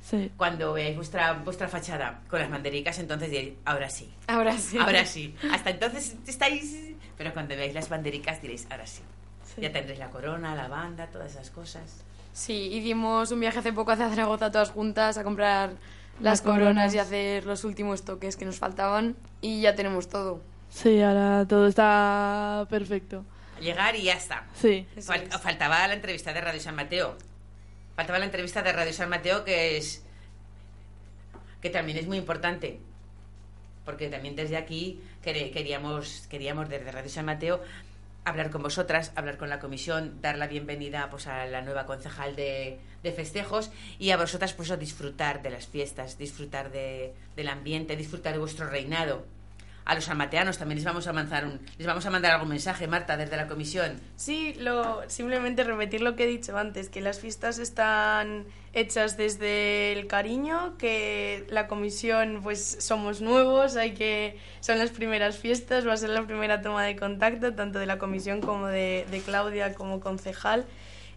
Sí. 0.08 0.30
Cuando 0.36 0.72
veáis 0.72 0.94
vuestra, 0.96 1.32
vuestra 1.34 1.66
fachada 1.68 2.20
con 2.30 2.38
las 2.40 2.48
bandericas, 2.50 2.98
entonces 2.98 3.30
diréis, 3.30 3.54
ahora 3.64 3.90
sí. 3.90 4.12
Ahora 4.28 4.56
sí. 4.56 4.78
Ahora 4.78 5.04
sí. 5.06 5.34
Hasta 5.52 5.70
entonces 5.70 6.16
estáis... 6.26 6.76
Pero 7.18 7.32
cuando 7.32 7.56
veáis 7.56 7.74
las 7.74 7.88
bandericas 7.88 8.40
diréis, 8.42 8.66
ahora 8.70 8.86
sí. 8.86 9.02
Sí. 9.54 9.60
Ya 9.62 9.72
tendréis 9.72 9.98
la 9.98 10.10
corona, 10.10 10.54
la 10.54 10.68
banda, 10.68 11.06
todas 11.08 11.32
esas 11.32 11.50
cosas. 11.50 12.04
Sí, 12.32 12.68
hicimos 12.72 13.30
un 13.30 13.40
viaje 13.40 13.58
hace 13.60 13.72
poco 13.72 13.92
hacia 13.92 14.08
Zaragoza 14.10 14.50
todas 14.52 14.70
juntas 14.70 15.16
a 15.16 15.24
comprar 15.24 15.70
las 15.70 15.78
Las 16.20 16.42
coronas 16.42 16.60
coronas. 16.68 16.94
y 16.94 16.98
hacer 16.98 17.46
los 17.46 17.64
últimos 17.64 18.04
toques 18.04 18.36
que 18.36 18.44
nos 18.44 18.58
faltaban 18.58 19.16
y 19.40 19.62
ya 19.62 19.74
tenemos 19.74 20.08
todo. 20.08 20.40
Sí, 20.68 21.00
ahora 21.00 21.46
todo 21.48 21.66
está 21.66 22.66
perfecto. 22.68 23.24
Llegar 23.60 23.96
y 23.96 24.02
ya 24.02 24.12
está. 24.14 24.44
Sí, 24.54 24.86
Fal- 24.98 25.22
es. 25.28 25.40
Faltaba 25.40 25.86
la 25.88 25.94
entrevista 25.94 26.34
de 26.34 26.40
Radio 26.42 26.60
San 26.60 26.74
Mateo. 26.74 27.16
Faltaba 27.96 28.18
la 28.18 28.26
entrevista 28.26 28.62
de 28.62 28.72
Radio 28.72 28.92
San 28.92 29.08
Mateo 29.08 29.44
que 29.44 29.76
es 29.78 30.02
que 31.62 31.70
también 31.70 31.98
es 31.98 32.06
muy 32.06 32.18
importante. 32.18 32.78
Porque 33.84 34.08
también 34.08 34.36
desde 34.36 34.56
aquí 34.56 35.00
queríamos 35.22 36.26
queríamos 36.28 36.68
desde 36.68 36.92
Radio 36.92 37.08
San 37.10 37.24
Mateo 37.24 37.60
hablar 38.24 38.50
con 38.50 38.62
vosotras, 38.62 39.12
hablar 39.14 39.38
con 39.38 39.48
la 39.48 39.60
comisión, 39.60 40.20
dar 40.20 40.36
la 40.36 40.48
bienvenida 40.48 41.08
pues 41.10 41.28
a 41.28 41.46
la 41.46 41.62
nueva 41.62 41.86
concejal 41.86 42.34
de, 42.34 42.78
de 43.04 43.12
festejos 43.12 43.70
y 44.00 44.10
a 44.10 44.16
vosotras 44.16 44.52
pues 44.52 44.70
a 44.72 44.76
disfrutar 44.76 45.42
de 45.42 45.50
las 45.50 45.66
fiestas, 45.68 46.18
disfrutar 46.18 46.70
de- 46.72 47.14
del 47.36 47.48
ambiente, 47.48 47.94
disfrutar 47.96 48.32
de 48.32 48.40
vuestro 48.40 48.68
reinado. 48.68 49.24
A 49.86 49.94
los 49.94 50.08
almateanos 50.08 50.58
también 50.58 50.76
les 50.76 50.84
vamos 50.84 51.06
a 51.06 51.12
mandar 51.12 51.46
un, 51.46 51.60
les 51.78 51.86
vamos 51.86 52.04
a 52.04 52.10
mandar 52.10 52.32
algún 52.32 52.48
mensaje, 52.48 52.88
Marta, 52.88 53.16
desde 53.16 53.36
la 53.36 53.46
comisión. 53.46 54.00
Sí, 54.16 54.54
lo, 54.58 55.08
simplemente 55.08 55.62
repetir 55.62 56.02
lo 56.02 56.16
que 56.16 56.24
he 56.24 56.26
dicho 56.26 56.58
antes, 56.58 56.88
que 56.88 57.00
las 57.00 57.20
fiestas 57.20 57.60
están 57.60 58.46
hechas 58.72 59.16
desde 59.16 59.92
el 59.92 60.08
cariño, 60.08 60.76
que 60.76 61.46
la 61.50 61.68
comisión 61.68 62.40
pues 62.42 62.78
somos 62.80 63.20
nuevos, 63.20 63.76
hay 63.76 63.94
que 63.94 64.38
son 64.58 64.78
las 64.78 64.90
primeras 64.90 65.38
fiestas, 65.38 65.86
va 65.86 65.92
a 65.92 65.96
ser 65.96 66.10
la 66.10 66.26
primera 66.26 66.62
toma 66.62 66.82
de 66.82 66.96
contacto 66.96 67.54
tanto 67.54 67.78
de 67.78 67.86
la 67.86 67.98
comisión 67.98 68.40
como 68.40 68.66
de, 68.66 69.06
de 69.10 69.20
Claudia 69.20 69.72
como 69.74 70.00
concejal 70.00 70.66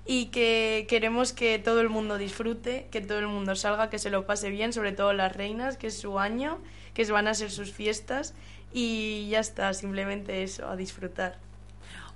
y 0.06 0.28
que 0.28 0.86
queremos 0.88 1.34
que 1.34 1.60
todo 1.60 1.82
el 1.82 1.90
mundo 1.90 2.18
disfrute, 2.18 2.88
que 2.92 3.02
todo 3.02 3.20
el 3.20 3.28
mundo 3.28 3.56
salga, 3.56 3.90
que 3.90 4.00
se 4.00 4.10
lo 4.10 4.26
pase 4.26 4.50
bien, 4.50 4.74
sobre 4.74 4.92
todo 4.92 5.14
las 5.14 5.36
reinas, 5.36 5.78
que 5.78 5.88
es 5.88 5.98
su 5.98 6.20
año, 6.20 6.60
que 6.94 7.06
van 7.12 7.28
a 7.28 7.34
ser 7.34 7.52
sus 7.52 7.72
fiestas 7.72 8.34
y 8.74 9.28
ya 9.30 9.40
está, 9.40 9.74
simplemente 9.74 10.44
eso, 10.44 10.68
a 10.70 10.76
disfrutar. 10.76 11.38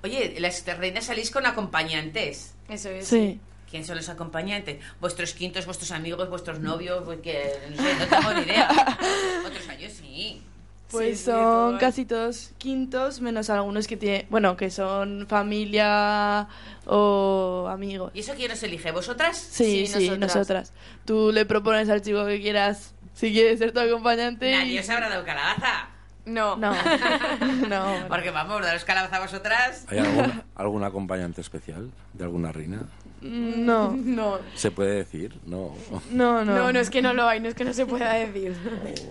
Oye, 0.03 0.35
las 0.39 0.65
reinas 0.77 1.05
salís 1.05 1.31
con 1.31 1.45
acompañantes. 1.45 2.55
Eso 2.69 2.89
es. 2.89 3.07
Sí. 3.07 3.39
¿Quién 3.69 3.85
son 3.85 3.95
los 3.97 4.09
acompañantes? 4.09 4.77
¿Vuestros 5.01 5.33
quintos, 5.33 5.65
vuestros 5.65 5.91
amigos, 5.91 6.29
vuestros 6.29 6.59
novios? 6.59 7.01
Porque 7.05 7.53
no 7.71 7.81
sé, 7.81 7.95
no 7.95 8.07
tengo 8.07 8.33
ni 8.33 8.41
idea. 8.41 8.69
Otros 9.47 9.67
años 9.69 9.91
sí. 9.93 10.43
Pues 10.91 11.19
Sí, 11.19 11.25
son 11.25 11.33
todo 11.71 11.79
casi 11.79 12.05
todos 12.05 12.51
quintos, 12.59 13.19
menos 13.19 13.49
algunos 13.49 13.87
que 13.87 13.97
tienen, 13.97 14.27
bueno, 14.29 14.55
que 14.55 14.69
son 14.69 15.25
familia 15.27 16.47
o 16.85 17.67
amigos. 17.71 18.11
¿Y 18.13 18.19
eso 18.19 18.33
quién 18.35 18.51
os 18.51 18.61
elige? 18.61 18.91
¿Vosotras? 18.91 19.35
Sí, 19.37 19.87
Sí, 19.87 19.87
sí, 19.87 19.93
nosotras. 20.09 20.19
nosotras. 20.35 20.73
Tú 21.05 21.31
le 21.31 21.45
propones 21.47 21.89
al 21.89 22.03
chico 22.03 22.25
que 22.27 22.39
quieras, 22.39 22.93
si 23.15 23.31
quiere 23.31 23.57
ser 23.57 23.71
tu 23.71 23.79
acompañante. 23.79 24.49
y- 24.51 24.53
Nadie 24.53 24.79
os 24.81 24.89
habrá 24.89 25.09
dado 25.09 25.23
calabaza. 25.25 25.89
No. 26.25 26.55
No, 26.55 26.73
no. 27.69 28.07
Porque 28.07 28.31
vamos, 28.31 28.62
daros 28.62 28.86
calabaza 28.86 29.17
a 29.17 29.21
vosotras. 29.21 29.86
¿Hay 29.89 29.99
algún, 29.99 30.41
algún 30.55 30.83
acompañante 30.83 31.41
especial 31.41 31.91
de 32.13 32.23
alguna 32.23 32.51
reina? 32.51 32.81
No, 33.21 33.91
No. 33.91 34.39
¿Se 34.55 34.71
puede 34.71 34.95
decir? 34.95 35.38
No. 35.45 35.73
no, 36.12 36.43
no. 36.43 36.55
No, 36.55 36.71
no 36.73 36.79
es 36.79 36.89
que 36.89 37.01
no 37.01 37.13
lo 37.13 37.27
hay, 37.27 37.39
no 37.39 37.47
es 37.49 37.55
que 37.55 37.63
no 37.63 37.73
se 37.73 37.86
pueda 37.86 38.13
decir. 38.13 38.55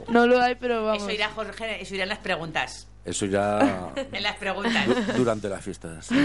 No 0.08 0.26
lo 0.26 0.40
hay, 0.40 0.54
pero 0.56 0.84
vamos. 0.84 1.02
Eso 1.02 1.10
irá, 1.12 1.28
Jorge, 1.30 1.80
eso 1.82 1.94
irá 1.94 2.02
en 2.04 2.10
las 2.10 2.18
preguntas. 2.18 2.88
Eso 3.04 3.26
ya 3.26 3.90
En 4.12 4.22
las 4.22 4.36
preguntas. 4.36 4.86
du- 4.86 5.12
durante 5.18 5.48
las 5.48 5.64
fiestas. 5.64 6.08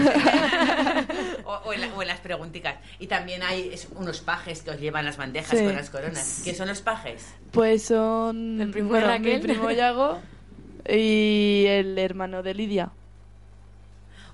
O, 1.44 1.52
o 1.64 1.72
en 1.72 1.80
la- 1.80 1.94
o 1.94 2.02
en 2.02 2.08
las 2.08 2.20
pregunticas. 2.20 2.76
Y 2.98 3.06
también 3.06 3.42
hay 3.42 3.74
unos 3.96 4.20
pajes 4.20 4.62
que 4.62 4.70
os 4.70 4.78
llevan 4.80 5.04
las 5.06 5.16
bandejas 5.16 5.58
Sí. 5.58 5.64
con 5.64 5.74
las 5.74 5.88
coronas. 5.90 6.42
¿Qué 6.44 6.54
son 6.54 6.68
los 6.68 6.82
pajes? 6.82 7.26
Pues 7.52 7.84
son 7.84 8.60
El 8.60 8.70
primo 8.70 8.88
de 8.92 9.00
bueno, 9.00 9.06
Raquel. 9.06 9.36
mi 9.40 9.42
primo 9.48 9.70
Yago 9.70 10.18
y 10.88 11.64
el 11.66 11.98
hermano 11.98 12.42
de 12.42 12.54
Lidia. 12.54 12.90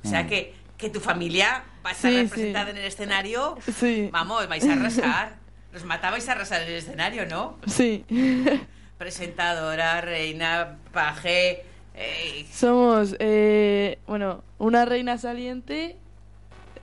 O 0.04 0.08
sea 0.08 0.26
que, 0.26 0.54
que 0.76 0.90
tu 0.90 1.00
familia 1.00 1.64
va 1.84 1.90
a 1.90 1.92
estar 1.92 2.10
Sí, 2.10 2.16
representada 2.22 2.64
sí. 2.66 2.70
en 2.72 2.76
el 2.78 2.84
escenario. 2.84 3.56
Sí, 3.78 4.08
Vamos, 4.12 4.46
vais 4.48 4.64
a 4.68 4.72
arrasar. 4.74 5.36
Los 5.72 5.84
matabais 5.84 6.28
a 6.28 6.32
arrasar 6.32 6.62
en 6.62 6.68
el 6.68 6.74
escenario, 6.74 7.26
¿no? 7.26 7.56
sí. 7.66 8.04
Presentadora, 8.98 10.00
reina, 10.00 10.76
paje. 10.92 11.64
eh, 11.96 12.46
Somos, 12.52 13.16
eh, 13.18 13.98
bueno, 14.06 14.44
una 14.58 14.84
reina 14.84 15.18
saliente, 15.18 15.96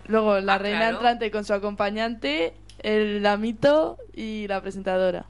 luego 0.08 0.40
la 0.42 0.56
Ah, 0.56 0.58
reina 0.58 0.80
claro. 0.80 0.96
entrante 0.98 1.32
con 1.32 1.46
su 1.46 1.54
acompañante, 1.54 2.54
el 2.80 3.24
damito 3.24 3.98
y 4.14 4.46
la 4.50 4.62
presentadora. 4.62 5.26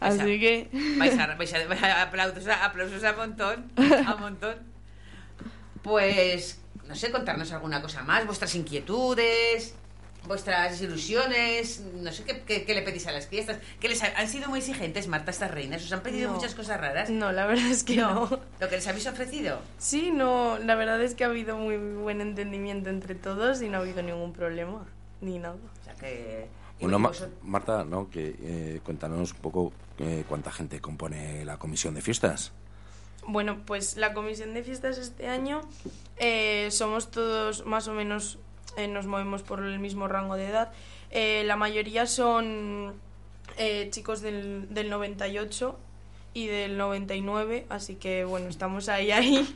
Esa. 0.00 0.08
Así 0.22 0.38
que, 0.40 0.68
vais 0.98 1.18
a, 1.18 1.26
vais 1.38 1.54
a- 1.54 1.66
vais 1.66 1.82
a- 1.82 2.02
aplausos, 2.02 2.46
a, 2.48 2.64
aplausos 2.66 3.02
a 3.04 3.12
montón. 3.14 3.70
A 4.06 4.16
montón. 4.16 4.56
Pues, 5.82 6.60
no 6.86 6.94
sé, 6.94 7.10
contarnos 7.10 7.52
alguna 7.52 7.80
cosa 7.82 8.02
más. 8.02 8.26
Vuestras 8.26 8.54
inquietudes, 8.54 9.74
vuestras 10.26 10.80
ilusiones. 10.80 11.80
No 11.94 12.10
sé 12.12 12.24
qué, 12.24 12.42
qué- 12.42 12.64
qué 12.64 12.74
le 12.74 12.82
pedís 12.82 13.06
a 13.06 13.12
las 13.12 13.28
fiestas. 13.28 13.58
¿Qué 13.80 13.88
les 13.88 14.02
ha- 14.02 14.12
han 14.16 14.28
sido 14.28 14.48
muy 14.48 14.58
exigentes, 14.58 15.06
Marta, 15.08 15.30
estas 15.30 15.50
reinas? 15.50 15.84
¿Os 15.84 15.92
han 15.92 16.02
pedido 16.02 16.28
No. 16.28 16.34
muchas 16.34 16.54
cosas 16.54 16.80
raras? 16.80 17.08
No, 17.10 17.30
la 17.32 17.46
verdad 17.46 17.66
es 17.70 17.84
que 17.84 17.96
no. 17.96 18.28
¿Lo 18.60 18.68
que 18.68 18.76
les 18.76 18.86
habéis 18.88 19.06
ofrecido? 19.06 19.60
Sí, 19.78 20.10
no, 20.10 20.58
la 20.58 20.74
verdad 20.74 21.00
es 21.02 21.14
que 21.14 21.24
ha 21.24 21.28
habido 21.28 21.56
muy 21.56 21.76
buen 21.76 22.20
entendimiento 22.20 22.90
entre 22.90 23.14
todos 23.14 23.62
y 23.62 23.68
no 23.68 23.78
ha 23.78 23.80
habido 23.80 24.02
ningún 24.02 24.32
problema, 24.32 24.86
ni 25.20 25.38
nada. 25.38 25.54
O 25.54 25.84
sea 25.84 25.94
que. 25.94 26.48
Bueno, 26.80 26.98
Ma- 26.98 27.08
vosotros- 27.08 27.34
Marta, 27.42 27.84
¿no? 27.84 28.10
que 28.10 28.36
eh, 28.40 28.80
cuéntanos 28.84 29.32
un 29.32 29.38
poco 29.38 29.72
eh, 29.98 30.24
cuánta 30.28 30.52
gente 30.52 30.80
compone 30.80 31.44
la 31.44 31.58
comisión 31.58 31.94
de 31.94 32.02
fiestas. 32.02 32.52
Bueno, 33.26 33.58
pues 33.66 33.96
la 33.96 34.12
comisión 34.14 34.54
de 34.54 34.62
fiestas 34.62 34.98
este 34.98 35.28
año 35.28 35.62
eh, 36.18 36.68
somos 36.70 37.10
todos 37.10 37.66
más 37.66 37.88
o 37.88 37.92
menos, 37.92 38.38
eh, 38.76 38.86
nos 38.88 39.06
movemos 39.06 39.42
por 39.42 39.60
el 39.64 39.78
mismo 39.80 40.06
rango 40.06 40.36
de 40.36 40.46
edad. 40.48 40.70
Eh, 41.10 41.42
la 41.46 41.56
mayoría 41.56 42.06
son 42.06 42.94
eh, 43.56 43.88
chicos 43.90 44.20
del, 44.20 44.72
del 44.72 44.90
98 44.90 45.76
y 46.34 46.46
del 46.46 46.76
99, 46.76 47.66
así 47.70 47.94
que 47.94 48.24
bueno, 48.24 48.48
estamos 48.48 48.88
ahí, 48.88 49.10
ahí. 49.12 49.48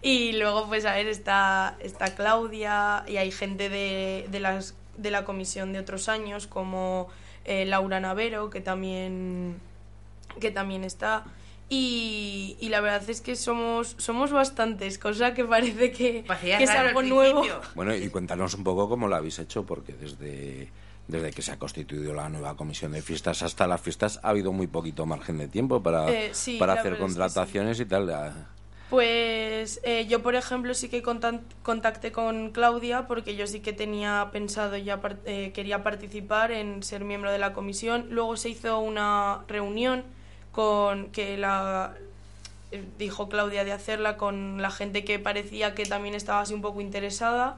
Y 0.00 0.32
luego, 0.32 0.66
pues 0.66 0.84
a 0.86 0.94
ver, 0.94 1.06
está, 1.06 1.76
está 1.80 2.14
Claudia 2.16 3.04
y 3.06 3.18
hay 3.18 3.30
gente 3.30 3.68
de, 3.68 4.26
de, 4.30 4.40
las, 4.40 4.74
de 4.96 5.10
la 5.10 5.24
comisión 5.24 5.72
de 5.72 5.78
otros 5.78 6.08
años, 6.08 6.46
como 6.46 7.08
eh, 7.44 7.64
Laura 7.64 8.00
Navero, 8.00 8.50
que 8.50 8.60
también, 8.60 9.56
que 10.40 10.50
también 10.50 10.84
está. 10.84 11.24
Y, 11.68 12.56
y 12.60 12.68
la 12.68 12.80
verdad 12.82 13.08
es 13.08 13.22
que 13.22 13.34
somos, 13.34 13.94
somos 13.96 14.30
bastantes, 14.30 14.98
cosa 14.98 15.32
que 15.32 15.44
parece 15.44 15.90
que, 15.90 16.24
es 16.60 16.70
al 16.70 16.88
algo 16.88 17.02
nuevo. 17.02 17.42
Bueno, 17.74 17.94
y 17.94 18.08
cuéntanos 18.10 18.52
un 18.54 18.62
poco 18.62 18.88
cómo 18.90 19.08
lo 19.08 19.16
habéis 19.16 19.38
hecho, 19.38 19.64
porque 19.64 19.94
desde, 19.94 20.68
desde 21.08 21.30
que 21.30 21.40
se 21.40 21.52
ha 21.52 21.58
constituido 21.58 22.12
la 22.12 22.28
nueva 22.28 22.56
comisión 22.56 22.92
de 22.92 23.00
fiestas 23.00 23.42
hasta 23.42 23.66
las 23.66 23.80
fiestas 23.80 24.20
ha 24.22 24.28
habido 24.28 24.52
muy 24.52 24.66
poquito 24.66 25.06
margen 25.06 25.38
de 25.38 25.48
tiempo 25.48 25.82
para, 25.82 26.10
Eh, 26.10 26.30
sí, 26.34 26.58
para 26.58 26.74
hacer 26.74 26.98
contrataciones 26.98 27.80
y 27.80 27.86
tal. 27.86 28.46
Pues 28.92 29.80
eh, 29.84 30.04
yo, 30.06 30.20
por 30.22 30.34
ejemplo, 30.34 30.74
sí 30.74 30.90
que 30.90 31.02
contacté 31.02 32.12
con 32.12 32.50
Claudia 32.50 33.06
porque 33.06 33.36
yo 33.36 33.46
sí 33.46 33.60
que 33.60 33.72
tenía 33.72 34.28
pensado 34.32 34.76
ya, 34.76 35.00
eh, 35.24 35.50
quería 35.54 35.82
participar 35.82 36.52
en 36.52 36.82
ser 36.82 37.02
miembro 37.02 37.32
de 37.32 37.38
la 37.38 37.54
comisión. 37.54 38.08
Luego 38.10 38.36
se 38.36 38.50
hizo 38.50 38.80
una 38.80 39.44
reunión 39.48 40.04
con 40.50 41.06
que 41.10 41.38
la 41.38 41.94
eh, 42.70 42.84
dijo 42.98 43.30
Claudia 43.30 43.64
de 43.64 43.72
hacerla 43.72 44.18
con 44.18 44.60
la 44.60 44.70
gente 44.70 45.04
que 45.04 45.18
parecía 45.18 45.74
que 45.74 45.86
también 45.86 46.14
estaba 46.14 46.42
así 46.42 46.52
un 46.52 46.60
poco 46.60 46.82
interesada 46.82 47.56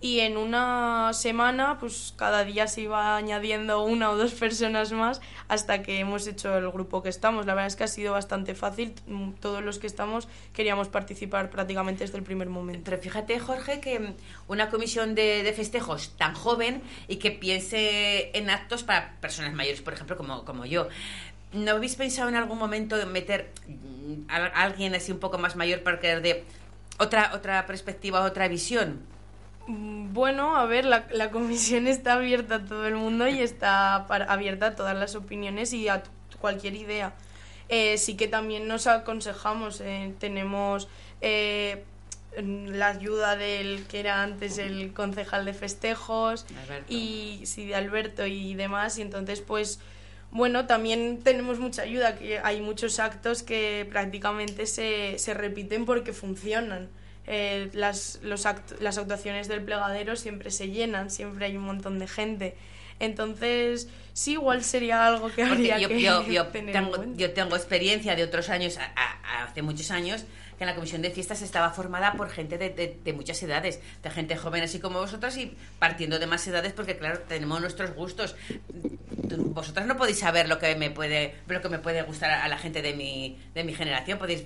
y 0.00 0.20
en 0.20 0.36
una 0.36 1.12
semana 1.12 1.78
pues 1.78 2.14
cada 2.16 2.44
día 2.44 2.66
se 2.66 2.82
iba 2.82 3.16
añadiendo 3.16 3.82
una 3.82 4.10
o 4.10 4.16
dos 4.16 4.32
personas 4.32 4.92
más 4.92 5.20
hasta 5.48 5.82
que 5.82 5.98
hemos 5.98 6.26
hecho 6.26 6.56
el 6.56 6.70
grupo 6.70 7.02
que 7.02 7.08
estamos. 7.08 7.46
La 7.46 7.54
verdad 7.54 7.68
es 7.68 7.76
que 7.76 7.84
ha 7.84 7.88
sido 7.88 8.12
bastante 8.12 8.54
fácil, 8.54 8.94
Mm, 9.06 9.32
todos 9.32 9.62
los 9.62 9.78
que 9.78 9.86
estamos 9.86 10.28
queríamos 10.52 10.88
participar 10.88 11.50
prácticamente 11.50 12.04
desde 12.04 12.18
el 12.18 12.24
primer 12.24 12.48
momento. 12.48 12.82
Pero 12.84 12.98
fíjate, 12.98 13.38
Jorge, 13.38 13.80
que 13.80 14.14
una 14.48 14.70
comisión 14.70 15.14
de, 15.14 15.52
festejos 15.54 16.16
tan 16.16 16.34
joven 16.34 16.82
y 17.08 17.16
que 17.16 17.30
piense 17.30 18.30
en 18.36 18.50
actos 18.50 18.82
para 18.82 19.12
personas 19.20 19.52
mayores, 19.54 19.82
por 19.82 19.92
ejemplo, 19.92 20.16
como, 20.16 20.44
como 20.44 20.64
yo. 20.66 20.88
¿No 21.52 21.72
habéis 21.72 21.94
pensado 21.94 22.28
en 22.28 22.36
algún 22.36 22.58
momento 22.58 23.00
en 23.00 23.12
meter 23.12 23.52
mm, 23.68 24.30
a 24.30 24.62
alguien 24.62 24.94
así 24.94 25.12
un 25.12 25.20
poco 25.20 25.38
más 25.38 25.54
mayor 25.56 25.82
para 25.82 26.00
que 26.00 26.16
de 26.20 26.44
otra, 26.98 27.32
otra 27.34 27.66
perspectiva, 27.66 28.22
otra 28.22 28.48
visión? 28.48 29.00
Mm, 29.66 30.12
Bueno, 30.12 30.56
a 30.56 30.66
ver, 30.66 30.84
la, 30.84 31.06
la 31.10 31.30
comisión 31.30 31.86
está 31.86 32.14
abierta 32.14 32.56
a 32.56 32.64
todo 32.64 32.86
el 32.86 32.94
mundo 32.94 33.26
y 33.28 33.40
está 33.40 34.04
para- 34.08 34.26
abierta 34.26 34.66
a 34.68 34.74
todas 34.76 34.96
las 34.96 35.14
opiniones 35.16 35.72
y 35.72 35.88
a 35.88 36.02
cualquier 36.40 36.74
idea. 36.76 37.14
Eh, 37.68 37.96
sí 37.98 38.16
que 38.16 38.28
también 38.28 38.68
nos 38.68 38.86
aconsejamos, 38.86 39.80
eh, 39.80 40.12
tenemos 40.20 40.86
eh, 41.22 41.82
la 42.36 42.88
ayuda 42.88 43.36
del 43.36 43.86
que 43.86 44.00
era 44.00 44.22
antes 44.22 44.58
el 44.58 44.92
concejal 44.92 45.44
de 45.46 45.54
festejos 45.54 46.44
Alberto. 46.64 46.92
y 46.92 47.40
sí, 47.46 47.64
de 47.66 47.74
Alberto 47.76 48.26
y 48.26 48.54
demás, 48.54 48.98
y 48.98 49.02
entonces 49.02 49.40
pues 49.40 49.80
bueno, 50.30 50.66
también 50.66 51.20
tenemos 51.22 51.58
mucha 51.60 51.82
ayuda, 51.82 52.16
que 52.16 52.40
hay 52.40 52.60
muchos 52.60 52.98
actos 52.98 53.42
que 53.44 53.86
prácticamente 53.90 54.66
se, 54.66 55.18
se 55.18 55.32
repiten 55.32 55.86
porque 55.86 56.12
funcionan. 56.12 56.88
Eh, 57.26 57.70
las, 57.72 58.18
los 58.22 58.44
act- 58.46 58.78
las 58.80 58.98
actuaciones 58.98 59.48
del 59.48 59.62
plegadero 59.62 60.14
siempre 60.16 60.50
se 60.50 60.68
llenan, 60.68 61.10
siempre 61.10 61.46
hay 61.46 61.56
un 61.56 61.64
montón 61.64 61.98
de 61.98 62.06
gente. 62.06 62.54
Entonces, 63.00 63.88
sí, 64.12 64.32
igual 64.32 64.62
sería 64.62 65.06
algo 65.06 65.30
que 65.32 65.42
habría 65.42 65.78
yo, 65.78 65.88
que 65.88 66.00
yo- 66.00 66.26
yo 66.26 66.46
tener 66.52 66.76
en 66.76 66.90
tengo, 66.90 67.04
yo 67.16 67.32
tengo 67.32 67.56
experiencia 67.56 68.14
de 68.14 68.24
otros 68.24 68.48
años, 68.50 68.78
a- 68.78 68.92
a- 68.94 69.44
hace 69.44 69.62
muchos 69.62 69.90
años, 69.90 70.24
que 70.58 70.62
en 70.64 70.68
la 70.68 70.76
comisión 70.76 71.02
de 71.02 71.10
fiestas 71.10 71.42
estaba 71.42 71.70
formada 71.70 72.12
por 72.12 72.30
gente 72.30 72.56
de, 72.58 72.70
de- 72.70 72.96
de 73.02 73.12
muchas 73.12 73.42
edades, 73.42 73.80
de 74.02 74.10
gente 74.10 74.36
joven 74.36 74.62
así 74.62 74.78
como 74.78 75.00
vosotras 75.00 75.36
y 75.36 75.56
partiendo 75.80 76.18
de 76.20 76.26
más 76.28 76.46
edades 76.46 76.72
porque 76.72 76.96
claro, 76.96 77.18
tenemos 77.26 77.60
nuestros 77.60 77.92
gustos. 77.94 78.36
Vosotras 79.36 79.86
no 79.86 79.96
podéis 79.96 80.18
saber 80.20 80.48
lo 80.48 80.58
que 80.58 80.76
me 80.76 80.90
puede, 80.90 81.34
lo 81.48 81.60
que 81.60 81.68
me 81.68 81.78
puede 81.80 82.02
gustar 82.02 82.30
a 82.30 82.46
la 82.48 82.58
gente 82.58 82.82
de 82.82 82.92
mi, 82.94 83.38
de 83.54 83.64
mi 83.64 83.74
generación, 83.74 84.18
podéis 84.18 84.44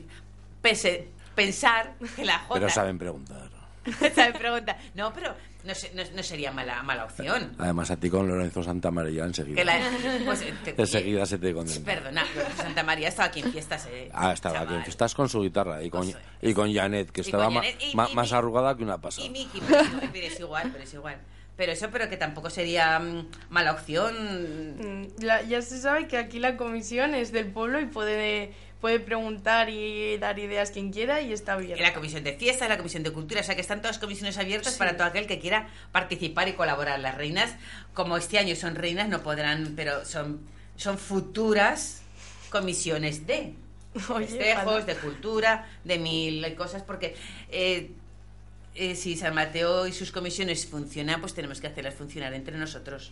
pese- 0.62 1.08
pensar 1.44 1.94
que 2.16 2.24
la 2.26 2.38
Jota... 2.40 2.60
Pero 2.60 2.68
saben 2.70 2.98
preguntar. 2.98 3.48
saben 4.14 4.32
preguntar. 4.34 4.76
No, 4.94 5.12
pero 5.14 5.34
no, 5.64 5.74
se- 5.74 5.92
no- 5.94 6.02
no 6.14 6.22
sería 6.22 6.52
mala, 6.52 6.82
mala 6.82 7.04
opción. 7.06 7.54
Además, 7.58 7.90
a 7.90 7.96
ti 7.96 8.10
con 8.10 8.28
Lorenzo 8.28 8.62
Santamaría 8.62 9.24
enseguida. 9.24 9.56
Que 9.56 9.64
la, 9.64 9.80
pues, 10.26 10.44
te- 10.62 10.74
Enseguida 10.76 11.24
se 11.26 11.38
te 11.38 11.54
condena. 11.54 11.84
Perdona, 11.84 12.24
Santa 12.56 12.82
María 12.82 13.08
estaba 13.08 13.28
aquí 13.28 13.40
en 13.40 13.50
fiestas, 13.52 13.86
eh. 13.90 14.10
Ah, 14.12 14.32
estaba 14.32 14.60
aquí 14.60 14.74
en 14.74 14.82
fiestas 14.84 15.14
con 15.14 15.28
su 15.28 15.40
guitarra 15.40 15.82
y 15.82 15.88
con, 15.90 16.02
Pues, 16.10 16.16
y 16.42 16.52
con 16.54 16.72
Janet, 16.72 17.10
que 17.10 17.22
estaba 17.22 17.46
con 17.46 17.54
ma- 17.54 17.60
Janet, 17.62 17.82
y- 17.82 17.96
ma- 17.96 18.08
y- 18.10 18.14
más 18.14 18.30
y- 18.30 18.34
arrugada 18.34 18.76
que 18.76 18.82
una 18.82 18.98
pasada. 19.00 19.26
Y 19.26 19.30
Miki, 19.30 19.60
pero 19.66 19.80
es, 19.80 19.90
igual, 19.90 20.10
pero 20.12 20.26
es 20.26 20.40
igual, 20.40 20.70
pero 20.72 20.84
es 20.84 20.94
igual. 20.94 21.16
Pero 21.56 21.72
eso, 21.72 21.88
pero 21.90 22.08
que 22.08 22.16
tampoco 22.16 22.50
sería 22.50 23.00
mm, 23.00 23.26
mala 23.50 23.72
opción. 23.72 24.14
Mm, 24.78 25.22
la- 25.24 25.42
ya 25.42 25.60
se 25.62 25.78
sabe 25.80 26.06
que 26.06 26.16
aquí 26.18 26.38
la 26.38 26.56
comisión 26.56 27.14
es 27.14 27.32
del 27.32 27.46
pueblo 27.46 27.80
y 27.80 27.86
puede, 27.86 28.52
puede 28.80 29.00
preguntar 29.00 29.68
y 29.70 30.16
dar 30.18 30.38
ideas 30.38 30.70
quien 30.70 30.92
quiera 30.92 31.20
y 31.20 31.32
está 31.32 31.56
bien. 31.56 31.76
En 31.76 31.82
la 31.82 31.94
comisión 31.94 32.22
de 32.24 32.34
fiestas, 32.34 32.68
la 32.68 32.76
comisión 32.76 33.02
de 33.02 33.10
cultura, 33.10 33.40
o 33.40 33.44
sea 33.44 33.54
que 33.54 33.60
están 33.60 33.82
todas 33.82 33.98
comisiones 33.98 34.38
abiertas 34.38 34.76
para 34.76 34.96
todo 34.96 35.06
aquel 35.06 35.26
que 35.26 35.38
quiera 35.38 35.68
participar 35.92 36.48
y 36.48 36.52
colaborar. 36.52 37.00
Las 37.00 37.16
reinas, 37.16 37.54
como 37.94 38.16
este 38.16 38.38
año 38.38 38.54
son 38.54 38.74
reinas, 38.74 39.08
no 39.08 39.22
podrán, 39.22 39.74
pero 39.74 40.04
son, 40.04 40.40
son 40.76 40.98
futuras 40.98 42.02
comisiones 42.50 43.26
de 43.26 43.54
festejos, 43.94 44.86
de 44.86 44.94
cultura, 44.96 45.68
de 45.84 45.98
mil 45.98 46.54
cosas, 46.54 46.82
porque 46.82 47.16
eh, 47.50 47.90
eh, 48.74 48.94
si 48.94 49.16
San 49.16 49.34
Mateo 49.34 49.88
y 49.88 49.92
sus 49.92 50.12
comisiones 50.12 50.66
funcionan, 50.66 51.20
pues 51.20 51.34
tenemos 51.34 51.60
que 51.60 51.66
hacerlas 51.66 51.94
funcionar 51.94 52.32
entre 52.34 52.56
nosotros. 52.56 53.10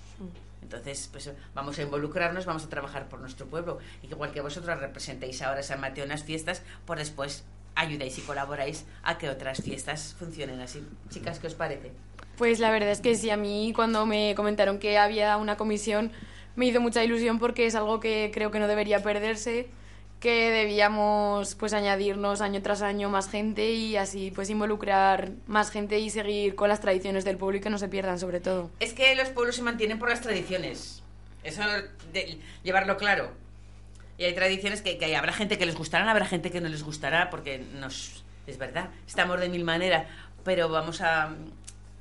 Entonces, 0.67 1.09
pues 1.12 1.31
vamos 1.55 1.79
a 1.79 1.83
involucrarnos, 1.83 2.45
vamos 2.45 2.64
a 2.64 2.69
trabajar 2.69 3.09
por 3.09 3.21
nuestro 3.21 3.47
pueblo. 3.47 3.79
Y 4.03 4.09
igual 4.09 4.33
que 4.33 4.41
vosotros 4.41 4.81
representéis 4.81 5.41
ahora 5.43 5.62
San 5.62 5.81
Mateo 5.81 6.03
en 6.03 6.11
las 6.11 6.25
fiestas, 6.25 6.62
pues 6.85 6.99
después 6.99 7.45
ayudáis 7.77 8.19
y 8.19 8.23
colaboráis 8.23 8.85
a 9.05 9.17
que 9.17 9.31
otras 9.31 9.62
fiestas 9.62 10.17
funcionen 10.19 10.61
así. 10.61 10.85
Chicas, 11.09 11.39
¿qué 11.39 11.47
os 11.47 11.55
parece? 11.55 11.93
Pues 12.37 12.59
la 12.59 12.73
verdad 12.73 12.91
es 12.91 13.01
que 13.01 13.14
sí, 13.14 13.31
a 13.31 13.37
mí 13.37 13.73
cuando 13.77 14.07
me 14.07 14.35
comentaron 14.35 14.81
que 14.81 14.99
había 14.99 15.37
una 15.37 15.57
comisión 15.57 16.11
me 16.57 16.67
hizo 16.67 16.81
mucha 16.81 17.05
ilusión 17.05 17.39
porque 17.39 17.67
es 17.67 17.77
algo 17.77 18.01
que 18.01 18.33
creo 18.35 18.51
que 18.51 18.59
no 18.59 18.67
debería 18.67 19.05
perderse, 19.05 19.69
que 20.21 20.51
debíamos 20.51 21.55
pues 21.57 21.73
añadirnos 21.75 22.41
año 22.41 22.62
tras 22.62 22.83
año 22.83 23.09
más 23.11 23.29
gente 23.29 23.71
y 23.73 23.97
así 23.97 24.33
pues 24.35 24.49
involucrar 24.51 25.31
más 25.47 25.71
gente 25.71 25.99
y 25.99 26.11
seguir 26.11 26.55
con 26.55 26.69
las 26.69 26.81
tradiciones 26.81 27.25
del 27.25 27.37
pueblo 27.37 27.59
y 27.59 27.61
que 27.61 27.71
no 27.71 27.79
se 27.79 27.89
pierdan 27.89 28.19
sobre 28.19 28.41
todo. 28.41 28.71
Es 28.81 28.93
que 28.95 29.14
los 29.14 29.29
pueblos 29.29 29.57
se 29.57 29.62
mantienen 29.62 29.99
por 29.99 30.09
las 30.09 30.21
tradiciones. 30.23 31.03
Eso, 31.45 31.62
de, 32.12 32.39
llevarlo 32.64 32.97
claro. 32.97 33.31
Y 34.19 34.25
hay 34.25 34.35
tradiciones 34.35 34.81
que, 34.83 34.97
que 34.99 35.05
hay- 35.05 35.14
habrá 35.14 35.33
gente 35.33 35.59
que 35.59 35.67
les 35.67 35.75
gustarán, 35.77 36.09
habrá 36.09 36.25
gente 36.27 36.51
que 36.51 36.61
no 36.61 36.69
les 36.69 36.83
gustará, 36.83 37.29
porque 37.31 37.59
nos, 37.75 38.25
es 38.47 38.57
verdad, 38.59 38.89
estamos 39.07 39.39
de 39.39 39.49
mil 39.51 39.62
maneras, 39.64 40.07
pero 40.43 40.69
vamos 40.71 41.03
a, 41.03 41.35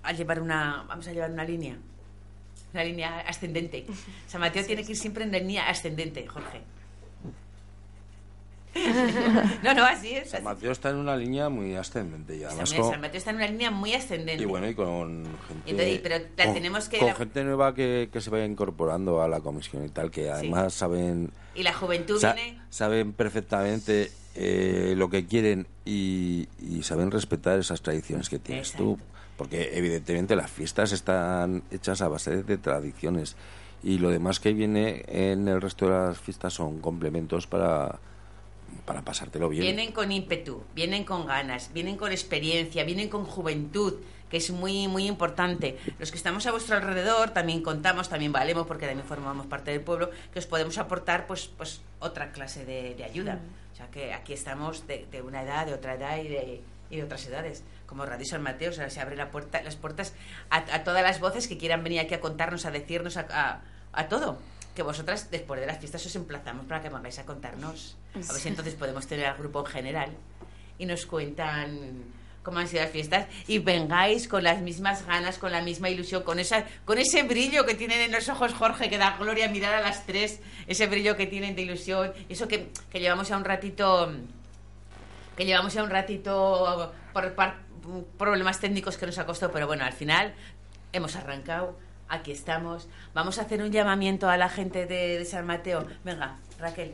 a 0.02 0.12
llevar 0.14 0.42
una, 0.42 0.86
vamos 0.88 1.06
a 1.08 1.12
llevar 1.12 1.30
una 1.32 1.44
línea, 1.44 1.76
una 2.74 2.84
línea 2.86 3.20
ascendente. 3.28 3.86
San 4.28 4.40
Mateo 4.40 4.66
tiene 4.66 4.86
que 4.86 4.94
ir 4.94 4.98
siempre 4.98 5.26
en 5.26 5.32
la 5.34 5.40
línea 5.40 5.68
ascendente, 5.68 6.26
Jorge. 6.26 6.62
no, 9.64 9.74
no, 9.74 9.84
así 9.86 10.14
es. 10.16 10.30
San. 10.32 10.44
Mateo 10.44 10.72
está 10.72 10.90
en 10.90 10.98
una 10.98 11.16
línea 11.16 11.50
muy 11.50 11.76
ascendente 11.76 12.36
y 12.36 12.42
San, 12.42 12.68
San 12.68 13.02
Mateo 13.02 13.18
está 13.18 13.30
en 13.32 13.38
una 13.38 13.48
línea 13.48 13.72
muy 13.72 13.94
ascendente. 13.94 14.44
y 14.44 14.46
bueno 14.46 14.68
y 14.70 14.76
con 14.76 15.24
gente 15.48 15.72
Entonces, 15.72 16.00
pero 16.04 16.16
la 16.38 16.46
con, 16.46 16.54
tenemos 16.54 16.90
que- 16.90 16.98
con 17.00 17.08
la- 17.08 17.16
gente 17.16 17.44
nueva 17.44 17.74
que, 17.74 18.10
que 18.12 18.22
se 18.22 18.30
vaya 18.30 18.46
incorporando 18.46 19.22
a 19.22 19.28
la 19.28 19.40
comisión 19.40 19.86
y 19.86 19.90
tal 19.90 20.12
que 20.12 20.30
además 20.30 20.74
saben 20.74 21.32
Y 21.56 21.64
la 21.64 21.74
juventud 21.74 22.20
sa- 22.20 22.34
viene... 22.34 22.60
saben 22.70 23.14
perfectamente 23.14 24.12
eh, 24.36 24.94
lo 24.98 25.10
que 25.10 25.26
quieren 25.26 25.68
y, 25.86 26.48
y 26.60 26.84
saben 26.84 27.12
respetar 27.12 27.58
esas 27.60 27.82
tradiciones 27.82 28.30
que 28.30 28.40
tienes 28.40 28.74
tú 28.74 29.00
porque 29.38 29.78
evidentemente 29.78 30.36
las 30.36 30.52
fiestas 30.52 30.92
están 30.92 31.64
hechas 31.72 32.02
a 32.02 32.08
base 32.08 32.44
de 32.44 32.58
tradiciones 32.58 33.36
y 33.84 33.98
lo 34.00 34.10
demás 34.10 34.40
que 34.40 34.54
viene 34.54 35.04
en 35.08 35.48
el 35.48 35.62
resto 35.62 35.86
de 35.86 35.92
las 35.92 36.18
fiestas 36.20 36.54
son 36.54 36.80
complementos 36.80 37.46
para 37.46 38.00
para 38.86 39.02
pasártelo 39.04 39.50
bien 39.50 39.62
Vienen 39.64 39.92
con 39.92 40.12
ímpetu, 40.12 40.64
vienen 40.74 41.04
con 41.04 41.26
ganas, 41.26 41.72
vienen 41.74 41.98
con 41.98 42.12
experiencia, 42.12 42.84
vienen 42.84 43.10
con 43.10 43.26
juventud, 43.26 43.96
que 44.30 44.38
es 44.38 44.50
muy 44.52 44.88
muy 44.88 45.08
importante. 45.08 45.78
Los 46.00 46.12
que 46.12 46.18
estamos 46.18 46.46
a 46.48 46.52
vuestro 46.52 46.76
alrededor 46.78 47.30
también 47.32 47.62
contamos, 47.62 48.10
también 48.10 48.32
valemos, 48.32 48.66
porque 48.68 48.88
también 48.88 49.08
formamos 49.08 49.46
parte 49.48 49.72
del 49.72 49.82
pueblo, 49.82 50.10
que 50.34 50.40
os 50.40 50.46
podemos 50.48 50.78
aportar 50.78 51.28
pues 51.28 51.48
pues 51.58 51.82
otra 52.00 52.32
clase 52.32 52.66
de, 52.66 52.96
de 52.96 53.04
ayuda. 53.04 53.40
O 53.74 53.76
sea 53.76 53.88
que 53.92 54.14
aquí 54.14 54.34
estamos 54.34 54.88
de, 54.88 55.06
de 55.12 55.22
una 55.22 55.44
edad, 55.44 55.66
de 55.66 55.74
otra 55.74 55.96
edad 55.96 56.18
y 56.18 56.28
de, 56.28 56.62
y 56.90 56.96
de 56.98 57.04
otras 57.04 57.26
edades. 57.28 57.64
Como 57.86 58.06
Radio 58.06 58.26
San 58.26 58.42
Mateo, 58.42 58.72
o 58.72 58.74
sea, 58.74 58.90
se 58.90 59.00
abre 59.00 59.16
la 59.16 59.30
puerta, 59.32 59.62
las 59.62 59.76
puertas 59.76 60.14
a, 60.50 60.58
a 60.74 60.84
todas 60.84 61.04
las 61.04 61.20
voces 61.20 61.48
que 61.48 61.58
quieran 61.58 61.84
venir 61.84 62.00
aquí 62.00 62.14
a 62.14 62.20
contarnos, 62.20 62.66
a 62.66 62.72
decirnos, 62.72 63.18
a, 63.18 63.28
a- 63.30 63.62
a 63.94 64.08
todo. 64.10 64.40
Que 64.76 64.84
vosotras, 64.84 65.32
después 65.32 65.60
de 65.62 65.68
las 65.68 65.80
fiestas, 65.80 66.06
os 66.06 66.16
emplazamos 66.16 66.66
para 66.66 66.82
que 66.82 66.90
vengáis 66.90 67.18
a 67.20 67.26
contarnos. 67.26 67.96
A 68.14 68.18
ver 68.34 68.42
si 68.42 68.50
entonces 68.50 68.76
podemos 68.76 69.08
tener 69.08 69.26
al 69.26 69.38
grupo 69.38 69.62
en 69.62 69.66
general. 69.68 70.10
Y 70.78 70.86
nos 70.86 71.06
cuentan 71.06 72.04
cómo 72.44 72.60
han 72.60 72.68
sido 72.68 72.84
las 72.84 72.92
fiestas. 72.92 73.28
Y 73.48 73.60
vengáis 73.60 74.28
con 74.28 74.44
las 74.44 74.62
mismas 74.62 75.06
ganas, 75.06 75.38
con 75.40 75.52
la 75.54 75.62
misma 75.62 75.90
ilusión, 75.90 76.24
con 76.24 76.40
esa, 76.40 76.66
con 76.84 76.98
ese 76.98 77.24
brillo 77.24 77.66
que 77.66 77.74
tienen 77.74 78.02
en 78.02 78.12
los 78.12 78.28
ojos 78.28 78.54
Jorge, 78.54 78.90
que 78.90 78.98
da 78.98 79.16
gloria 79.18 79.48
mirar 79.48 79.74
a 79.76 79.80
las 79.82 80.06
tres, 80.06 80.42
ese 80.68 80.88
brillo 80.88 81.16
que 81.16 81.26
tienen 81.26 81.56
de 81.56 81.62
ilusión, 81.62 82.12
eso 82.28 82.48
que, 82.50 82.70
que 82.92 83.00
llevamos 83.00 83.30
ya 83.30 83.38
un 83.38 83.46
ratito, 83.46 84.12
que 85.38 85.46
llevamos 85.46 85.74
ya 85.74 85.84
un 85.84 85.90
ratito 85.90 86.94
por, 87.14 87.34
par- 87.34 87.58
problemas 88.18 88.60
técnicos 88.60 88.98
que 88.98 89.06
nos 89.06 89.18
ha 89.18 89.26
costado, 89.26 89.52
pero 89.54 89.68
bueno, 89.68 89.86
al 89.86 89.94
final 89.94 90.34
hemos 90.94 91.16
arrancado, 91.16 91.80
aquí 92.10 92.32
estamos. 92.32 92.88
Vamos 93.14 93.38
a 93.40 93.44
hacer 93.44 93.62
un 93.62 93.72
llamamiento 93.72 94.30
a 94.30 94.38
la 94.38 94.50
gente 94.50 94.86
de, 94.86 95.18
de 95.20 95.26
San 95.26 95.46
Mateo. 95.46 95.86
Venga, 96.04 96.36
Raquel. 96.60 96.94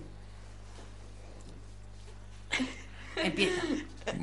Empieza. 3.15 3.61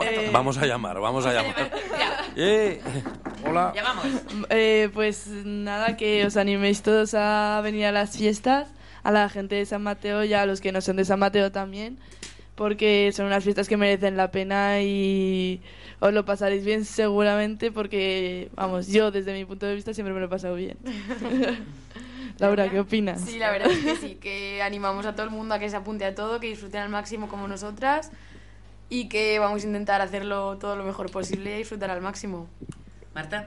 Va- 0.00 0.06
vamos 0.32 0.58
a 0.58 0.66
llamar 0.66 0.98
vamos 0.98 1.24
a 1.24 1.32
llamar 1.32 1.54
Ya, 1.96 2.26
Eh, 2.36 2.80
hola 3.46 3.72
llamamos. 3.74 4.06
Eh, 4.50 4.90
pues 4.92 5.28
nada, 5.28 5.96
que 5.96 6.26
os 6.26 6.36
animéis 6.36 6.82
todos 6.82 7.14
a 7.14 7.60
venir 7.62 7.86
a 7.86 7.92
las 7.92 8.16
fiestas, 8.16 8.68
a 9.04 9.12
la 9.12 9.28
gente 9.28 9.54
de 9.54 9.66
San 9.66 9.82
Mateo 9.82 10.24
y 10.24 10.34
a 10.34 10.46
los 10.46 10.60
que 10.60 10.72
no 10.72 10.80
son 10.80 10.96
de 10.96 11.04
San 11.04 11.20
Mateo 11.20 11.52
también, 11.52 11.98
porque 12.58 13.12
son 13.14 13.26
unas 13.26 13.44
fiestas 13.44 13.68
que 13.68 13.76
merecen 13.76 14.16
la 14.16 14.32
pena 14.32 14.82
y 14.82 15.62
os 16.00 16.12
lo 16.12 16.24
pasaréis 16.24 16.64
bien 16.64 16.84
seguramente 16.84 17.70
porque, 17.70 18.50
vamos, 18.56 18.88
yo 18.88 19.12
desde 19.12 19.32
mi 19.32 19.44
punto 19.44 19.64
de 19.64 19.76
vista 19.76 19.94
siempre 19.94 20.12
me 20.12 20.18
lo 20.18 20.26
he 20.26 20.28
pasado 20.28 20.56
bien. 20.56 20.76
Laura, 22.38 22.68
¿qué 22.68 22.80
opinas? 22.80 23.20
Sí, 23.20 23.38
la 23.38 23.52
verdad 23.52 23.70
es 23.70 23.78
que 23.78 23.96
sí, 23.96 24.14
que 24.16 24.60
animamos 24.60 25.06
a 25.06 25.14
todo 25.14 25.22
el 25.22 25.30
mundo 25.30 25.54
a 25.54 25.60
que 25.60 25.70
se 25.70 25.76
apunte 25.76 26.04
a 26.04 26.16
todo, 26.16 26.40
que 26.40 26.48
disfruten 26.48 26.80
al 26.80 26.88
máximo 26.88 27.28
como 27.28 27.46
nosotras 27.46 28.10
y 28.88 29.08
que 29.08 29.38
vamos 29.38 29.62
a 29.62 29.66
intentar 29.68 30.00
hacerlo 30.00 30.58
todo 30.58 30.74
lo 30.74 30.82
mejor 30.82 31.12
posible 31.12 31.54
y 31.54 31.58
disfrutar 31.58 31.92
al 31.92 32.00
máximo. 32.00 32.48
Marta. 33.14 33.46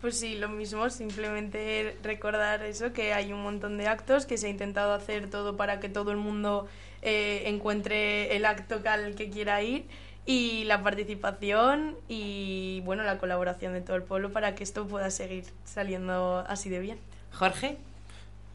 Pues 0.00 0.18
sí, 0.18 0.34
lo 0.34 0.48
mismo, 0.48 0.90
simplemente 0.90 1.96
recordar 2.02 2.64
eso, 2.64 2.92
que 2.92 3.12
hay 3.12 3.32
un 3.32 3.42
montón 3.42 3.78
de 3.78 3.86
actos, 3.86 4.26
que 4.26 4.36
se 4.36 4.48
ha 4.48 4.50
intentado 4.50 4.92
hacer 4.92 5.30
todo 5.30 5.56
para 5.56 5.78
que 5.78 5.88
todo 5.88 6.10
el 6.10 6.16
mundo 6.16 6.66
eh, 7.08 7.48
encuentre 7.48 8.34
el 8.34 8.44
acto 8.44 8.80
al 8.84 9.14
que 9.14 9.30
quiera 9.30 9.62
ir 9.62 9.86
y 10.26 10.64
la 10.64 10.82
participación 10.82 11.94
y 12.08 12.80
bueno, 12.84 13.04
la 13.04 13.18
colaboración 13.18 13.74
de 13.74 13.80
todo 13.80 13.94
el 13.94 14.02
pueblo 14.02 14.32
para 14.32 14.56
que 14.56 14.64
esto 14.64 14.88
pueda 14.88 15.12
seguir 15.12 15.44
saliendo 15.64 16.44
así 16.48 16.68
de 16.68 16.80
bien. 16.80 16.98
Jorge. 17.32 17.78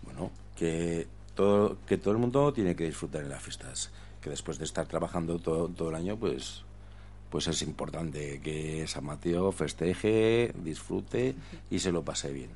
Bueno, 0.04 0.32
que 0.58 1.08
todo, 1.34 1.78
que 1.88 1.98
todo 1.98 2.12
el 2.12 2.20
mundo 2.20 2.52
tiene 2.52 2.76
que 2.76 2.84
disfrutar 2.84 3.22
en 3.22 3.30
las 3.30 3.42
fiestas. 3.42 3.90
Que 4.20 4.30
después 4.30 4.58
de 4.60 4.66
estar 4.66 4.86
trabajando 4.86 5.40
todo, 5.40 5.70
todo 5.70 5.88
el 5.88 5.96
año, 5.96 6.18
pues, 6.18 6.64
pues 7.30 7.48
es 7.48 7.62
importante 7.62 8.42
que 8.42 8.86
San 8.86 9.06
Mateo 9.06 9.54
festeje, 9.54 10.52
disfrute 10.62 11.36
y 11.70 11.80
se 11.80 11.94
lo 11.94 12.04
pase 12.04 12.34
bien. 12.34 12.50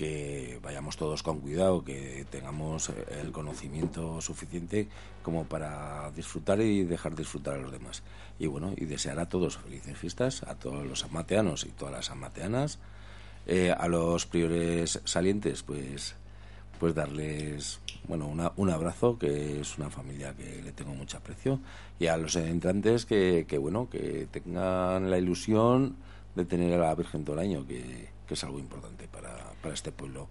Que 0.00 0.58
vayamos 0.62 0.96
todos 0.96 1.22
con 1.22 1.40
cuidado, 1.40 1.84
que 1.84 2.24
tengamos 2.30 2.90
el 3.20 3.32
conocimiento 3.32 4.22
suficiente 4.22 4.88
como 5.22 5.44
para 5.44 6.10
disfrutar 6.16 6.58
y 6.62 6.84
dejar 6.84 7.14
disfrutar 7.14 7.56
a 7.56 7.58
los 7.58 7.70
demás. 7.70 8.02
Y 8.38 8.46
bueno, 8.46 8.72
y 8.78 8.86
desear 8.86 9.18
a 9.20 9.28
todos 9.28 9.58
felices 9.58 9.98
fiestas, 9.98 10.42
a 10.44 10.54
todos 10.54 10.86
los 10.86 11.00
sanmateanos 11.00 11.64
y 11.64 11.68
todas 11.68 11.92
las 11.92 12.06
sanmateanas. 12.06 12.78
Eh, 13.46 13.74
a 13.76 13.88
los 13.88 14.24
priores 14.24 15.00
salientes, 15.04 15.62
pues, 15.62 16.14
pues 16.78 16.94
darles 16.94 17.80
bueno 18.08 18.26
una- 18.26 18.52
un 18.56 18.70
abrazo, 18.70 19.18
que 19.18 19.60
es 19.60 19.76
una 19.76 19.90
familia 19.90 20.34
que 20.34 20.62
le 20.62 20.72
tengo 20.72 20.94
mucho 20.94 21.18
aprecio, 21.18 21.60
y 21.98 22.06
a 22.06 22.16
los 22.16 22.36
entrantes 22.36 23.04
que, 23.04 23.44
que 23.46 23.58
bueno 23.58 23.90
que 23.90 24.26
tengan 24.30 25.10
la 25.10 25.18
ilusión 25.18 25.96
de 26.36 26.46
tener 26.46 26.72
a 26.80 26.86
la 26.86 26.94
Virgen 26.94 27.22
todo 27.26 27.34
el 27.38 27.42
año, 27.46 27.66
que, 27.66 28.08
que 28.30 28.34
es 28.34 28.44
algo 28.44 28.60
importante 28.60 29.08
para, 29.08 29.36
para 29.60 29.74
este 29.74 29.90
pueblo, 29.90 30.28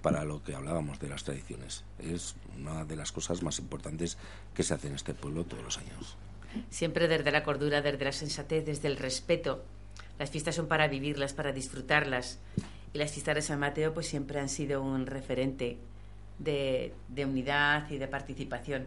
para 0.00 0.24
lo 0.24 0.42
que 0.42 0.54
hablábamos 0.54 0.98
de 0.98 1.10
las 1.10 1.22
tradiciones. 1.22 1.84
Es 1.98 2.34
una 2.58 2.86
de 2.86 2.96
las 2.96 3.12
cosas 3.12 3.42
más 3.42 3.58
importantes 3.58 4.16
que 4.54 4.62
se 4.62 4.72
hace 4.72 4.88
en 4.88 4.94
este 4.94 5.12
pueblo 5.12 5.44
todos 5.44 5.62
los 5.62 5.76
años. 5.76 6.16
siempre 6.70 7.08
desde 7.08 7.30
la 7.30 7.42
cordura, 7.42 7.82
desde 7.82 8.06
la 8.06 8.12
sensatez, 8.12 8.64
desde 8.64 8.88
el 8.88 8.96
respeto. 8.96 9.62
Las 10.18 10.30
fiestas 10.30 10.54
son 10.54 10.66
para 10.66 10.88
vivirlas, 10.88 11.34
para 11.34 11.52
disfrutarlas. 11.52 12.38
Y 12.94 12.96
las 12.96 13.12
fiestas 13.12 13.34
de 13.34 13.42
San 13.42 13.60
Mateo 13.60 13.92
pues 13.92 14.06
siempre 14.06 14.40
han 14.40 14.48
sido 14.48 14.80
un 14.80 15.04
referente 15.04 15.76
de, 16.38 16.94
de 17.08 17.26
unidad 17.26 17.90
y 17.90 17.98
de 17.98 18.08
participación. 18.08 18.86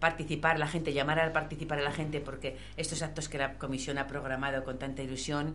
Participar 0.00 0.58
la 0.58 0.68
gente, 0.68 0.92
llamar 0.92 1.18
a 1.18 1.32
participar 1.32 1.78
a 1.78 1.82
la 1.82 1.92
gente, 1.92 2.20
porque 2.20 2.58
estos 2.76 3.00
actos 3.00 3.30
que 3.30 3.38
la 3.38 3.54
comisión 3.54 3.96
ha 3.96 4.06
programado 4.06 4.64
con 4.64 4.78
tanta 4.78 5.02
ilusión 5.02 5.54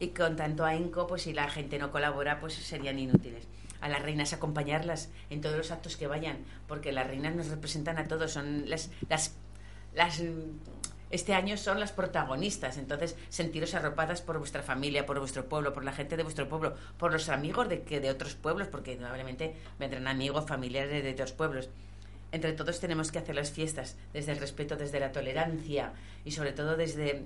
y 0.00 0.08
con 0.08 0.36
tanto 0.36 0.64
ahínco, 0.64 1.06
pues 1.06 1.22
si 1.22 1.32
la 1.32 1.48
gente 1.50 1.78
no 1.78 1.90
colabora, 1.90 2.40
pues 2.40 2.54
serían 2.54 2.98
inútiles. 2.98 3.44
A 3.80 3.88
las 3.88 4.02
reinas 4.02 4.32
acompañarlas 4.32 5.10
en 5.30 5.40
todos 5.40 5.56
los 5.56 5.70
actos 5.70 5.96
que 5.96 6.06
vayan, 6.06 6.38
porque 6.66 6.92
las 6.92 7.06
reinas 7.06 7.34
nos 7.34 7.48
representan 7.48 7.98
a 7.98 8.08
todos, 8.08 8.32
son 8.32 8.68
las, 8.68 8.90
las, 9.08 9.34
las 9.94 10.20
este 11.10 11.34
año 11.34 11.56
son 11.56 11.80
las 11.80 11.92
protagonistas. 11.92 12.76
Entonces, 12.76 13.16
sentiros 13.28 13.74
arropadas 13.74 14.20
por 14.20 14.38
vuestra 14.38 14.62
familia, 14.62 15.06
por 15.06 15.18
vuestro 15.18 15.48
pueblo, 15.48 15.72
por 15.72 15.84
la 15.84 15.92
gente 15.92 16.16
de 16.16 16.22
vuestro 16.22 16.48
pueblo, 16.48 16.74
por 16.98 17.12
los 17.12 17.28
amigos 17.28 17.68
de, 17.68 17.82
que, 17.82 18.00
de 18.00 18.10
otros 18.10 18.34
pueblos, 18.34 18.68
porque 18.68 18.96
probablemente 18.96 19.54
vendrán 19.78 20.06
amigos, 20.06 20.46
familiares 20.46 21.02
de 21.02 21.10
otros 21.10 21.32
pueblos. 21.32 21.70
Entre 22.30 22.52
todos 22.52 22.78
tenemos 22.78 23.10
que 23.10 23.18
hacer 23.18 23.34
las 23.34 23.50
fiestas 23.50 23.96
desde 24.12 24.32
el 24.32 24.38
respeto, 24.38 24.76
desde 24.76 25.00
la 25.00 25.12
tolerancia 25.12 25.92
y 26.26 26.32
sobre 26.32 26.52
todo 26.52 26.76
desde, 26.76 27.22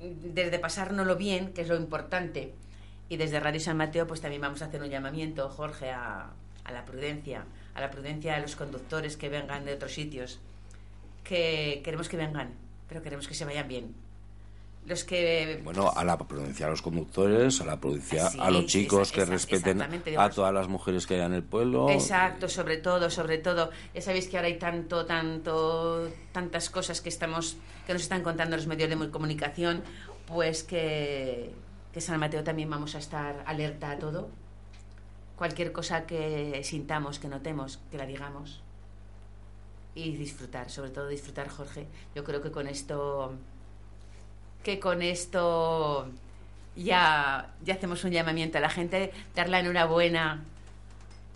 desde 0.00 0.58
pasárnoslo 0.58 1.16
bien, 1.16 1.52
que 1.52 1.62
es 1.62 1.68
lo 1.68 1.76
importante. 1.76 2.54
Y 3.08 3.16
desde 3.16 3.40
Radio 3.40 3.60
San 3.60 3.76
Mateo, 3.76 4.06
pues 4.06 4.20
también 4.20 4.42
vamos 4.42 4.62
a 4.62 4.66
hacer 4.66 4.82
un 4.82 4.88
llamamiento, 4.88 5.48
Jorge, 5.48 5.90
a, 5.90 6.30
a 6.64 6.72
la 6.72 6.84
prudencia, 6.84 7.44
a 7.74 7.80
la 7.80 7.90
prudencia 7.90 8.34
de 8.34 8.42
los 8.42 8.56
conductores 8.56 9.16
que 9.16 9.28
vengan 9.28 9.64
de 9.64 9.74
otros 9.74 9.92
sitios 9.92 10.40
que 11.24 11.80
queremos 11.84 12.08
que 12.08 12.16
vengan, 12.16 12.50
pero 12.88 13.02
queremos 13.02 13.28
que 13.28 13.34
se 13.34 13.44
vayan 13.44 13.68
bien. 13.68 13.94
Los 14.90 15.04
que... 15.04 15.60
Bueno, 15.62 15.92
a 15.94 16.02
la 16.02 16.18
prudencia 16.18 16.66
a 16.66 16.70
los 16.70 16.82
conductores, 16.82 17.60
a 17.60 17.64
la 17.64 17.78
prudencia 17.78 18.26
a 18.40 18.50
los 18.50 18.66
chicos 18.66 19.12
que 19.12 19.24
respeten 19.24 19.80
a 20.18 20.30
todas 20.30 20.52
las 20.52 20.66
mujeres 20.66 21.06
que 21.06 21.14
hay 21.14 21.20
en 21.20 21.32
el 21.32 21.44
pueblo. 21.44 21.88
Exacto, 21.90 22.48
sobre 22.48 22.76
todo, 22.78 23.08
sobre 23.08 23.38
todo. 23.38 23.70
Ya 23.94 24.02
sabéis 24.02 24.26
que 24.26 24.36
ahora 24.36 24.48
hay 24.48 24.58
tanto, 24.58 25.06
tanto, 25.06 26.08
tantas 26.32 26.70
cosas 26.70 27.00
que 27.00 27.08
estamos, 27.08 27.56
que 27.86 27.92
nos 27.92 28.02
están 28.02 28.24
contando 28.24 28.56
los 28.56 28.66
medios 28.66 28.90
de 28.90 29.10
comunicación, 29.12 29.84
pues 30.26 30.64
que, 30.64 31.54
que 31.92 32.00
San 32.00 32.18
Mateo 32.18 32.42
también 32.42 32.68
vamos 32.68 32.96
a 32.96 32.98
estar 32.98 33.44
alerta 33.46 33.92
a 33.92 33.98
todo. 34.00 34.28
Cualquier 35.36 35.70
cosa 35.70 36.04
que 36.04 36.62
sintamos, 36.64 37.20
que 37.20 37.28
notemos, 37.28 37.78
que 37.92 37.96
la 37.96 38.06
digamos 38.06 38.60
y 39.94 40.16
disfrutar, 40.16 40.68
sobre 40.68 40.90
todo 40.90 41.06
disfrutar, 41.06 41.48
Jorge. 41.48 41.86
Yo 42.14 42.24
creo 42.24 42.40
que 42.42 42.50
con 42.50 42.66
esto, 42.66 43.34
que 44.62 44.78
con 44.78 45.02
esto 45.02 46.08
ya, 46.76 47.48
ya 47.64 47.74
hacemos 47.74 48.04
un 48.04 48.10
llamamiento 48.10 48.58
a 48.58 48.60
la 48.60 48.70
gente, 48.70 49.12
dar 49.34 49.48
la 49.48 49.60
enhorabuena 49.60 50.42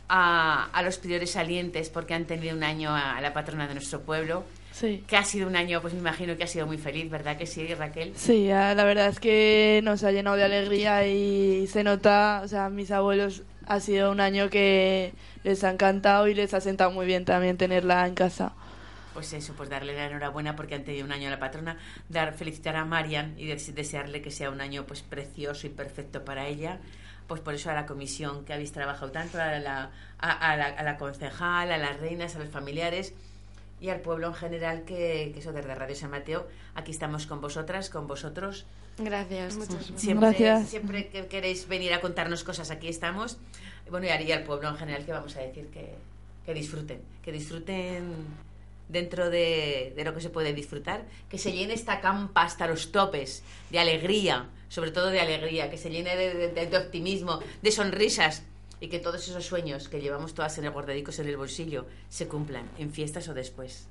a, 0.09 0.68
a 0.72 0.83
los 0.83 0.99
priores 0.99 1.31
salientes 1.31 1.91
porque 1.91 2.14
han 2.14 2.25
tenido 2.25 2.57
un 2.57 2.62
año 2.62 2.95
a, 2.95 3.20
la 3.20 3.33
patrona 3.33 3.66
de 3.66 3.75
nuestro 3.75 4.01
pueblo. 4.01 4.45
Sí. 4.72 5.05
Que 5.07 5.16
ha 5.16 5.25
sido 5.25 5.47
un 5.47 5.55
año, 5.55 5.81
pues 5.81 5.95
me 5.95 6.01
imagino 6.01 6.37
que 6.37 6.43
ha 6.43 6.49
sido 6.49 6.66
muy 6.66 6.79
feliz, 6.79 7.09
¿verdad 7.09 7.37
que 7.37 7.47
sí, 7.47 7.72
Raquel? 7.75 8.12
Sí, 8.16 8.49
la 8.49 8.75
verdad 8.75 9.07
es 9.07 9.20
que 9.20 9.81
nos 9.85 10.03
ha 10.03 10.11
llenado 10.11 10.37
de 10.37 10.43
alegría 10.43 11.07
y 11.07 11.68
se 11.68 11.85
nota, 11.85 12.41
o 12.45 12.49
sea, 12.49 12.70
mis 12.70 12.91
abuelos 12.91 13.43
ha 13.66 13.79
sido 13.79 14.11
un 14.11 14.20
año 14.20 14.51
que 14.51 15.12
les 15.45 15.62
ha 15.62 15.70
encantado 15.70 16.27
y 16.27 16.35
les 16.35 16.55
ha 16.55 16.61
sentado 16.61 16.91
muy 16.91 17.07
bien 17.07 17.25
también 17.25 17.57
tenerla 17.57 18.07
en 18.07 18.14
casa. 18.14 18.53
Pues 19.14 19.32
eso, 19.32 19.54
pues 19.54 19.70
darle 19.70 19.94
la 19.94 20.06
enhorabuena 20.06 20.56
porque 20.56 20.74
han 20.74 20.84
tenido 20.84 21.06
un 21.06 21.12
año 21.12 21.28
a 21.28 21.30
la 21.30 21.38
patrona, 21.38 21.78
dar 22.08 22.34
felicitar 22.34 22.76
a 22.76 22.84
Marian 22.84 23.34
y 23.38 23.46
desearle 23.46 24.20
que 24.20 24.30
sea 24.30 24.50
un 24.50 24.60
año 24.60 24.84
pues 24.84 25.02
precioso 25.02 25.66
y 25.66 25.70
perfecto 25.70 26.24
para 26.24 26.46
ella. 26.46 26.80
Pues 27.26 27.40
por 27.40 27.54
eso 27.54 27.70
a 27.70 27.74
la 27.74 27.86
comisión 27.86 28.44
que 28.44 28.52
habéis 28.52 28.72
trabajado 28.72 29.10
tanto, 29.12 29.40
a 29.40 29.58
la, 29.58 29.90
a, 30.18 30.56
la, 30.56 30.66
a 30.66 30.82
la 30.82 30.98
concejal, 30.98 31.72
a 31.72 31.78
las 31.78 31.98
reinas, 31.98 32.36
a 32.36 32.40
los 32.40 32.50
familiares 32.50 33.14
y 33.80 33.88
al 33.88 34.00
pueblo 34.00 34.26
en 34.28 34.34
general 34.34 34.84
que, 34.84 35.30
que 35.32 35.40
eso 35.40 35.52
desde 35.52 35.74
Radio 35.74 35.96
San 35.96 36.10
Mateo, 36.10 36.46
aquí 36.74 36.90
estamos 36.90 37.26
con 37.26 37.40
vosotras, 37.40 37.88
con 37.88 38.06
vosotros 38.06 38.66
Gracias. 38.98 39.58
Siempre, 39.96 40.28
Gracias. 40.28 40.68
Siempre 40.68 41.08
que 41.08 41.26
queréis 41.26 41.66
venir 41.66 41.92
a 41.92 42.00
contarnos 42.00 42.44
cosas, 42.44 42.70
aquí 42.70 42.88
estamos. 42.88 43.38
Bueno, 43.90 44.06
y 44.06 44.10
haría 44.10 44.36
al 44.36 44.44
pueblo 44.44 44.68
en 44.68 44.76
general 44.76 45.04
que 45.04 45.12
vamos 45.12 45.36
a 45.36 45.40
decir 45.40 45.66
que, 45.68 45.94
que 46.46 46.54
disfruten, 46.54 47.00
que 47.22 47.32
disfruten 47.32 48.14
dentro 48.89 49.30
de, 49.30 49.93
de, 49.97 50.05
lo 50.05 50.14
que 50.14 50.20
se 50.20 50.30
puede 50.30 50.53
disfrutar, 50.53 51.05
que 51.28 51.39
se 51.39 51.53
llene 51.53 51.74
esta 51.74 52.01
campa 52.01 52.43
hasta 52.43 52.66
los 52.66 52.93
topes 52.93 53.43
de 53.70 53.78
alegría, 53.78 54.49
sobre 54.68 54.91
todo 54.91 55.11
de 55.11 55.20
alegría, 55.20 55.70
que 55.70 55.78
se 55.78 55.91
llene 55.91 56.16
de, 56.16 56.49
de, 56.49 56.66
de 56.66 56.76
optimismo, 56.76 57.41
de 57.62 57.72
sonrisas 57.72 58.43
y 58.80 58.89
que 58.89 58.99
todos 58.99 59.26
esos 59.26 59.45
sueños 59.45 59.89
que 59.89 60.01
llevamos 60.01 60.35
todas 60.35 60.59
en 60.59 60.64
el 60.64 60.70
guardadicos 60.70 61.18
en 61.18 61.28
el 61.28 61.37
bolsillo 61.37 61.87
se 62.09 62.28
cumplan 62.28 62.68
en 62.78 62.93
fiestas 62.93 63.28
o 63.28 63.35
después. 63.35 63.87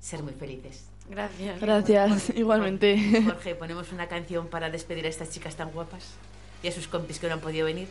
Ser 0.00 0.22
muy 0.22 0.32
felices. 0.32 0.86
Gracias. 1.08 1.60
Gracias, 1.60 2.30
igualmente. 2.34 3.22
Jorge, 3.24 3.54
ponemos 3.54 3.92
una 3.92 4.08
canción 4.08 4.48
para 4.48 4.70
despedir 4.70 5.06
a 5.06 5.08
estas 5.08 5.30
chicas 5.30 5.56
tan 5.56 5.70
guapas 5.70 6.14
y 6.62 6.68
a 6.68 6.72
sus 6.72 6.88
compis 6.88 7.18
que 7.18 7.28
no 7.28 7.34
han 7.34 7.40
podido 7.40 7.66
venir. 7.66 7.88